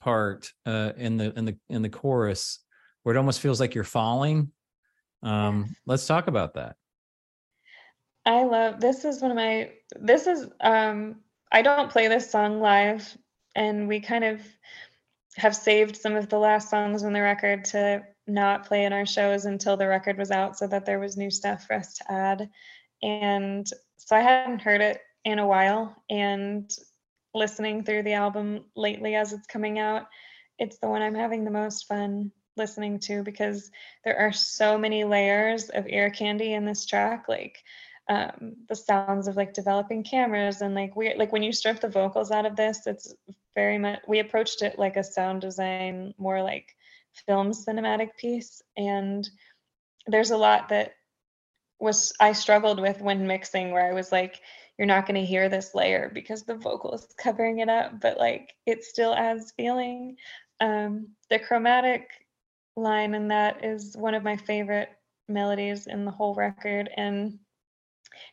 part 0.01 0.51
uh, 0.65 0.91
in 0.97 1.17
the 1.17 1.37
in 1.37 1.45
the 1.45 1.57
in 1.69 1.81
the 1.81 1.89
chorus 1.89 2.59
where 3.03 3.15
it 3.15 3.17
almost 3.17 3.39
feels 3.39 3.59
like 3.59 3.73
you're 3.73 3.83
falling. 3.83 4.51
Um, 5.23 5.75
let's 5.85 6.05
talk 6.05 6.27
about 6.27 6.55
that. 6.55 6.75
I 8.25 8.43
love 8.43 8.79
this 8.79 9.03
is 9.03 9.21
one 9.21 9.31
of 9.31 9.37
my 9.37 9.71
this 9.99 10.27
is 10.27 10.47
um 10.59 11.17
I 11.51 11.61
don't 11.61 11.91
play 11.91 12.07
this 12.07 12.29
song 12.29 12.61
live 12.61 13.17
and 13.55 13.87
we 13.87 13.99
kind 13.99 14.23
of 14.23 14.41
have 15.37 15.55
saved 15.55 15.97
some 15.97 16.15
of 16.15 16.29
the 16.29 16.37
last 16.37 16.69
songs 16.69 17.03
on 17.03 17.13
the 17.13 17.21
record 17.21 17.65
to 17.65 18.03
not 18.27 18.65
play 18.65 18.85
in 18.85 18.93
our 18.93 19.05
shows 19.05 19.45
until 19.45 19.75
the 19.75 19.87
record 19.87 20.17
was 20.17 20.31
out 20.31 20.57
so 20.57 20.67
that 20.67 20.85
there 20.85 20.99
was 20.99 21.17
new 21.17 21.31
stuff 21.31 21.65
for 21.65 21.73
us 21.73 21.95
to 21.95 22.11
add. 22.11 22.49
And 23.01 23.67
so 23.97 24.15
I 24.15 24.21
hadn't 24.21 24.61
heard 24.61 24.81
it 24.81 25.01
in 25.25 25.39
a 25.39 25.47
while 25.47 25.95
and 26.09 26.69
listening 27.33 27.83
through 27.83 28.03
the 28.03 28.13
album 28.13 28.65
lately 28.75 29.15
as 29.15 29.33
it's 29.33 29.47
coming 29.47 29.79
out, 29.79 30.07
it's 30.59 30.77
the 30.77 30.87
one 30.87 31.01
I'm 31.01 31.15
having 31.15 31.43
the 31.43 31.51
most 31.51 31.87
fun 31.87 32.31
listening 32.57 32.99
to 32.99 33.23
because 33.23 33.71
there 34.03 34.17
are 34.17 34.33
so 34.33 34.77
many 34.77 35.03
layers 35.03 35.69
of 35.69 35.87
ear 35.87 36.09
candy 36.09 36.53
in 36.53 36.65
this 36.65 36.85
track 36.85 37.25
like 37.29 37.57
um, 38.09 38.55
the 38.67 38.75
sounds 38.75 39.29
of 39.29 39.37
like 39.37 39.53
developing 39.53 40.03
cameras 40.03 40.61
and 40.61 40.75
like 40.75 40.93
we 40.95 41.15
like 41.15 41.31
when 41.31 41.43
you 41.43 41.53
strip 41.53 41.79
the 41.79 41.87
vocals 41.87 42.29
out 42.29 42.45
of 42.45 42.57
this 42.57 42.85
it's 42.87 43.15
very 43.55 43.77
much 43.77 43.99
we 44.05 44.19
approached 44.19 44.63
it 44.63 44.77
like 44.77 44.97
a 44.97 45.03
sound 45.03 45.39
design 45.39 46.13
more 46.17 46.43
like 46.43 46.75
film 47.13 47.51
cinematic 47.51 48.15
piece. 48.17 48.61
And 48.77 49.27
there's 50.07 50.31
a 50.31 50.37
lot 50.37 50.69
that 50.69 50.93
was 51.81 52.13
I 52.19 52.33
struggled 52.33 52.79
with 52.79 53.01
when 53.01 53.27
mixing 53.27 53.71
where 53.71 53.89
I 53.89 53.93
was 53.93 54.11
like 54.11 54.41
you're 54.77 54.87
not 54.87 55.05
going 55.05 55.19
to 55.19 55.25
hear 55.25 55.49
this 55.49 55.75
layer 55.75 56.09
because 56.13 56.43
the 56.43 56.55
vocal 56.55 56.93
is 56.93 57.07
covering 57.17 57.59
it 57.59 57.69
up 57.69 57.99
but 57.99 58.17
like 58.17 58.53
it 58.65 58.83
still 58.83 59.13
adds 59.13 59.53
feeling. 59.57 60.17
Um, 60.59 61.07
the 61.29 61.39
chromatic 61.39 62.07
line 62.75 63.15
in 63.15 63.27
that 63.29 63.65
is 63.65 63.95
one 63.97 64.13
of 64.13 64.23
my 64.23 64.37
favorite 64.37 64.89
melodies 65.27 65.87
in 65.87 66.05
the 66.05 66.11
whole 66.11 66.35
record 66.35 66.89
and 66.95 67.39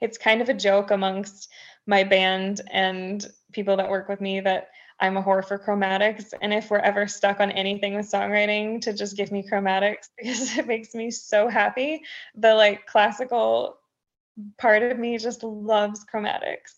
it's 0.00 0.18
kind 0.18 0.40
of 0.40 0.48
a 0.48 0.54
joke 0.54 0.90
amongst 0.90 1.48
my 1.86 2.04
band 2.04 2.60
and 2.70 3.26
people 3.52 3.76
that 3.76 3.88
work 3.88 4.08
with 4.08 4.20
me 4.20 4.40
that 4.40 4.68
I'm 5.00 5.16
a 5.16 5.22
whore 5.22 5.44
for 5.46 5.58
chromatics. 5.58 6.32
And 6.42 6.52
if 6.52 6.70
we're 6.70 6.78
ever 6.78 7.06
stuck 7.06 7.40
on 7.40 7.50
anything 7.52 7.94
with 7.94 8.10
songwriting, 8.10 8.80
to 8.82 8.92
just 8.92 9.16
give 9.16 9.30
me 9.30 9.46
chromatics 9.48 10.08
because 10.18 10.56
it 10.56 10.66
makes 10.66 10.94
me 10.94 11.10
so 11.10 11.48
happy. 11.48 12.02
The 12.34 12.54
like 12.54 12.86
classical 12.86 13.78
part 14.58 14.82
of 14.82 14.98
me 14.98 15.18
just 15.18 15.42
loves 15.42 16.04
chromatics. 16.12 16.74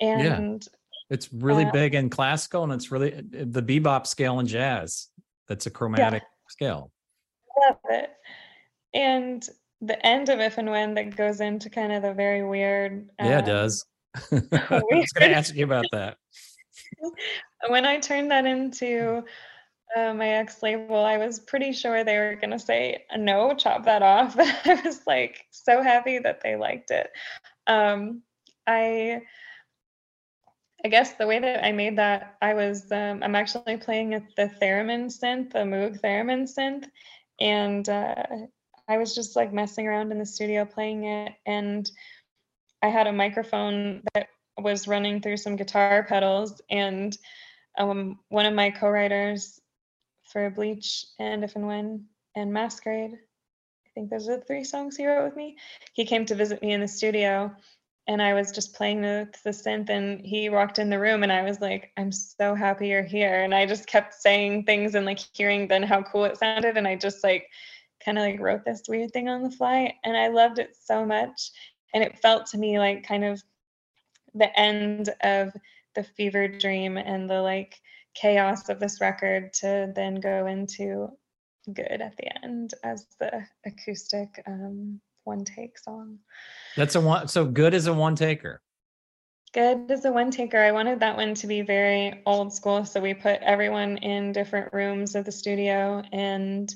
And 0.00 0.62
yeah. 0.62 0.76
It's 1.08 1.32
really 1.32 1.64
Uh, 1.64 1.70
big 1.70 1.94
in 1.94 2.10
classical 2.10 2.64
and 2.64 2.72
it's 2.72 2.90
really 2.90 3.10
the 3.10 3.62
bebop 3.62 4.08
scale 4.08 4.40
in 4.40 4.46
jazz. 4.46 5.08
That's 5.46 5.66
a 5.66 5.70
chromatic 5.70 6.24
scale. 6.48 6.90
love 7.60 7.78
it. 7.90 8.10
And 8.92 9.48
the 9.80 10.04
end 10.04 10.28
of 10.30 10.40
if 10.40 10.58
and 10.58 10.70
when 10.70 10.94
that 10.94 11.14
goes 11.16 11.40
into 11.40 11.70
kind 11.70 11.92
of 11.92 12.02
the 12.02 12.12
very 12.12 12.44
weird. 12.44 13.08
Yeah, 13.20 13.38
it 13.38 13.42
um, 13.42 13.44
does. 13.44 13.86
I 14.32 14.82
was 14.90 15.12
going 15.14 15.30
to 15.30 15.36
ask 15.36 15.54
you 15.54 15.64
about 15.64 15.84
that. 15.92 16.16
When 17.68 17.84
I 17.84 17.98
turned 17.98 18.30
that 18.30 18.46
into 18.46 19.24
uh, 19.96 20.14
my 20.14 20.28
ex 20.28 20.62
label, 20.62 21.04
I 21.04 21.16
was 21.16 21.38
pretty 21.40 21.72
sure 21.72 22.02
they 22.04 22.18
were 22.18 22.36
going 22.36 22.50
to 22.50 22.58
say, 22.58 23.04
no, 23.16 23.54
chop 23.54 23.84
that 23.84 24.02
off. 24.02 24.36
But 24.36 24.54
I 24.66 24.80
was 24.82 25.00
like 25.06 25.46
so 25.50 25.82
happy 25.82 26.18
that 26.18 26.40
they 26.42 26.56
liked 26.56 26.90
it. 26.90 27.10
Um, 27.66 28.22
I. 28.66 29.22
I 30.84 30.88
guess 30.88 31.14
the 31.14 31.26
way 31.26 31.40
that 31.40 31.64
I 31.64 31.72
made 31.72 31.96
that, 31.98 32.36
I 32.42 32.54
was, 32.54 32.92
um, 32.92 33.20
I'm 33.22 33.34
actually 33.34 33.78
playing 33.78 34.10
the 34.10 34.50
theremin 34.62 35.06
synth, 35.06 35.52
the 35.52 35.60
Moog 35.60 36.00
theremin 36.00 36.42
synth, 36.42 36.84
and 37.40 37.88
uh, 37.88 38.22
I 38.86 38.98
was 38.98 39.14
just 39.14 39.34
like 39.34 39.52
messing 39.52 39.88
around 39.88 40.12
in 40.12 40.18
the 40.18 40.26
studio 40.26 40.64
playing 40.64 41.04
it, 41.04 41.32
and 41.44 41.90
I 42.82 42.88
had 42.88 43.06
a 43.06 43.12
microphone 43.12 44.02
that 44.14 44.28
was 44.58 44.88
running 44.88 45.20
through 45.20 45.36
some 45.36 45.56
guitar 45.56 46.04
pedals, 46.08 46.60
and 46.70 47.16
um, 47.78 48.18
one 48.28 48.46
of 48.46 48.54
my 48.54 48.70
co-writers 48.70 49.60
for 50.24 50.50
Bleach 50.50 51.06
and 51.18 51.44
If 51.44 51.56
and 51.56 51.66
When 51.66 52.04
and 52.34 52.52
Masquerade, 52.52 53.12
I 53.14 53.90
think 53.94 54.10
those 54.10 54.28
are 54.28 54.36
the 54.36 54.44
three 54.44 54.64
songs 54.64 54.96
he 54.96 55.06
wrote 55.06 55.24
with 55.24 55.36
me. 55.36 55.56
He 55.92 56.04
came 56.04 56.24
to 56.26 56.34
visit 56.34 56.62
me 56.62 56.72
in 56.72 56.80
the 56.80 56.88
studio, 56.88 57.54
and 58.08 58.22
I 58.22 58.34
was 58.34 58.52
just 58.52 58.74
playing 58.74 59.02
the, 59.02 59.28
the 59.44 59.50
synth, 59.50 59.88
and 59.90 60.20
he 60.24 60.48
walked 60.48 60.78
in 60.78 60.90
the 60.90 60.98
room, 60.98 61.22
and 61.22 61.32
I 61.32 61.42
was 61.42 61.60
like, 61.60 61.92
"I'm 61.96 62.12
so 62.12 62.54
happy 62.54 62.88
you're 62.88 63.02
here," 63.02 63.42
and 63.42 63.54
I 63.54 63.66
just 63.66 63.86
kept 63.86 64.14
saying 64.14 64.64
things 64.64 64.94
and 64.94 65.06
like 65.06 65.20
hearing 65.32 65.68
then 65.68 65.82
how 65.82 66.02
cool 66.02 66.24
it 66.24 66.38
sounded, 66.38 66.76
and 66.76 66.88
I 66.88 66.96
just 66.96 67.22
like 67.24 67.46
kind 68.04 68.18
of 68.18 68.24
like 68.24 68.40
wrote 68.40 68.64
this 68.64 68.82
weird 68.88 69.12
thing 69.12 69.28
on 69.28 69.42
the 69.42 69.50
fly, 69.50 69.94
and 70.04 70.16
I 70.16 70.28
loved 70.28 70.58
it 70.58 70.76
so 70.80 71.04
much, 71.04 71.50
and 71.94 72.02
it 72.02 72.18
felt 72.18 72.46
to 72.46 72.58
me 72.58 72.78
like 72.78 73.06
kind 73.06 73.24
of 73.24 73.42
the 74.36 74.58
end 74.58 75.10
of 75.22 75.52
the 75.94 76.04
fever 76.04 76.46
dream 76.46 76.96
and 76.96 77.28
the 77.28 77.40
like 77.40 77.80
chaos 78.14 78.68
of 78.68 78.80
this 78.80 79.00
record 79.00 79.52
to 79.52 79.92
then 79.94 80.16
go 80.16 80.46
into 80.46 81.08
good 81.72 82.00
at 82.00 82.16
the 82.16 82.44
end 82.44 82.72
as 82.84 83.06
the 83.18 83.44
acoustic 83.64 84.42
um, 84.46 85.00
one 85.24 85.44
take 85.44 85.78
song. 85.78 86.18
That's 86.76 86.94
a 86.94 87.00
one. 87.00 87.28
So 87.28 87.44
good 87.44 87.74
as 87.74 87.86
a 87.86 87.92
one 87.92 88.14
taker. 88.14 88.60
Good 89.52 89.90
as 89.90 90.04
a 90.04 90.12
one 90.12 90.30
taker. 90.30 90.58
I 90.58 90.72
wanted 90.72 91.00
that 91.00 91.16
one 91.16 91.34
to 91.34 91.46
be 91.46 91.62
very 91.62 92.22
old 92.26 92.52
school. 92.52 92.84
So 92.84 93.00
we 93.00 93.14
put 93.14 93.40
everyone 93.40 93.96
in 93.98 94.32
different 94.32 94.72
rooms 94.72 95.14
of 95.14 95.24
the 95.24 95.32
studio, 95.32 96.02
and 96.12 96.72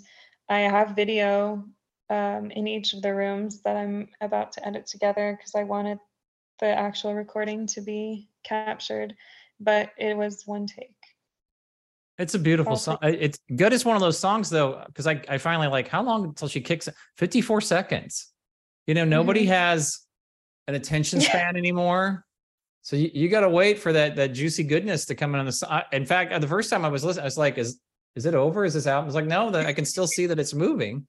I 0.48 0.60
have 0.60 0.96
video 0.96 1.64
um, 2.08 2.50
in 2.50 2.66
each 2.66 2.92
of 2.92 3.02
the 3.02 3.14
rooms 3.14 3.62
that 3.62 3.76
I'm 3.76 4.08
about 4.20 4.52
to 4.52 4.66
edit 4.66 4.86
together 4.86 5.36
because 5.36 5.54
I 5.54 5.64
wanted 5.64 5.98
the 6.60 6.66
actual 6.66 7.14
recording 7.14 7.66
to 7.68 7.80
be 7.80 8.28
captured, 8.44 9.14
but 9.58 9.90
it 9.98 10.16
was 10.16 10.46
one 10.46 10.66
take. 10.66 10.94
It's 12.18 12.34
a 12.34 12.38
beautiful 12.38 12.76
song. 12.76 12.98
It's 13.02 13.38
good 13.56 13.72
It's 13.72 13.84
one 13.84 13.96
of 13.96 14.02
those 14.02 14.18
songs 14.18 14.50
though, 14.50 14.82
because 14.86 15.06
I, 15.06 15.22
I 15.26 15.38
finally 15.38 15.68
like 15.68 15.88
how 15.88 16.02
long 16.02 16.24
until 16.26 16.48
she 16.48 16.60
kicks 16.60 16.86
it? 16.86 16.94
54 17.16 17.62
seconds. 17.62 18.28
You 18.86 18.92
know, 18.94 19.06
nobody 19.06 19.46
Mhm. 19.46 19.48
has 19.48 20.00
an 20.68 20.74
attention 20.74 21.20
span 21.22 21.56
anymore. 21.56 22.26
So 22.82 22.96
you, 22.96 23.10
you 23.14 23.28
got 23.28 23.40
to 23.40 23.48
wait 23.48 23.78
for 23.78 23.92
that 23.94 24.16
that 24.16 24.28
juicy 24.28 24.64
goodness 24.64 25.06
to 25.06 25.14
come 25.14 25.34
in 25.34 25.40
on 25.40 25.46
the 25.46 25.52
side. 25.52 25.84
In 25.92 26.04
fact, 26.04 26.38
the 26.40 26.46
first 26.48 26.68
time 26.68 26.84
I 26.84 26.88
was 26.88 27.04
listening, 27.04 27.22
I 27.22 27.26
was 27.26 27.38
like, 27.38 27.56
is 27.56 27.80
is 28.16 28.26
it 28.26 28.34
over? 28.34 28.64
Is 28.66 28.74
this 28.74 28.86
out? 28.86 29.02
I 29.02 29.06
was 29.06 29.14
like, 29.14 29.26
no, 29.26 29.50
that 29.50 29.64
I 29.66 29.72
can 29.72 29.84
still 29.86 30.06
see 30.06 30.26
that 30.26 30.38
it's 30.38 30.52
moving. 30.52 31.06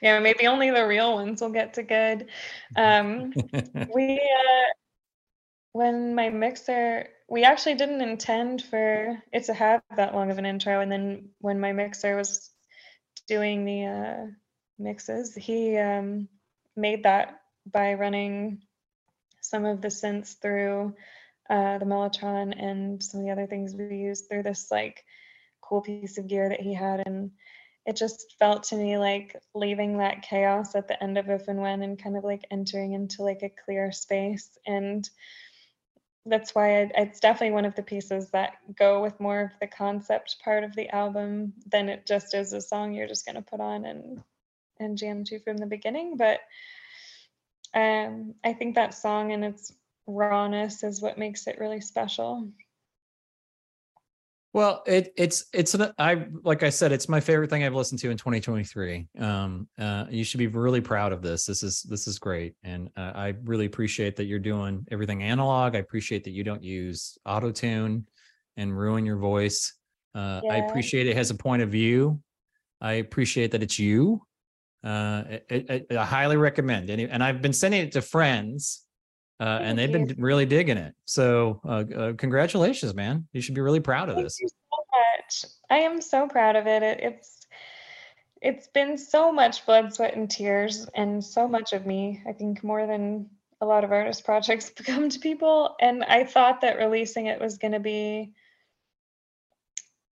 Yeah, 0.00 0.20
maybe 0.20 0.46
only 0.46 0.70
the 0.70 0.86
real 0.86 1.14
ones 1.14 1.40
will 1.40 1.50
get 1.50 1.74
to 1.74 1.82
good. 1.82 2.28
Um, 2.76 3.32
we 3.94 4.14
uh, 4.14 4.72
when 5.72 6.14
my 6.14 6.28
mixer, 6.28 7.08
we 7.28 7.44
actually 7.44 7.74
didn't 7.74 8.02
intend 8.02 8.62
for 8.62 9.22
it 9.32 9.44
to 9.44 9.54
have 9.54 9.82
that 9.96 10.14
long 10.14 10.30
of 10.30 10.38
an 10.38 10.46
intro. 10.46 10.80
And 10.80 10.92
then 10.92 11.30
when 11.40 11.60
my 11.60 11.72
mixer 11.72 12.16
was 12.16 12.50
doing 13.26 13.64
the 13.64 13.86
uh, 13.86 14.26
mixes, 14.78 15.34
he 15.34 15.78
um, 15.78 16.28
made 16.76 17.04
that 17.04 17.40
by 17.70 17.94
running 17.94 18.62
some 19.40 19.64
of 19.64 19.80
the 19.80 19.88
synths 19.88 20.38
through 20.40 20.94
uh, 21.48 21.78
the 21.78 21.84
Mellotron 21.84 22.54
and 22.56 23.02
some 23.02 23.20
of 23.20 23.26
the 23.26 23.32
other 23.32 23.46
things 23.46 23.74
we 23.74 23.96
used 23.96 24.28
through 24.28 24.42
this 24.42 24.70
like 24.70 25.04
cool 25.60 25.80
piece 25.80 26.18
of 26.18 26.26
gear 26.26 26.50
that 26.50 26.60
he 26.60 26.74
had. 26.74 27.02
And 27.06 27.30
it 27.86 27.96
just 27.96 28.36
felt 28.38 28.62
to 28.64 28.76
me 28.76 28.96
like 28.96 29.36
leaving 29.54 29.98
that 29.98 30.22
chaos 30.22 30.74
at 30.74 30.86
the 30.86 31.02
end 31.02 31.18
of 31.18 31.28
if 31.28 31.48
and 31.48 31.60
when 31.60 31.82
and 31.82 32.02
kind 32.02 32.16
of 32.16 32.24
like 32.24 32.46
entering 32.50 32.92
into 32.92 33.22
like 33.22 33.42
a 33.42 33.52
clear 33.64 33.90
space. 33.90 34.50
And 34.66 35.08
that's 36.24 36.54
why 36.54 36.90
it's 36.96 37.18
definitely 37.18 37.54
one 37.54 37.64
of 37.64 37.74
the 37.74 37.82
pieces 37.82 38.30
that 38.30 38.54
go 38.78 39.02
with 39.02 39.18
more 39.18 39.40
of 39.40 39.50
the 39.60 39.66
concept 39.66 40.36
part 40.44 40.62
of 40.62 40.74
the 40.76 40.88
album 40.94 41.52
than 41.66 41.88
it 41.88 42.06
just 42.06 42.34
is 42.34 42.52
a 42.52 42.60
song 42.60 42.92
you're 42.92 43.08
just 43.08 43.26
going 43.26 43.34
to 43.34 43.42
put 43.42 43.60
on 43.60 43.84
and 43.84 44.22
and 44.78 44.96
jam 44.98 45.24
to 45.24 45.40
from 45.40 45.56
the 45.56 45.66
beginning. 45.66 46.16
But 46.16 46.40
um, 47.74 48.34
I 48.44 48.52
think 48.52 48.74
that 48.74 48.94
song 48.94 49.32
and 49.32 49.44
its 49.44 49.72
rawness 50.06 50.82
is 50.82 51.00
what 51.00 51.18
makes 51.18 51.46
it 51.46 51.58
really 51.58 51.80
special. 51.80 52.48
Well, 54.54 54.82
it 54.86 55.14
it's 55.16 55.46
it's 55.54 55.72
an, 55.74 55.92
I 55.98 56.26
like 56.42 56.62
I 56.62 56.68
said, 56.68 56.92
it's 56.92 57.08
my 57.08 57.20
favorite 57.20 57.48
thing 57.48 57.64
I've 57.64 57.74
listened 57.74 58.00
to 58.00 58.10
in 58.10 58.18
2023. 58.18 59.08
Um, 59.18 59.66
uh, 59.78 60.04
you 60.10 60.24
should 60.24 60.38
be 60.38 60.46
really 60.46 60.82
proud 60.82 61.12
of 61.12 61.22
this. 61.22 61.46
This 61.46 61.62
is 61.62 61.82
this 61.82 62.06
is 62.06 62.18
great, 62.18 62.54
and 62.62 62.90
uh, 62.96 63.12
I 63.14 63.34
really 63.44 63.64
appreciate 63.64 64.14
that 64.16 64.24
you're 64.24 64.38
doing 64.38 64.86
everything 64.90 65.22
analog. 65.22 65.74
I 65.74 65.78
appreciate 65.78 66.22
that 66.24 66.32
you 66.32 66.44
don't 66.44 66.62
use 66.62 67.16
auto 67.24 67.50
tune 67.50 68.06
and 68.58 68.76
ruin 68.76 69.06
your 69.06 69.16
voice. 69.16 69.72
Uh, 70.14 70.42
I 70.50 70.56
appreciate 70.56 71.06
it 71.06 71.16
has 71.16 71.30
a 71.30 71.34
point 71.34 71.62
of 71.62 71.70
view. 71.70 72.20
I 72.82 72.94
appreciate 72.94 73.52
that 73.52 73.62
it's 73.62 73.78
you. 73.78 74.20
Uh, 74.84 75.22
it, 75.48 75.86
it, 75.88 75.96
I 75.96 76.04
highly 76.04 76.36
recommend, 76.36 76.90
and 76.90 77.00
and 77.00 77.24
I've 77.24 77.40
been 77.40 77.54
sending 77.54 77.80
it 77.80 77.92
to 77.92 78.02
friends, 78.02 78.84
uh, 79.40 79.58
and 79.62 79.78
they've 79.78 79.90
you. 79.90 80.06
been 80.06 80.22
really 80.22 80.46
digging 80.46 80.76
it. 80.76 80.94
So, 81.04 81.60
uh, 81.64 81.84
uh, 81.96 82.12
congratulations, 82.14 82.94
man! 82.94 83.26
You 83.32 83.40
should 83.40 83.54
be 83.54 83.60
really 83.60 83.80
proud 83.80 84.08
of 84.08 84.16
Thank 84.16 84.26
this. 84.26 84.38
you 84.40 84.48
so 84.48 84.84
much. 84.92 85.52
I 85.70 85.78
am 85.78 86.00
so 86.00 86.28
proud 86.28 86.56
of 86.56 86.66
it. 86.66 86.82
it. 86.82 87.00
It's 87.00 87.46
it's 88.40 88.66
been 88.68 88.98
so 88.98 89.32
much 89.32 89.64
blood, 89.64 89.94
sweat, 89.94 90.16
and 90.16 90.30
tears, 90.30 90.86
and 90.94 91.24
so 91.24 91.46
much 91.46 91.72
of 91.72 91.86
me. 91.86 92.22
I 92.26 92.32
think 92.32 92.64
more 92.64 92.86
than 92.86 93.30
a 93.60 93.66
lot 93.66 93.84
of 93.84 93.92
artist 93.92 94.24
projects 94.24 94.70
become 94.76 95.08
to 95.08 95.18
people. 95.18 95.76
And 95.80 96.04
I 96.04 96.24
thought 96.24 96.60
that 96.60 96.78
releasing 96.78 97.26
it 97.26 97.40
was 97.40 97.58
going 97.58 97.72
to 97.72 97.80
be 97.80 98.34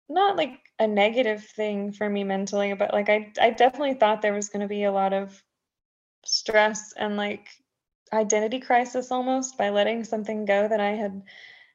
not 0.07 0.37
like 0.37 0.59
a 0.79 0.87
negative 0.87 1.43
thing 1.43 1.91
for 1.91 2.09
me 2.09 2.23
mentally, 2.23 2.73
but 2.73 2.93
like 2.93 3.09
I 3.09 3.31
I 3.41 3.49
definitely 3.49 3.95
thought 3.95 4.21
there 4.21 4.33
was 4.33 4.49
going 4.49 4.61
to 4.61 4.67
be 4.67 4.83
a 4.83 4.91
lot 4.91 5.13
of 5.13 5.43
stress 6.25 6.93
and 6.97 7.17
like 7.17 7.47
identity 8.13 8.59
crisis 8.59 9.11
almost 9.11 9.57
by 9.57 9.69
letting 9.69 10.03
something 10.03 10.45
go 10.45 10.67
that 10.67 10.79
I 10.79 10.91
had 10.91 11.21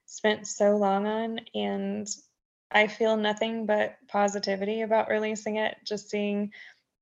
spent 0.07 0.47
so 0.47 0.77
long 0.77 1.07
on. 1.07 1.41
And 1.55 2.09
I 2.71 2.87
feel 2.87 3.17
nothing 3.17 3.67
but 3.67 3.97
positivity 4.09 4.83
about 4.83 5.09
releasing 5.09 5.57
it 5.57 5.77
just 5.85 6.11
seeing 6.11 6.53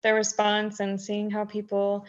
the 0.03 0.13
response 0.13 0.81
and 0.81 1.01
seeing 1.01 1.31
how 1.31 1.45
people 1.45 2.05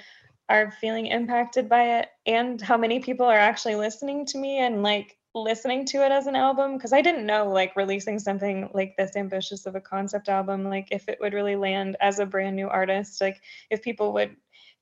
are 0.49 0.71
feeling 0.71 1.07
impacted 1.07 1.69
by 1.69 1.99
it 1.99 2.09
and 2.26 2.61
how 2.61 2.78
many 2.78 2.99
people 2.99 3.26
are 3.26 3.38
actually 3.38 3.76
listening 3.76 4.26
to 4.26 4.38
me 4.38 4.59
and 4.59 4.84
like 4.84 5.17
listening 5.34 5.86
to 5.86 6.05
it 6.05 6.11
as 6.11 6.28
an 6.28 6.36
album. 6.36 6.76
Because 6.78 6.93
I 6.93 7.01
didn't 7.01 7.26
know 7.26 7.49
like 7.49 7.76
releasing 7.76 8.19
something 8.19 8.69
like 8.74 8.95
this 8.97 9.15
ambitious 9.15 9.65
of 9.65 9.76
a 9.76 9.82
concept 9.82 10.30
album 10.30 10.65
like 10.65 10.89
if 10.91 11.07
it 11.07 11.17
would 11.21 11.34
really 11.34 11.55
land 11.55 11.95
as 12.01 12.19
a 12.19 12.26
brand 12.26 12.55
new 12.55 12.67
artist 12.67 13.21
like 13.21 13.41
if 13.69 13.82
people 13.82 14.13
would 14.13 14.36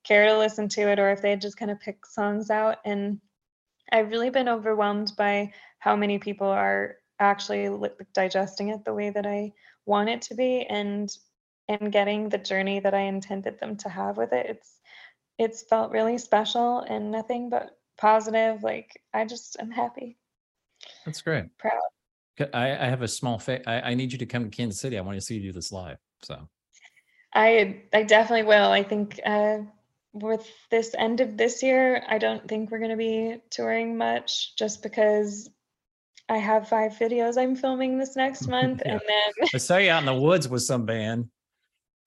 care 0.04 0.26
to 0.26 0.38
listen 0.38 0.68
to 0.68 0.82
it 0.82 0.98
or 0.98 1.10
if 1.10 1.22
they'd 1.22 1.40
just 1.40 1.56
kind 1.56 1.70
of 1.70 1.80
pick 1.80 2.04
songs 2.06 2.50
out 2.50 2.78
and 2.84 3.20
I've 3.92 4.10
really 4.10 4.30
been 4.30 4.48
overwhelmed 4.48 5.12
by 5.16 5.52
how 5.78 5.96
many 5.96 6.18
people 6.18 6.46
are 6.46 6.96
actually 7.18 7.68
digesting 8.14 8.68
it 8.68 8.84
the 8.84 8.94
way 8.94 9.10
that 9.10 9.26
I 9.26 9.52
want 9.86 10.08
it 10.08 10.22
to 10.22 10.34
be 10.34 10.62
and 10.62 11.14
and 11.68 11.92
getting 11.92 12.28
the 12.28 12.38
journey 12.38 12.80
that 12.80 12.94
I 12.94 13.02
intended 13.02 13.58
them 13.60 13.76
to 13.78 13.88
have 13.88 14.16
with 14.16 14.32
it. 14.32 14.46
It's 14.48 14.80
it's 15.38 15.62
felt 15.62 15.92
really 15.92 16.18
special 16.18 16.80
and 16.80 17.10
nothing 17.10 17.48
but 17.50 17.78
positive. 17.98 18.62
Like 18.62 19.00
I 19.14 19.24
just 19.24 19.56
am 19.60 19.70
happy, 19.70 20.16
That's 21.04 21.22
great. 21.22 21.46
proud. 21.58 22.48
I, 22.54 22.70
I 22.70 22.86
have 22.88 23.02
a 23.02 23.08
small 23.08 23.38
fa- 23.38 23.68
I, 23.68 23.90
I 23.90 23.94
need 23.94 24.10
you 24.12 24.18
to 24.18 24.26
come 24.26 24.44
to 24.44 24.56
Kansas 24.56 24.80
City. 24.80 24.98
I 24.98 25.02
want 25.02 25.16
to 25.16 25.20
see 25.20 25.36
you 25.36 25.42
do 25.42 25.52
this 25.52 25.70
live. 25.70 25.98
So 26.22 26.48
I 27.34 27.82
I 27.92 28.02
definitely 28.02 28.46
will. 28.46 28.70
I 28.70 28.82
think 28.82 29.20
uh, 29.24 29.58
with 30.12 30.46
this 30.70 30.94
end 30.98 31.20
of 31.20 31.36
this 31.36 31.62
year, 31.62 32.02
I 32.08 32.18
don't 32.18 32.46
think 32.46 32.70
we're 32.70 32.78
going 32.78 32.90
to 32.90 32.96
be 32.96 33.36
touring 33.50 33.96
much, 33.96 34.56
just 34.56 34.82
because 34.82 35.48
I 36.28 36.36
have 36.38 36.68
five 36.68 36.92
videos 36.92 37.36
I'm 37.36 37.56
filming 37.56 37.98
this 37.98 38.16
next 38.16 38.46
month, 38.48 38.82
Yeah. 38.84 38.92
and 38.92 39.00
then 39.06 39.48
I 39.54 39.58
saw 39.58 39.76
you 39.78 39.90
out 39.90 40.00
in 40.00 40.06
the 40.06 40.14
woods 40.14 40.48
with 40.48 40.62
some 40.62 40.86
band. 40.86 41.28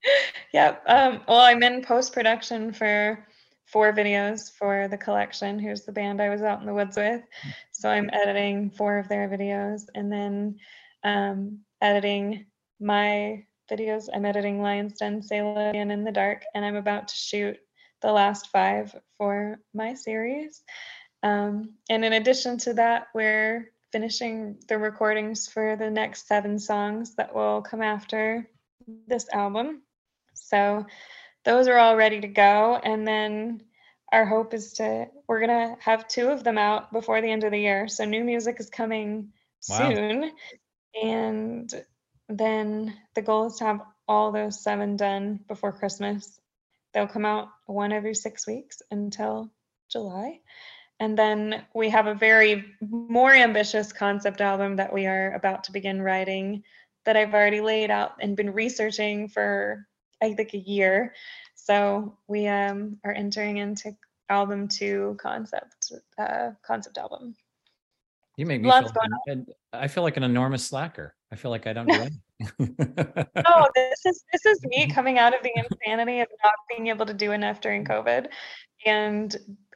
Yep. 0.54 0.84
Um, 0.88 1.22
well, 1.28 1.40
I'm 1.42 1.62
in 1.64 1.82
post 1.82 2.14
production 2.14 2.72
for 2.72 3.28
four 3.66 3.92
videos 3.92 4.50
for 4.58 4.88
the 4.88 4.98
collection. 4.98 5.60
Here's 5.60 5.82
the 5.84 5.92
band 5.92 6.22
I 6.22 6.30
was 6.30 6.42
out 6.44 6.62
in 6.62 6.66
the 6.66 6.74
woods 6.74 6.96
with? 6.96 7.24
So 7.74 7.90
I'm 7.90 8.10
editing 8.14 8.70
four 8.70 8.98
of 8.98 9.10
their 9.10 9.28
videos 9.28 9.82
and 9.96 10.10
then 10.10 10.58
um, 11.04 11.60
editing 11.82 12.46
my 12.80 13.44
videos. 13.70 14.08
I'm 14.14 14.24
editing 14.26 14.62
Lion's 14.62 14.94
Den, 14.94 15.22
Sailor, 15.22 15.72
and 15.76 15.92
In 15.92 16.06
the 16.06 16.12
Dark, 16.12 16.44
and 16.54 16.64
I'm 16.64 16.78
about 16.78 17.10
to 17.10 17.16
shoot 17.16 17.58
the 18.06 18.14
last 18.14 18.52
five 18.52 18.96
for 19.18 19.60
my 19.74 19.96
series. 19.96 20.64
Um, 21.24 21.72
and 21.90 22.06
in 22.06 22.14
addition 22.14 22.60
to 22.60 22.74
that, 22.76 23.08
we're 23.16 23.72
finishing 23.92 24.58
the 24.68 24.78
recordings 24.78 25.48
for 25.48 25.76
the 25.76 25.90
next 25.90 26.28
seven 26.28 26.60
songs 26.60 27.16
that 27.16 27.34
will 27.34 27.62
come 27.64 27.82
after 27.82 28.48
this 29.08 29.28
album. 29.34 29.82
So 30.36 30.86
those 31.46 31.68
are 31.68 31.78
all 31.78 31.96
ready 31.96 32.22
to 32.22 32.28
go. 32.28 32.80
And 32.84 33.08
then 33.08 33.64
our 34.12 34.26
hope 34.26 34.54
is 34.54 34.74
to, 34.74 35.08
we're 35.28 35.40
going 35.46 35.70
to 35.70 35.76
have 35.82 36.08
two 36.08 36.30
of 36.30 36.44
them 36.44 36.58
out 36.60 36.94
before 36.94 37.22
the 37.22 37.32
end 37.32 37.44
of 37.44 37.52
the 37.52 37.60
year. 37.60 37.88
So 37.88 38.06
new 38.06 38.24
music 38.24 38.60
is 38.60 38.70
coming 38.70 39.34
Wow. 39.68 39.90
soon. 39.90 40.32
And 41.02 41.74
then 42.30 42.94
the 43.16 43.22
goal 43.22 43.48
is 43.48 43.56
to 43.56 43.66
have 43.66 43.82
all 44.08 44.32
those 44.32 44.62
seven 44.64 44.96
done 44.96 45.40
before 45.48 45.72
Christmas. 45.72 46.40
They'll 46.96 47.08
come 47.08 47.26
out 47.26 47.50
one 47.66 47.92
every 47.92 48.16
six 48.16 48.48
weeks 48.48 48.82
until 48.90 49.52
July. 49.92 50.40
And 51.02 51.18
then 51.18 51.66
we 51.76 51.90
have 51.90 52.08
a 52.08 52.16
very 52.16 52.64
more 52.82 53.34
ambitious 53.34 53.92
concept 53.92 54.40
album 54.40 54.78
that 54.78 54.94
we 54.94 55.06
are 55.06 55.34
about 55.34 55.66
to 55.66 55.74
begin 55.74 56.02
writing 56.02 56.64
that 57.04 57.18
I've 57.18 57.34
already 57.34 57.60
laid 57.60 57.92
out 57.92 58.14
and 58.22 58.38
been 58.38 58.54
researching 58.54 59.28
for 59.28 59.86
I 60.24 60.34
think 60.34 60.54
a 60.54 60.58
year. 60.58 61.14
So 61.56 62.18
we 62.30 62.48
um, 62.48 62.98
are 63.04 63.12
entering 63.12 63.58
into 63.58 63.94
album 64.30 64.70
two 64.70 65.18
concept 65.20 65.92
uh, 66.18 66.52
concept 66.66 66.98
album. 66.98 67.36
You 68.38 68.46
make 68.46 68.62
me 68.62 68.70
Lots 68.70 68.92
feel. 68.92 69.02
and 69.28 69.54
I 69.74 69.90
feel 69.90 70.04
like 70.04 70.16
an 70.16 70.24
enormous 70.24 70.66
slacker. 70.66 71.14
I 71.30 71.36
feel 71.36 71.52
like 71.52 71.68
I 71.68 71.74
don't 71.74 71.88
do 71.88 71.94
anything. 72.00 72.22
Oh, 73.48 73.68
this 73.76 74.06
is 74.06 74.24
this 74.34 74.46
is 74.46 74.60
me 74.66 74.88
coming 74.88 75.20
out 75.20 75.36
of 75.36 75.44
the 75.44 75.52
insanity 75.56 76.20
of 76.22 76.28
not 76.44 76.54
being 76.70 76.88
able 76.88 77.06
to 77.06 77.14
do 77.14 77.32
enough 77.32 77.62
during 77.62 77.86
COVID, 77.86 78.28
and 78.86 79.36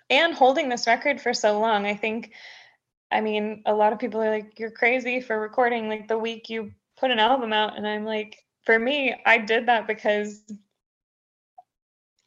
and 0.09 0.33
holding 0.33 0.69
this 0.69 0.87
record 0.87 1.21
for 1.21 1.33
so 1.33 1.59
long. 1.59 1.85
I 1.85 1.95
think, 1.95 2.33
I 3.11 3.21
mean, 3.21 3.63
a 3.65 3.73
lot 3.73 3.93
of 3.93 3.99
people 3.99 4.21
are 4.21 4.31
like, 4.31 4.59
"You're 4.59 4.71
crazy 4.71 5.21
for 5.21 5.39
recording 5.39 5.89
like 5.89 6.07
the 6.07 6.17
week 6.17 6.49
you 6.49 6.71
put 6.97 7.11
an 7.11 7.19
album 7.19 7.53
out," 7.53 7.77
and 7.77 7.87
I'm 7.87 8.05
like, 8.05 8.37
for 8.65 8.79
me, 8.79 9.15
I 9.25 9.37
did 9.39 9.67
that 9.67 9.87
because 9.87 10.43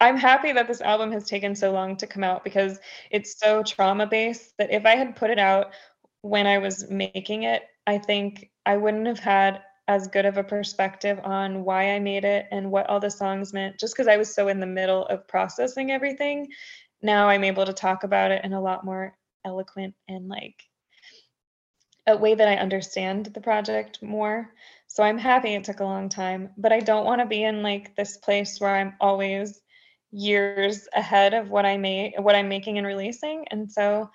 I'm 0.00 0.16
happy 0.16 0.52
that 0.52 0.66
this 0.66 0.80
album 0.80 1.12
has 1.12 1.24
taken 1.28 1.54
so 1.54 1.70
long 1.72 1.96
to 1.98 2.06
come 2.06 2.24
out 2.24 2.42
because 2.44 2.80
it's 3.10 3.38
so 3.38 3.62
trauma 3.62 4.06
based 4.06 4.56
that 4.58 4.72
if 4.72 4.84
I 4.84 4.96
had 4.96 5.14
put 5.16 5.30
it 5.30 5.38
out 5.38 5.72
when 6.22 6.46
I 6.46 6.58
was 6.58 6.90
making 6.90 7.44
it, 7.44 7.62
I 7.86 7.98
think 7.98 8.50
I 8.66 8.76
wouldn't 8.76 9.06
have 9.06 9.20
had 9.20 9.62
as 9.88 10.08
good 10.08 10.24
of 10.24 10.36
a 10.36 10.44
perspective 10.44 11.18
on 11.24 11.64
why 11.64 11.92
I 11.92 11.98
made 11.98 12.24
it 12.24 12.46
and 12.50 12.70
what 12.70 12.88
all 12.88 13.00
the 13.00 13.10
songs 13.10 13.52
meant 13.52 13.78
just 13.78 13.94
because 13.94 14.08
I 14.08 14.16
was 14.16 14.34
so 14.34 14.48
in 14.48 14.60
the 14.60 14.66
middle 14.66 15.06
of 15.06 15.26
processing 15.26 15.90
everything. 15.90 16.48
Now 17.02 17.28
I'm 17.28 17.44
able 17.44 17.66
to 17.66 17.72
talk 17.72 18.04
about 18.04 18.30
it 18.30 18.44
in 18.44 18.52
a 18.52 18.60
lot 18.60 18.84
more 18.84 19.16
eloquent 19.44 19.94
and 20.08 20.28
like 20.28 20.62
a 22.06 22.16
way 22.16 22.34
that 22.34 22.48
I 22.48 22.56
understand 22.56 23.26
the 23.26 23.40
project 23.40 24.02
more. 24.02 24.54
So 24.86 25.02
I'm 25.02 25.18
happy 25.18 25.54
it 25.54 25.64
took 25.64 25.80
a 25.80 25.84
long 25.84 26.08
time, 26.08 26.50
but 26.56 26.72
I 26.72 26.80
don't 26.80 27.04
want 27.04 27.20
to 27.20 27.26
be 27.26 27.44
in 27.44 27.62
like 27.62 27.96
this 27.96 28.16
place 28.18 28.60
where 28.60 28.74
I'm 28.74 28.94
always 29.00 29.60
years 30.10 30.86
ahead 30.94 31.32
of 31.32 31.48
what 31.48 31.64
I 31.64 31.76
made 31.76 32.14
what 32.18 32.34
I'm 32.34 32.48
making 32.48 32.78
and 32.78 32.86
releasing. 32.86 33.46
And 33.50 33.70
so 33.70 34.10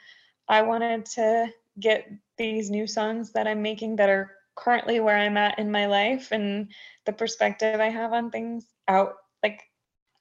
I 0.47 0.61
wanted 0.61 1.05
to 1.07 1.47
get 1.79 2.09
these 2.37 2.69
new 2.69 2.87
songs 2.87 3.33
that 3.33 3.47
I'm 3.47 3.61
making 3.61 3.95
that 3.97 4.09
are 4.09 4.36
currently 4.57 4.99
where 4.99 5.17
I'm 5.17 5.37
at 5.37 5.59
in 5.59 5.71
my 5.71 5.85
life 5.85 6.31
and 6.31 6.71
the 7.05 7.13
perspective 7.13 7.79
I 7.79 7.89
have 7.89 8.11
on 8.11 8.31
things 8.31 8.65
out 8.87 9.13
like 9.43 9.61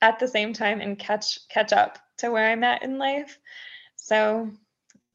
at 0.03 0.18
the 0.18 0.28
same 0.28 0.53
time 0.53 0.80
and 0.80 0.99
catch 0.99 1.39
catch 1.49 1.72
up 1.72 1.99
to 2.18 2.30
where 2.30 2.51
I'm 2.51 2.62
at 2.62 2.82
in 2.82 2.99
life. 2.99 3.39
So 3.97 4.51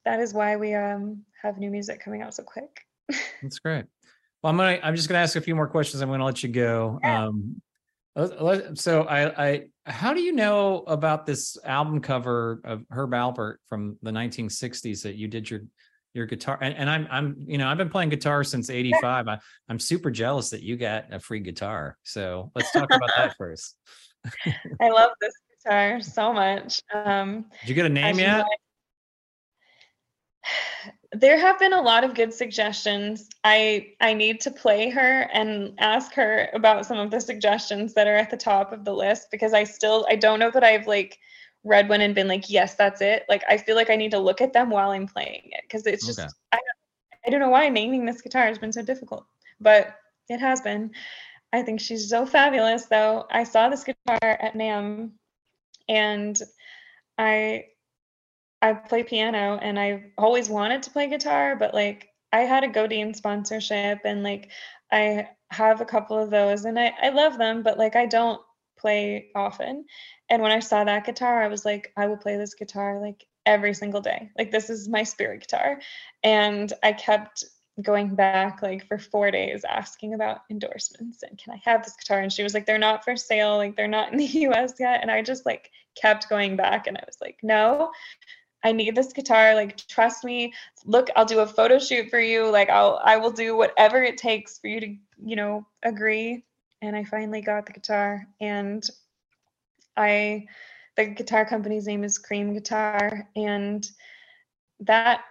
that 0.04 0.20
is 0.20 0.34
why 0.34 0.58
we 0.58 0.74
um 0.74 1.24
have 1.42 1.58
new 1.58 1.70
music 1.70 2.04
coming 2.04 2.22
out 2.22 2.34
so 2.34 2.44
quick. 2.44 2.82
That's 3.42 3.60
great. 3.60 3.86
Well, 4.42 4.52
I'm 4.52 4.58
gonna. 4.58 4.80
I'm 4.84 4.96
just 4.96 5.08
gonna 5.08 5.20
ask 5.20 5.36
a 5.36 5.42
few 5.42 5.56
more 5.56 5.68
questions. 5.68 6.02
I'm 6.02 6.10
gonna 6.10 6.26
let 6.26 6.44
you 6.44 6.50
go. 6.50 7.00
Yeah. 7.04 7.28
Um, 7.28 7.62
so 8.74 9.04
I, 9.04 9.48
I, 9.48 9.68
how 9.86 10.14
do 10.14 10.22
you 10.22 10.34
know 10.34 10.84
about 10.86 11.26
this 11.26 11.58
album 11.64 12.02
cover 12.02 12.60
of 12.66 12.84
Herb 12.92 13.12
Alpert 13.12 13.56
from 13.70 13.98
the 14.02 14.12
1960s 14.12 15.04
that 15.04 15.16
you 15.16 15.30
did 15.30 15.50
your 15.50 15.62
your 16.14 16.26
guitar? 16.26 16.58
And, 16.62 16.76
and 16.76 16.90
I'm, 16.90 17.08
I'm, 17.10 17.36
you 17.48 17.58
know, 17.58 17.68
I've 17.68 17.78
been 17.78 17.90
playing 17.90 18.10
guitar 18.10 18.44
since 18.44 18.70
'85. 18.70 19.28
I, 19.28 19.40
I'm 19.70 19.80
super 19.80 20.12
jealous 20.12 20.50
that 20.52 20.62
you 20.64 20.78
got 20.78 21.14
a 21.14 21.20
free 21.20 21.40
guitar. 21.40 21.98
So 22.04 22.52
let's 22.56 22.72
talk 22.72 22.90
about 22.94 23.10
that 23.18 23.36
first. 23.38 23.78
I 24.82 24.90
love 24.90 25.12
this 25.20 25.34
guitar 25.64 26.02
so 26.02 26.34
much. 26.34 26.82
Um 26.94 27.46
Did 27.62 27.70
you 27.70 27.76
get 27.76 27.86
a 27.86 27.90
name 27.90 28.20
yet? 28.20 28.38
know, 28.40 28.46
there 31.14 31.38
have 31.38 31.60
been 31.60 31.74
a 31.74 31.82
lot 31.82 32.04
of 32.04 32.14
good 32.14 32.34
suggestions. 32.34 33.30
I 33.44 33.94
I 34.00 34.14
need 34.14 34.40
to 34.42 34.52
play 34.52 34.90
her 34.90 35.30
and 35.34 35.74
ask 35.80 36.14
her 36.14 36.50
about 36.54 36.86
some 36.86 36.98
of 36.98 37.12
the 37.12 37.20
suggestions 37.20 37.94
that 37.94 38.08
are 38.08 38.16
at 38.16 38.30
the 38.30 38.38
top 38.38 38.72
of 38.72 38.86
the 38.86 38.94
list 38.94 39.28
because 39.32 39.54
I 39.54 39.64
still 39.64 40.06
I 40.10 40.16
don't 40.16 40.40
know 40.40 40.52
that 40.52 40.64
I've 40.64 40.88
like 40.88 41.18
read 41.64 41.90
one 41.90 42.02
and 42.02 42.16
been 42.16 42.28
like, 42.28 42.50
yes, 42.50 42.76
that's 42.76 43.02
it. 43.02 43.24
Like 43.30 43.44
I 43.48 43.58
feel 43.58 43.76
like 43.76 43.90
I 43.90 43.96
need 43.96 44.12
to 44.12 44.20
look 44.20 44.42
at 44.42 44.54
them 44.54 44.70
while 44.70 44.92
I'm 44.92 45.08
playing 45.08 45.50
it 45.52 45.62
because 45.64 45.86
it's 45.86 46.06
just 46.06 46.20
Okay. 46.20 46.30
I 46.52 46.58
don't, 46.58 47.26
I 47.26 47.30
don't 47.30 47.40
know 47.40 47.50
why 47.50 47.70
naming 47.70 48.06
this 48.06 48.22
guitar 48.22 48.46
has 48.46 48.58
been 48.58 48.74
so 48.74 48.82
difficult, 48.82 49.26
but 49.60 49.96
it 50.30 50.40
has 50.40 50.62
been. 50.62 50.92
I 51.54 51.62
think 51.62 51.82
she's 51.82 52.10
so 52.10 52.26
fabulous 52.26 52.86
though. 52.86 53.28
I 53.30 53.44
saw 53.44 53.70
this 53.70 53.84
guitar 53.84 54.20
at 54.22 54.54
NAMM 54.54 55.12
and 55.90 56.42
I 57.18 57.66
I 58.62 58.74
play 58.74 59.04
piano 59.04 59.60
and 59.62 59.80
I've 59.80 60.04
always 60.18 60.50
wanted 60.50 60.84
to 60.84 60.92
play 60.92 61.08
guitar, 61.08 61.56
but 61.56 61.74
like 61.74 62.10
I 62.32 62.42
had 62.42 62.64
a 62.64 62.70
Godin 62.70 63.14
sponsorship 63.14 64.00
and 64.06 64.24
like 64.24 64.50
I 64.92 65.30
have 65.52 65.82
a 65.82 65.86
couple 65.86 66.18
of 66.18 66.30
those 66.30 66.66
and 66.66 66.80
I, 66.80 66.94
I 67.02 67.10
love 67.10 67.38
them, 67.38 67.64
but 67.64 67.78
like 67.78 67.96
I 67.96 68.06
don't 68.06 68.42
play 68.82 69.28
often. 69.36 69.86
And 70.30 70.42
when 70.42 70.52
I 70.52 70.60
saw 70.60 70.84
that 70.84 71.06
guitar, 71.06 71.44
I 71.44 71.48
was 71.48 71.66
like, 71.66 71.92
I 71.98 72.08
will 72.08 72.18
play 72.18 72.38
this 72.38 72.54
guitar 72.54 73.00
like 73.00 73.26
every 73.46 73.74
single 73.74 74.02
day. 74.02 74.30
Like 74.38 74.52
this 74.52 74.70
is 74.70 74.90
my 74.90 75.04
spirit 75.04 75.42
guitar. 75.42 75.80
And 76.24 76.72
I 76.84 76.94
kept 76.94 77.44
going 77.82 78.16
back 78.16 78.62
like 78.62 78.86
for 78.88 78.98
four 78.98 79.32
days 79.32 79.64
asking 79.68 80.14
about 80.14 80.42
endorsements 80.52 81.24
and 81.24 81.38
can 81.38 81.54
I 81.54 81.62
have 81.64 81.84
this 81.84 81.96
guitar? 81.96 82.20
And 82.20 82.32
she 82.32 82.44
was 82.44 82.54
like, 82.54 82.66
they're 82.66 82.78
not 82.78 83.04
for 83.04 83.16
sale, 83.16 83.58
like 83.58 83.76
they're 83.76 83.88
not 83.88 84.12
in 84.12 84.18
the 84.18 84.26
US 84.50 84.74
yet. 84.80 85.02
And 85.02 85.10
I 85.10 85.22
just 85.22 85.46
like 85.46 85.72
kept 85.96 86.30
going 86.30 86.56
back 86.56 86.88
and 86.88 86.98
I 86.98 87.04
was 87.06 87.18
like, 87.22 87.38
no, 87.44 87.92
I 88.64 88.72
need 88.72 88.96
this 88.96 89.14
guitar. 89.14 89.56
Like, 89.56 89.78
trust 89.88 90.24
me. 90.24 90.54
Look, 90.86 91.10
I'll 91.16 91.26
do 91.26 91.40
a 91.40 91.48
photo 91.48 91.80
shoot 91.80 92.10
for 92.10 92.20
you. 92.20 92.50
Like, 92.50 92.70
I'll, 92.70 93.02
I 93.04 93.18
will 93.18 93.32
do 93.32 93.56
whatever 93.56 94.04
it 94.04 94.18
takes 94.18 94.60
for 94.60 94.68
you 94.68 94.80
to, 94.80 94.96
you 95.26 95.36
know, 95.36 95.66
agree. 95.84 96.44
And 96.82 96.96
I 96.96 97.04
finally 97.04 97.42
got 97.42 97.66
the 97.66 97.74
guitar. 97.74 98.28
And 98.40 98.88
I, 99.96 100.48
the 100.98 101.06
guitar 101.06 101.46
company's 101.46 101.88
name 101.88 102.04
is 102.04 102.18
Cream 102.18 102.54
Guitar. 102.54 103.28
And 103.36 103.88
that, 104.82 105.22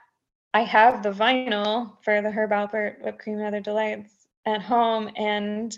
I 0.52 0.62
have 0.62 1.02
the 1.02 1.12
vinyl 1.12 2.02
for 2.02 2.22
the 2.22 2.30
Herb 2.30 2.50
Alpert 2.50 3.02
Whipped 3.02 3.20
Cream 3.20 3.38
and 3.38 3.46
Other 3.46 3.60
Delights 3.60 4.12
at 4.46 4.62
home. 4.62 5.10
And 5.16 5.76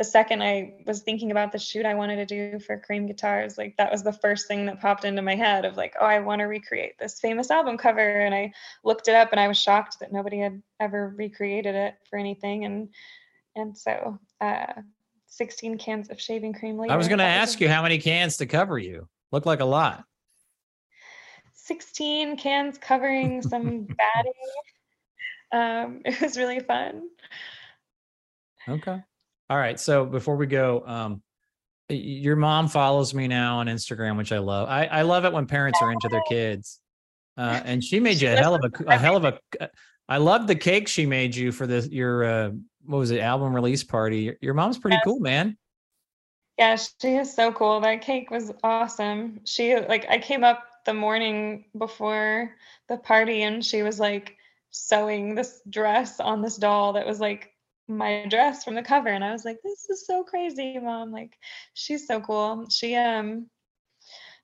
the 0.00 0.04
second 0.04 0.42
I 0.42 0.76
was 0.86 1.02
thinking 1.02 1.30
about 1.30 1.52
the 1.52 1.58
shoot 1.58 1.84
I 1.84 1.92
wanted 1.92 2.16
to 2.16 2.52
do 2.52 2.58
for 2.58 2.78
Cream 2.78 3.06
Guitars, 3.06 3.58
like 3.58 3.76
that 3.76 3.92
was 3.92 4.02
the 4.02 4.14
first 4.14 4.48
thing 4.48 4.64
that 4.64 4.80
popped 4.80 5.04
into 5.04 5.20
my 5.20 5.34
head 5.34 5.66
of 5.66 5.76
like, 5.76 5.94
oh, 6.00 6.06
I 6.06 6.20
want 6.20 6.38
to 6.40 6.46
recreate 6.46 6.98
this 6.98 7.20
famous 7.20 7.50
album 7.50 7.76
cover. 7.76 8.20
And 8.20 8.34
I 8.34 8.52
looked 8.82 9.08
it 9.08 9.14
up 9.14 9.30
and 9.32 9.38
I 9.38 9.46
was 9.46 9.58
shocked 9.58 10.00
that 10.00 10.10
nobody 10.10 10.38
had 10.38 10.62
ever 10.80 11.12
recreated 11.18 11.74
it 11.74 11.96
for 12.08 12.18
anything. 12.18 12.64
And 12.64 12.88
and 13.56 13.76
so 13.76 14.18
uh 14.40 14.72
16 15.30 15.78
cans 15.78 16.10
of 16.10 16.20
shaving 16.20 16.52
cream 16.52 16.76
later. 16.76 16.92
I 16.92 16.96
was 16.96 17.08
going 17.08 17.18
to 17.18 17.24
ask 17.24 17.60
you 17.60 17.68
how 17.68 17.82
many 17.82 17.98
cans 17.98 18.36
to 18.38 18.46
cover 18.46 18.78
you. 18.78 19.08
Look 19.32 19.46
like 19.46 19.60
a 19.60 19.64
lot. 19.64 20.04
16 21.54 22.36
cans 22.36 22.78
covering 22.78 23.40
some 23.48 23.86
batting. 23.86 24.32
Um, 25.52 26.02
it 26.04 26.20
was 26.20 26.36
really 26.36 26.60
fun. 26.60 27.08
Okay. 28.68 29.00
All 29.48 29.56
right. 29.56 29.78
So 29.80 30.04
before 30.04 30.36
we 30.36 30.46
go, 30.46 30.84
um, 30.86 31.22
your 31.88 32.36
mom 32.36 32.68
follows 32.68 33.14
me 33.14 33.26
now 33.26 33.58
on 33.58 33.66
Instagram, 33.66 34.16
which 34.16 34.32
I 34.32 34.38
love. 34.38 34.68
I, 34.68 34.86
I 34.86 35.02
love 35.02 35.24
it 35.24 35.32
when 35.32 35.46
parents 35.46 35.78
are 35.82 35.90
into 35.90 36.08
their 36.08 36.22
kids. 36.28 36.80
Uh, 37.36 37.60
and 37.64 37.82
she 37.82 38.00
made 38.00 38.20
you 38.20 38.32
a 38.32 38.36
hell 38.36 38.54
of 38.54 38.62
a, 38.64 38.84
a 38.86 38.98
hell 38.98 39.16
of 39.16 39.24
a. 39.24 39.38
I 40.10 40.16
love 40.16 40.48
the 40.48 40.56
cake 40.56 40.88
she 40.88 41.06
made 41.06 41.36
you 41.36 41.52
for 41.52 41.68
this 41.68 41.88
your 41.88 42.24
uh, 42.24 42.50
what 42.84 42.98
was 42.98 43.12
it 43.12 43.20
album 43.20 43.54
release 43.54 43.84
party. 43.84 44.36
Your, 44.40 44.54
mom's 44.54 44.76
pretty 44.76 44.96
Yes. 44.96 45.04
cool, 45.04 45.20
man. 45.20 45.56
Yeah, 46.58 46.76
she 46.76 47.14
is 47.14 47.32
so 47.32 47.52
cool. 47.52 47.80
That 47.80 48.02
cake 48.02 48.30
was 48.30 48.52
awesome. 48.64 49.40
She 49.44 49.76
like 49.76 50.06
I 50.10 50.18
came 50.18 50.42
up 50.42 50.64
the 50.84 50.94
morning 50.94 51.66
before 51.78 52.56
the 52.88 52.96
party 52.96 53.42
and 53.42 53.64
she 53.64 53.82
was 53.82 54.00
like 54.00 54.36
sewing 54.72 55.34
this 55.36 55.62
dress 55.70 56.18
on 56.18 56.42
this 56.42 56.56
doll 56.56 56.92
that 56.94 57.06
was 57.06 57.20
like 57.20 57.52
my 57.86 58.24
dress 58.28 58.64
from 58.64 58.74
the 58.74 58.82
cover 58.82 59.08
and 59.08 59.24
I 59.24 59.32
was 59.32 59.44
like 59.44 59.58
this 59.62 59.88
is 59.88 60.06
so 60.06 60.24
crazy, 60.24 60.78
mom. 60.78 61.12
Like 61.12 61.38
she's 61.74 62.06
so 62.08 62.20
cool. 62.20 62.68
She 62.68 62.96
um 62.96 63.46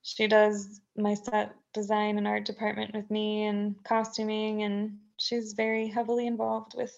she 0.02 0.28
does 0.28 0.80
my 0.96 1.14
set 1.14 1.56
design 1.74 2.18
and 2.18 2.28
art 2.28 2.44
department 2.44 2.94
with 2.94 3.10
me 3.10 3.44
and 3.46 3.74
costuming 3.82 4.62
and 4.62 4.98
she's 5.18 5.52
very 5.54 5.88
heavily 5.88 6.26
involved 6.26 6.74
with 6.76 6.94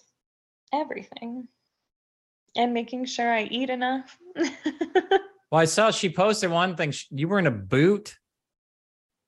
everything 0.73 1.47
and 2.55 2.73
making 2.73 3.05
sure 3.05 3.31
I 3.31 3.43
eat 3.43 3.69
enough. 3.69 4.17
Well, 5.51 5.59
I 5.59 5.65
saw 5.65 5.89
she 5.89 6.11
posted 6.11 6.51
one 6.51 6.75
thing. 6.75 6.93
You 7.09 7.27
were 7.27 7.39
in 7.39 7.47
a 7.47 7.51
boot, 7.51 8.15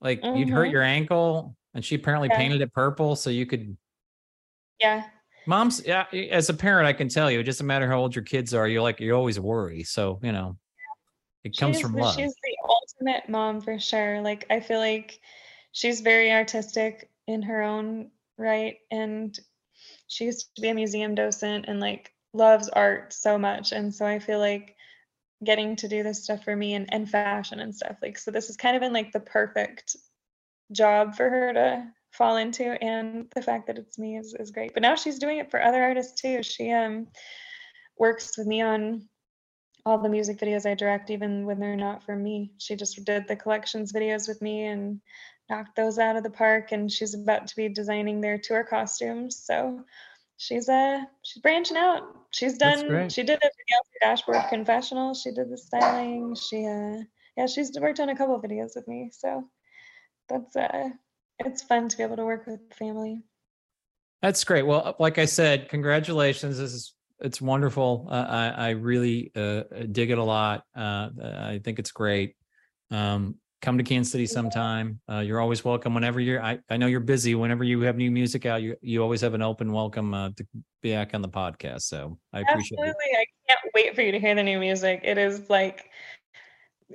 like 0.02 0.24
you'd 0.24 0.50
hurt 0.50 0.68
Mhm. 0.70 0.72
your 0.72 0.84
ankle, 0.84 1.56
and 1.74 1.84
she 1.84 1.96
apparently 1.96 2.30
Yeah. 2.30 2.38
painted 2.38 2.62
it 2.62 2.72
purple 2.74 3.16
so 3.16 3.32
you 3.32 3.48
could. 3.48 3.76
yeah. 4.80 5.10
Mom's, 5.48 5.84
yeah. 5.84 6.06
As 6.30 6.50
a 6.50 6.54
parent, 6.54 6.86
I 6.88 6.94
can 6.94 7.10
tell 7.10 7.32
you, 7.32 7.40
it 7.40 7.44
doesn't 7.46 7.66
matter 7.66 7.88
how 7.88 7.98
old 8.00 8.14
your 8.14 8.24
kids 8.24 8.54
are. 8.54 8.68
You're 8.68 8.84
like 8.84 9.00
you 9.00 9.16
always 9.16 9.40
worry. 9.40 9.82
So 9.84 10.20
you 10.22 10.32
know, 10.32 10.60
it 11.44 11.58
comes 11.58 11.78
she's 11.78 11.82
from 11.82 11.96
love. 11.96 12.14
She's 12.16 12.36
the 12.44 12.58
ultimate 12.70 13.28
mom 13.28 13.60
for 13.60 13.80
sure. 13.80 14.22
Like 14.22 14.46
I 14.52 14.60
feel 14.60 14.78
like 14.78 15.20
she's 15.72 16.02
very 16.02 16.32
artistic 16.32 17.10
in 17.26 17.42
her 17.42 17.64
own 17.64 18.12
right, 18.42 18.78
and 18.90 19.38
she 20.08 20.26
used 20.26 20.56
to 20.56 20.62
be 20.62 20.70
a 20.70 20.74
museum 20.74 21.16
docent 21.16 21.66
and 21.68 21.80
like 21.80 22.12
loves 22.34 22.70
art 22.70 23.14
so 23.14 23.38
much. 23.38 23.72
And 23.72 23.94
so 23.94 24.06
I 24.06 24.20
feel 24.20 24.40
like 24.40 24.76
getting 25.44 25.76
to 25.76 25.88
do 25.88 26.04
this 26.04 26.24
stuff 26.24 26.44
for 26.44 26.56
me 26.56 26.76
and, 26.76 26.94
and 26.94 27.10
fashion 27.10 27.60
and 27.60 27.76
stuff 27.76 27.98
like 28.02 28.16
so 28.18 28.30
this 28.30 28.46
has 28.48 28.56
kind 28.56 28.76
of 28.76 28.82
been 28.82 28.94
like 28.94 29.12
the 29.12 29.20
perfect 29.20 29.96
job 30.72 31.16
for 31.16 31.30
her 31.30 31.52
to 31.52 31.84
fall 32.12 32.38
into 32.38 32.64
and 32.84 33.26
the 33.34 33.42
fact 33.42 33.66
that 33.66 33.80
it's 33.80 33.98
me 33.98 34.18
is, 34.18 34.36
is 34.40 34.52
great 34.52 34.72
but 34.74 34.84
now 34.84 34.94
she's 34.94 35.18
doing 35.18 35.40
it 35.40 35.50
for 35.50 35.60
other 35.60 35.82
artists 35.82 36.22
too 36.22 36.44
she 36.44 36.72
um 36.72 37.08
works 37.98 38.38
with 38.38 38.46
me 38.46 38.62
on 38.62 39.08
all 39.86 39.98
the 39.98 40.10
music 40.10 40.38
videos 40.40 40.70
I 40.70 40.76
direct, 40.76 41.10
even 41.10 41.46
when 41.46 41.60
they're 41.60 41.76
not 41.76 42.04
for 42.04 42.16
me. 42.16 42.52
She 42.58 42.76
just 42.76 43.04
did 43.04 43.28
the 43.28 43.36
collections 43.36 43.92
videos 43.92 44.28
with 44.28 44.42
me 44.42 44.66
and 44.66 45.02
knocked 45.52 45.76
those 45.76 46.00
out 46.00 46.16
of 46.16 46.24
the 46.24 46.30
park. 46.30 46.72
And 46.72 46.92
she's 46.92 47.14
about 47.14 47.48
to 47.48 47.56
be 47.56 47.70
designing 47.70 48.22
their 48.22 48.40
tour 48.40 48.64
costumes. 48.64 49.38
So 49.46 49.84
she's 50.38 50.68
uh 50.68 51.02
she's 51.22 51.42
branching 51.42 51.78
out. 51.78 52.02
She's 52.32 52.58
done. 52.58 53.10
She 53.10 53.22
did 53.22 53.38
a 53.38 53.52
video 53.60 53.78
for 53.86 54.00
Dashboard 54.02 54.50
Confessional. 54.50 55.14
She 55.14 55.32
did 55.32 55.52
the 55.52 55.58
styling. 55.58 56.36
She 56.36 56.66
uh 56.66 57.04
yeah, 57.38 57.46
she's 57.46 57.78
worked 57.80 58.00
on 58.00 58.10
a 58.10 58.16
couple 58.16 58.36
of 58.36 58.42
videos 58.42 58.72
with 58.76 58.88
me. 58.88 59.12
So 59.14 59.48
that's 60.28 60.56
uh 60.56 60.90
it's 61.40 61.62
fun 61.62 61.90
to 61.90 61.98
be 61.98 62.04
able 62.04 62.18
to 62.18 62.26
work 62.26 62.48
with 62.48 62.62
family. 62.74 63.22
That's 64.22 64.44
great. 64.44 64.66
Well, 64.66 64.96
like 65.00 65.18
I 65.18 65.26
said, 65.26 65.70
congratulations. 65.70 66.58
This 66.58 66.74
is 66.74 66.94
it's 67.20 67.42
wonderful. 67.42 68.08
Uh, 68.10 68.26
I 68.28 68.48
I 68.50 68.70
really 68.72 69.32
uh, 69.36 69.64
dig 69.92 70.12
it 70.12 70.18
a 70.18 70.24
lot. 70.24 70.64
Uh, 70.76 71.10
I 71.24 71.62
think 71.64 71.80
it's 71.80 71.92
great. 71.92 72.36
Um, 72.90 73.36
come 73.62 73.78
to 73.78 73.84
Kansas 73.84 74.12
City 74.12 74.26
sometime. 74.26 75.00
Uh, 75.10 75.20
you're 75.20 75.40
always 75.40 75.64
welcome 75.64 75.94
whenever 75.94 76.20
you're. 76.20 76.42
I, 76.42 76.60
I 76.70 76.78
know 76.78 76.88
you're 76.88 77.00
busy. 77.00 77.36
Whenever 77.36 77.64
you 77.64 77.82
have 77.82 77.96
new 77.96 78.12
music 78.12 78.46
out, 78.46 78.62
you 78.62 78.76
you 78.82 79.02
always 79.02 79.22
have 79.22 79.34
an 79.34 79.42
open 79.42 79.72
welcome 79.72 80.14
uh, 80.14 80.30
to 80.36 80.46
be 80.82 80.92
back 80.94 81.14
on 81.14 81.22
the 81.22 81.30
podcast. 81.30 81.84
So 81.84 82.18
I 82.34 82.42
appreciate 82.42 82.80
Absolutely. 82.80 83.06
it. 83.06 83.18
I 83.18 83.26
can't 83.48 83.74
wait 83.74 83.96
for 83.96 84.02
you 84.02 84.12
to 84.12 84.20
hear 84.20 84.36
the 84.36 84.44
new 84.44 84.60
music. 84.60 85.02
It 85.04 85.18
is 85.18 85.50
like 85.50 85.86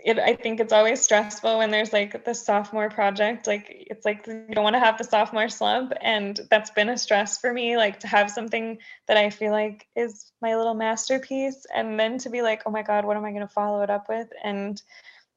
it, 0.05 0.19
I 0.19 0.35
think 0.35 0.61
it's 0.61 0.73
always 0.73 1.01
stressful 1.01 1.59
when 1.59 1.71
there's 1.71 1.93
like 1.93 2.25
the 2.25 2.35
sophomore 2.35 2.91
project. 2.91 3.47
Like 3.47 3.67
it's 3.69 4.05
like 4.05 4.27
you 4.27 4.47
don't 4.53 4.65
want 4.65 4.75
to 4.75 4.81
have 4.81 4.99
the 4.99 5.05
sophomore 5.05 5.49
slump, 5.49 5.93
and 6.01 6.41
that's 6.51 6.71
been 6.71 6.89
a 6.89 6.99
stress 6.99 7.39
for 7.39 7.53
me. 7.53 7.77
Like 7.77 8.01
to 8.01 8.09
have 8.09 8.31
something 8.31 8.79
that 9.07 9.17
I 9.17 9.31
feel 9.31 9.53
like 9.53 9.87
is 9.95 10.33
my 10.43 10.57
little 10.57 10.75
masterpiece, 10.75 11.65
and 11.75 11.99
then 11.99 12.19
to 12.19 12.31
be 12.31 12.43
like, 12.43 12.63
oh 12.67 12.71
my 12.71 12.83
god, 12.83 13.05
what 13.05 13.17
am 13.17 13.25
I 13.25 13.31
going 13.31 13.47
to 13.47 13.49
follow 13.49 13.83
it 13.83 13.91
up 13.91 14.09
with? 14.09 14.29
And 14.43 14.81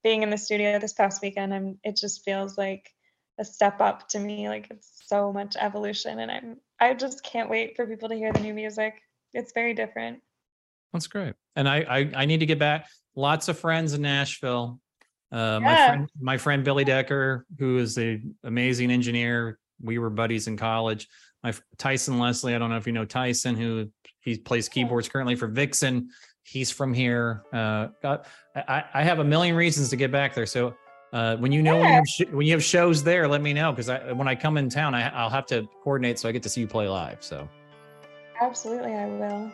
being 0.04 0.24
in 0.24 0.30
the 0.30 0.38
studio 0.38 0.80
this 0.80 0.94
past 0.94 1.22
weekend, 1.22 1.54
I'm 1.54 1.80
it 1.84 1.96
just 1.96 2.24
feels 2.24 2.58
like 2.58 2.90
a 3.40 3.46
step 3.46 3.82
up 3.82 4.08
to 4.10 4.20
me. 4.20 4.48
Like 4.50 4.68
it's 4.70 5.02
so 5.06 5.32
much 5.32 5.56
evolution, 5.60 6.20
and 6.20 6.32
I'm 6.32 6.58
I 6.80 6.94
just 6.94 7.24
can't 7.24 7.50
wait 7.50 7.76
for 7.76 7.86
people 7.86 8.10
to 8.10 8.16
hear 8.16 8.32
the 8.32 8.40
new 8.40 8.54
music. 8.54 9.02
It's 9.34 9.52
very 9.54 9.74
different. 9.74 10.22
That's 10.94 11.08
great. 11.08 11.36
And 11.56 11.70
I, 11.70 11.78
I, 11.82 12.12
I 12.16 12.26
need 12.26 12.40
to 12.40 12.46
get 12.48 12.58
back. 12.58 12.88
Lots 13.16 13.48
of 13.48 13.60
friends 13.60 13.94
in 13.94 14.02
Nashville. 14.02 14.80
Uh, 15.32 15.60
my 15.60 15.74
Yeah. 15.74 15.86
friend, 15.86 16.10
my 16.20 16.38
friend 16.38 16.64
Billy 16.64 16.84
Decker, 16.84 17.46
who 17.60 17.78
is 17.78 17.98
a 18.00 18.20
amazing 18.44 18.90
engineer. 18.90 19.60
We 19.82 20.00
were 20.00 20.10
buddies 20.10 20.48
in 20.48 20.58
college. 20.58 21.08
My 21.44 21.54
Tyson 21.78 22.18
Leslie. 22.18 22.56
I 22.56 22.58
don't 22.58 22.70
know 22.70 22.78
if 22.78 22.88
you 22.88 22.94
know 22.94 23.06
Tyson, 23.06 23.56
who 23.56 23.92
he 24.22 24.38
plays 24.38 24.68
keyboards 24.68 25.10
currently 25.10 25.36
for 25.36 25.48
Vixen. 25.48 26.10
He's 26.50 26.72
from 26.72 26.94
here. 26.96 27.44
Uh, 27.54 27.90
got, 28.02 28.26
I, 28.56 28.84
I 28.94 29.04
have 29.04 29.20
a 29.20 29.24
million 29.24 29.56
reasons 29.56 29.90
to 29.90 29.96
get 29.96 30.12
back 30.12 30.34
there. 30.34 30.48
So 30.48 30.74
uh, 31.14 31.36
when 31.38 31.52
you 31.52 31.62
know 31.62 31.78
when 31.78 31.88
you, 31.88 31.94
have 31.94 32.08
sh- 32.08 32.32
when 32.32 32.48
you 32.48 32.54
have 32.54 32.64
shows 32.64 33.04
there, 33.04 33.28
let 33.28 33.42
me 33.42 33.54
know 33.54 33.72
because 33.72 33.88
I 33.88 34.12
when 34.14 34.28
I 34.28 34.34
come 34.34 34.58
in 34.58 34.68
town, 34.68 34.96
I, 34.96 35.10
I'll 35.10 35.30
have 35.30 35.46
to 35.48 35.68
coordinate 35.84 36.18
so 36.18 36.28
I 36.28 36.32
get 36.32 36.42
to 36.44 36.50
see 36.50 36.62
you 36.62 36.68
play 36.68 36.88
live. 36.88 37.24
So. 37.24 37.48
Absolutely, 38.42 38.94
I 38.94 39.06
will. 39.06 39.52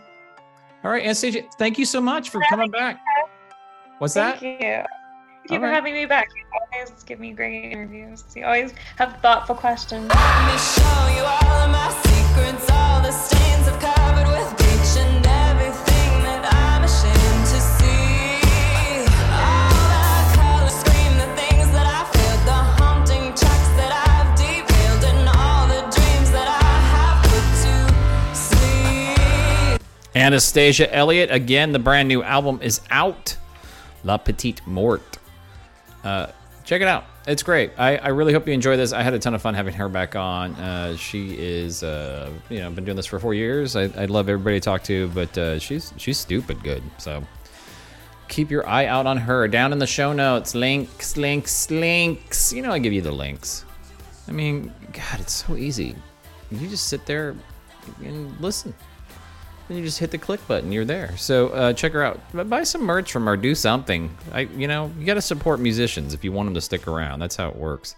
All 0.86 0.92
right, 0.92 1.04
Anastasia, 1.04 1.42
thank 1.58 1.78
you 1.78 1.86
so 1.86 2.00
much 2.00 2.30
for 2.30 2.42
coming 2.50 2.72
back. 2.72 3.00
What's 3.98 4.14
Thank 4.14 4.36
that? 4.36 4.40
Thank 4.40 4.62
you. 4.62 4.68
Thank 4.68 4.88
you 5.50 5.56
All 5.56 5.60
for 5.60 5.66
right. 5.66 5.74
having 5.74 5.94
me 5.96 6.06
back. 6.06 6.30
You 6.36 6.44
always 6.80 7.04
give 7.04 7.20
me 7.20 7.34
great 7.34 7.72
interviews. 7.72 8.24
You 8.36 8.46
always 8.46 8.74
have 8.98 9.20
thoughtful 9.22 9.56
questions. 9.56 10.12
Anastasia 30.16 30.94
Elliot. 30.94 31.30
Again, 31.30 31.74
the 31.74 31.80
brand 31.80 32.08
new 32.08 32.24
album 32.24 32.60
is 32.62 32.82
out. 32.90 33.38
La 34.04 34.18
Petite 34.18 34.66
Mort. 34.66 35.18
Uh, 36.04 36.28
check 36.64 36.82
it 36.82 36.88
out. 36.88 37.06
It's 37.28 37.42
great. 37.42 37.72
I, 37.78 37.98
I 37.98 38.08
really 38.10 38.34
hope 38.34 38.48
you 38.48 38.54
enjoy 38.54 38.78
this. 38.78 38.94
I 38.94 39.02
had 39.02 39.14
a 39.14 39.20
ton 39.20 39.34
of 39.34 39.42
fun 39.42 39.56
having 39.56 39.74
her 39.74 39.90
back 39.90 40.16
on. 40.16 40.54
Uh, 40.54 40.96
she 40.96 41.36
is, 41.38 41.82
uh, 41.82 42.32
you 42.50 42.60
know, 42.60 42.70
been 42.70 42.86
doing 42.86 42.96
this 42.96 43.08
for 43.08 43.20
four 43.20 43.34
years. 43.34 43.76
I, 43.76 43.84
I 43.84 44.06
love 44.06 44.30
everybody 44.30 44.60
to 44.60 44.64
talk 44.64 44.84
to, 44.84 45.08
but 45.10 45.36
uh, 45.38 45.60
she's 45.60 45.92
she's 45.98 46.20
stupid 46.20 46.64
good. 46.64 46.84
So 47.00 47.24
keep 48.28 48.52
your 48.52 48.68
eye 48.68 48.86
out 48.86 49.08
on 49.08 49.18
her. 49.18 49.48
Down 49.48 49.74
in 49.74 49.80
the 49.80 49.88
show 49.88 50.14
notes, 50.14 50.54
links, 50.54 51.18
links, 51.18 51.72
links. 51.72 52.54
You 52.54 52.62
know, 52.62 52.72
I 52.72 52.78
give 52.78 52.94
you 52.94 53.02
the 53.02 53.12
links. 53.12 53.66
I 54.28 54.32
mean, 54.32 54.72
God, 54.94 55.20
it's 55.20 55.34
so 55.34 55.56
easy. 55.56 55.96
You 56.52 56.68
just 56.68 56.88
sit 56.88 57.08
there 57.08 57.36
and 58.04 58.40
listen. 58.40 58.74
Then 59.68 59.78
you 59.78 59.84
just 59.84 59.98
hit 60.00 60.12
the 60.12 60.18
click 60.18 60.46
button. 60.48 60.72
You're 60.72 60.86
there. 60.86 61.18
So 61.18 61.50
uh, 61.50 61.74
check 61.74 61.94
her 61.94 62.04
out. 62.04 62.20
Buy 62.50 62.64
some 62.64 62.82
merch 62.84 63.12
from 63.12 63.26
her. 63.26 63.36
Do 63.36 63.56
something. 63.56 64.16
I, 64.32 64.42
you 64.42 64.68
know, 64.68 64.92
you 65.00 65.06
got 65.06 65.16
to 65.16 65.22
support 65.22 65.60
musicians 65.60 66.14
if 66.14 66.24
you 66.24 66.32
want 66.32 66.48
them 66.48 66.54
to 66.54 66.62
stick 66.62 66.88
around. 66.88 67.20
That's 67.20 67.36
how 67.36 67.50
it 67.50 67.56
works. 67.56 67.96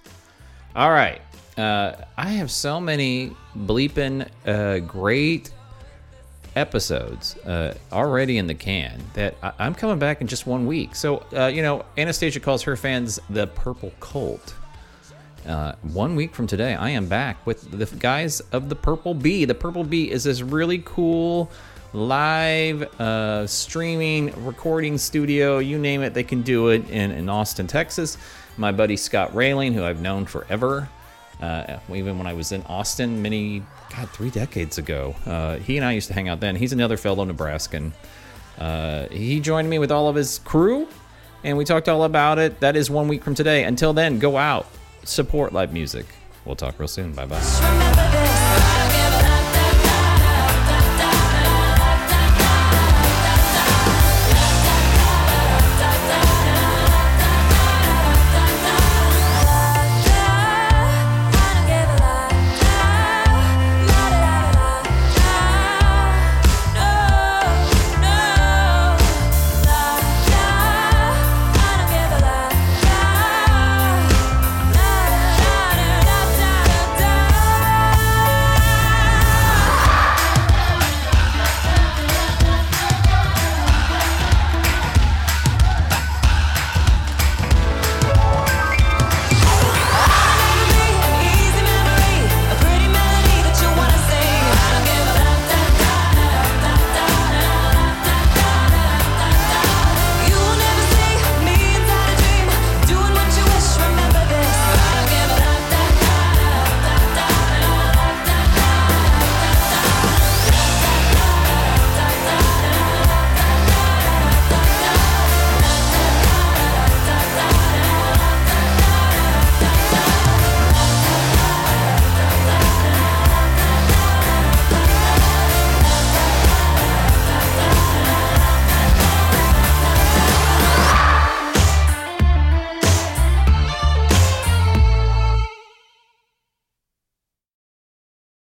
All 0.75 0.91
right. 0.91 1.21
Uh, 1.57 1.95
I 2.17 2.29
have 2.29 2.51
so 2.51 2.79
many 2.79 3.31
bleeping 3.57 4.27
uh, 4.45 4.79
great 4.79 5.51
episodes 6.55 7.35
uh, 7.39 7.73
already 7.91 8.37
in 8.37 8.47
the 8.47 8.53
can 8.53 9.01
that 9.13 9.35
I- 9.43 9.53
I'm 9.59 9.75
coming 9.75 9.99
back 9.99 10.21
in 10.21 10.27
just 10.27 10.47
one 10.47 10.65
week. 10.67 10.95
So, 10.95 11.25
uh, 11.35 11.47
you 11.47 11.61
know, 11.61 11.85
Anastasia 11.97 12.39
calls 12.39 12.63
her 12.63 12.75
fans 12.75 13.19
the 13.29 13.47
Purple 13.47 13.91
Cult. 13.99 14.53
Uh, 15.45 15.73
one 15.93 16.15
week 16.15 16.33
from 16.33 16.47
today, 16.47 16.75
I 16.75 16.89
am 16.89 17.07
back 17.07 17.45
with 17.45 17.71
the 17.71 17.85
guys 17.97 18.41
of 18.51 18.69
the 18.69 18.75
Purple 18.75 19.13
Bee. 19.13 19.45
The 19.45 19.55
Purple 19.55 19.83
Bee 19.83 20.11
is 20.11 20.23
this 20.23 20.41
really 20.41 20.81
cool 20.85 21.49
live 21.93 22.83
uh, 22.99 23.47
streaming 23.47 24.45
recording 24.45 24.97
studio. 24.97 25.59
You 25.59 25.77
name 25.77 26.01
it, 26.01 26.13
they 26.13 26.23
can 26.23 26.41
do 26.41 26.69
it 26.69 26.89
in, 26.89 27.11
in 27.11 27.29
Austin, 27.29 27.67
Texas. 27.67 28.17
My 28.57 28.71
buddy 28.71 28.97
Scott 28.97 29.35
Railing, 29.35 29.73
who 29.73 29.83
I've 29.83 30.01
known 30.01 30.25
forever, 30.25 30.89
uh, 31.41 31.77
even 31.93 32.17
when 32.17 32.27
I 32.27 32.33
was 32.33 32.51
in 32.51 32.63
Austin 32.63 33.21
many, 33.21 33.63
God, 33.95 34.09
three 34.09 34.29
decades 34.29 34.77
ago. 34.77 35.15
Uh, 35.25 35.57
he 35.57 35.77
and 35.77 35.85
I 35.85 35.93
used 35.93 36.07
to 36.07 36.13
hang 36.13 36.27
out 36.27 36.39
then. 36.39 36.55
He's 36.55 36.73
another 36.73 36.97
fellow 36.97 37.23
Nebraskan. 37.23 37.93
Uh, 38.57 39.07
he 39.09 39.39
joined 39.39 39.69
me 39.69 39.77
with 39.79 39.91
all 39.91 40.09
of 40.09 40.15
his 40.15 40.39
crew, 40.39 40.87
and 41.43 41.57
we 41.57 41.63
talked 41.63 41.87
all 41.87 42.03
about 42.03 42.39
it. 42.39 42.59
That 42.59 42.75
is 42.75 42.89
one 42.89 43.07
week 43.07 43.23
from 43.23 43.35
today. 43.35 43.63
Until 43.63 43.93
then, 43.93 44.17
go 44.17 44.35
out, 44.37 44.67
support 45.07 45.53
live 45.53 45.73
music. 45.73 46.05
We'll 46.45 46.55
talk 46.55 46.79
real 46.79 46.87
soon. 46.87 47.13
Bye 47.13 47.25
bye. 47.25 48.13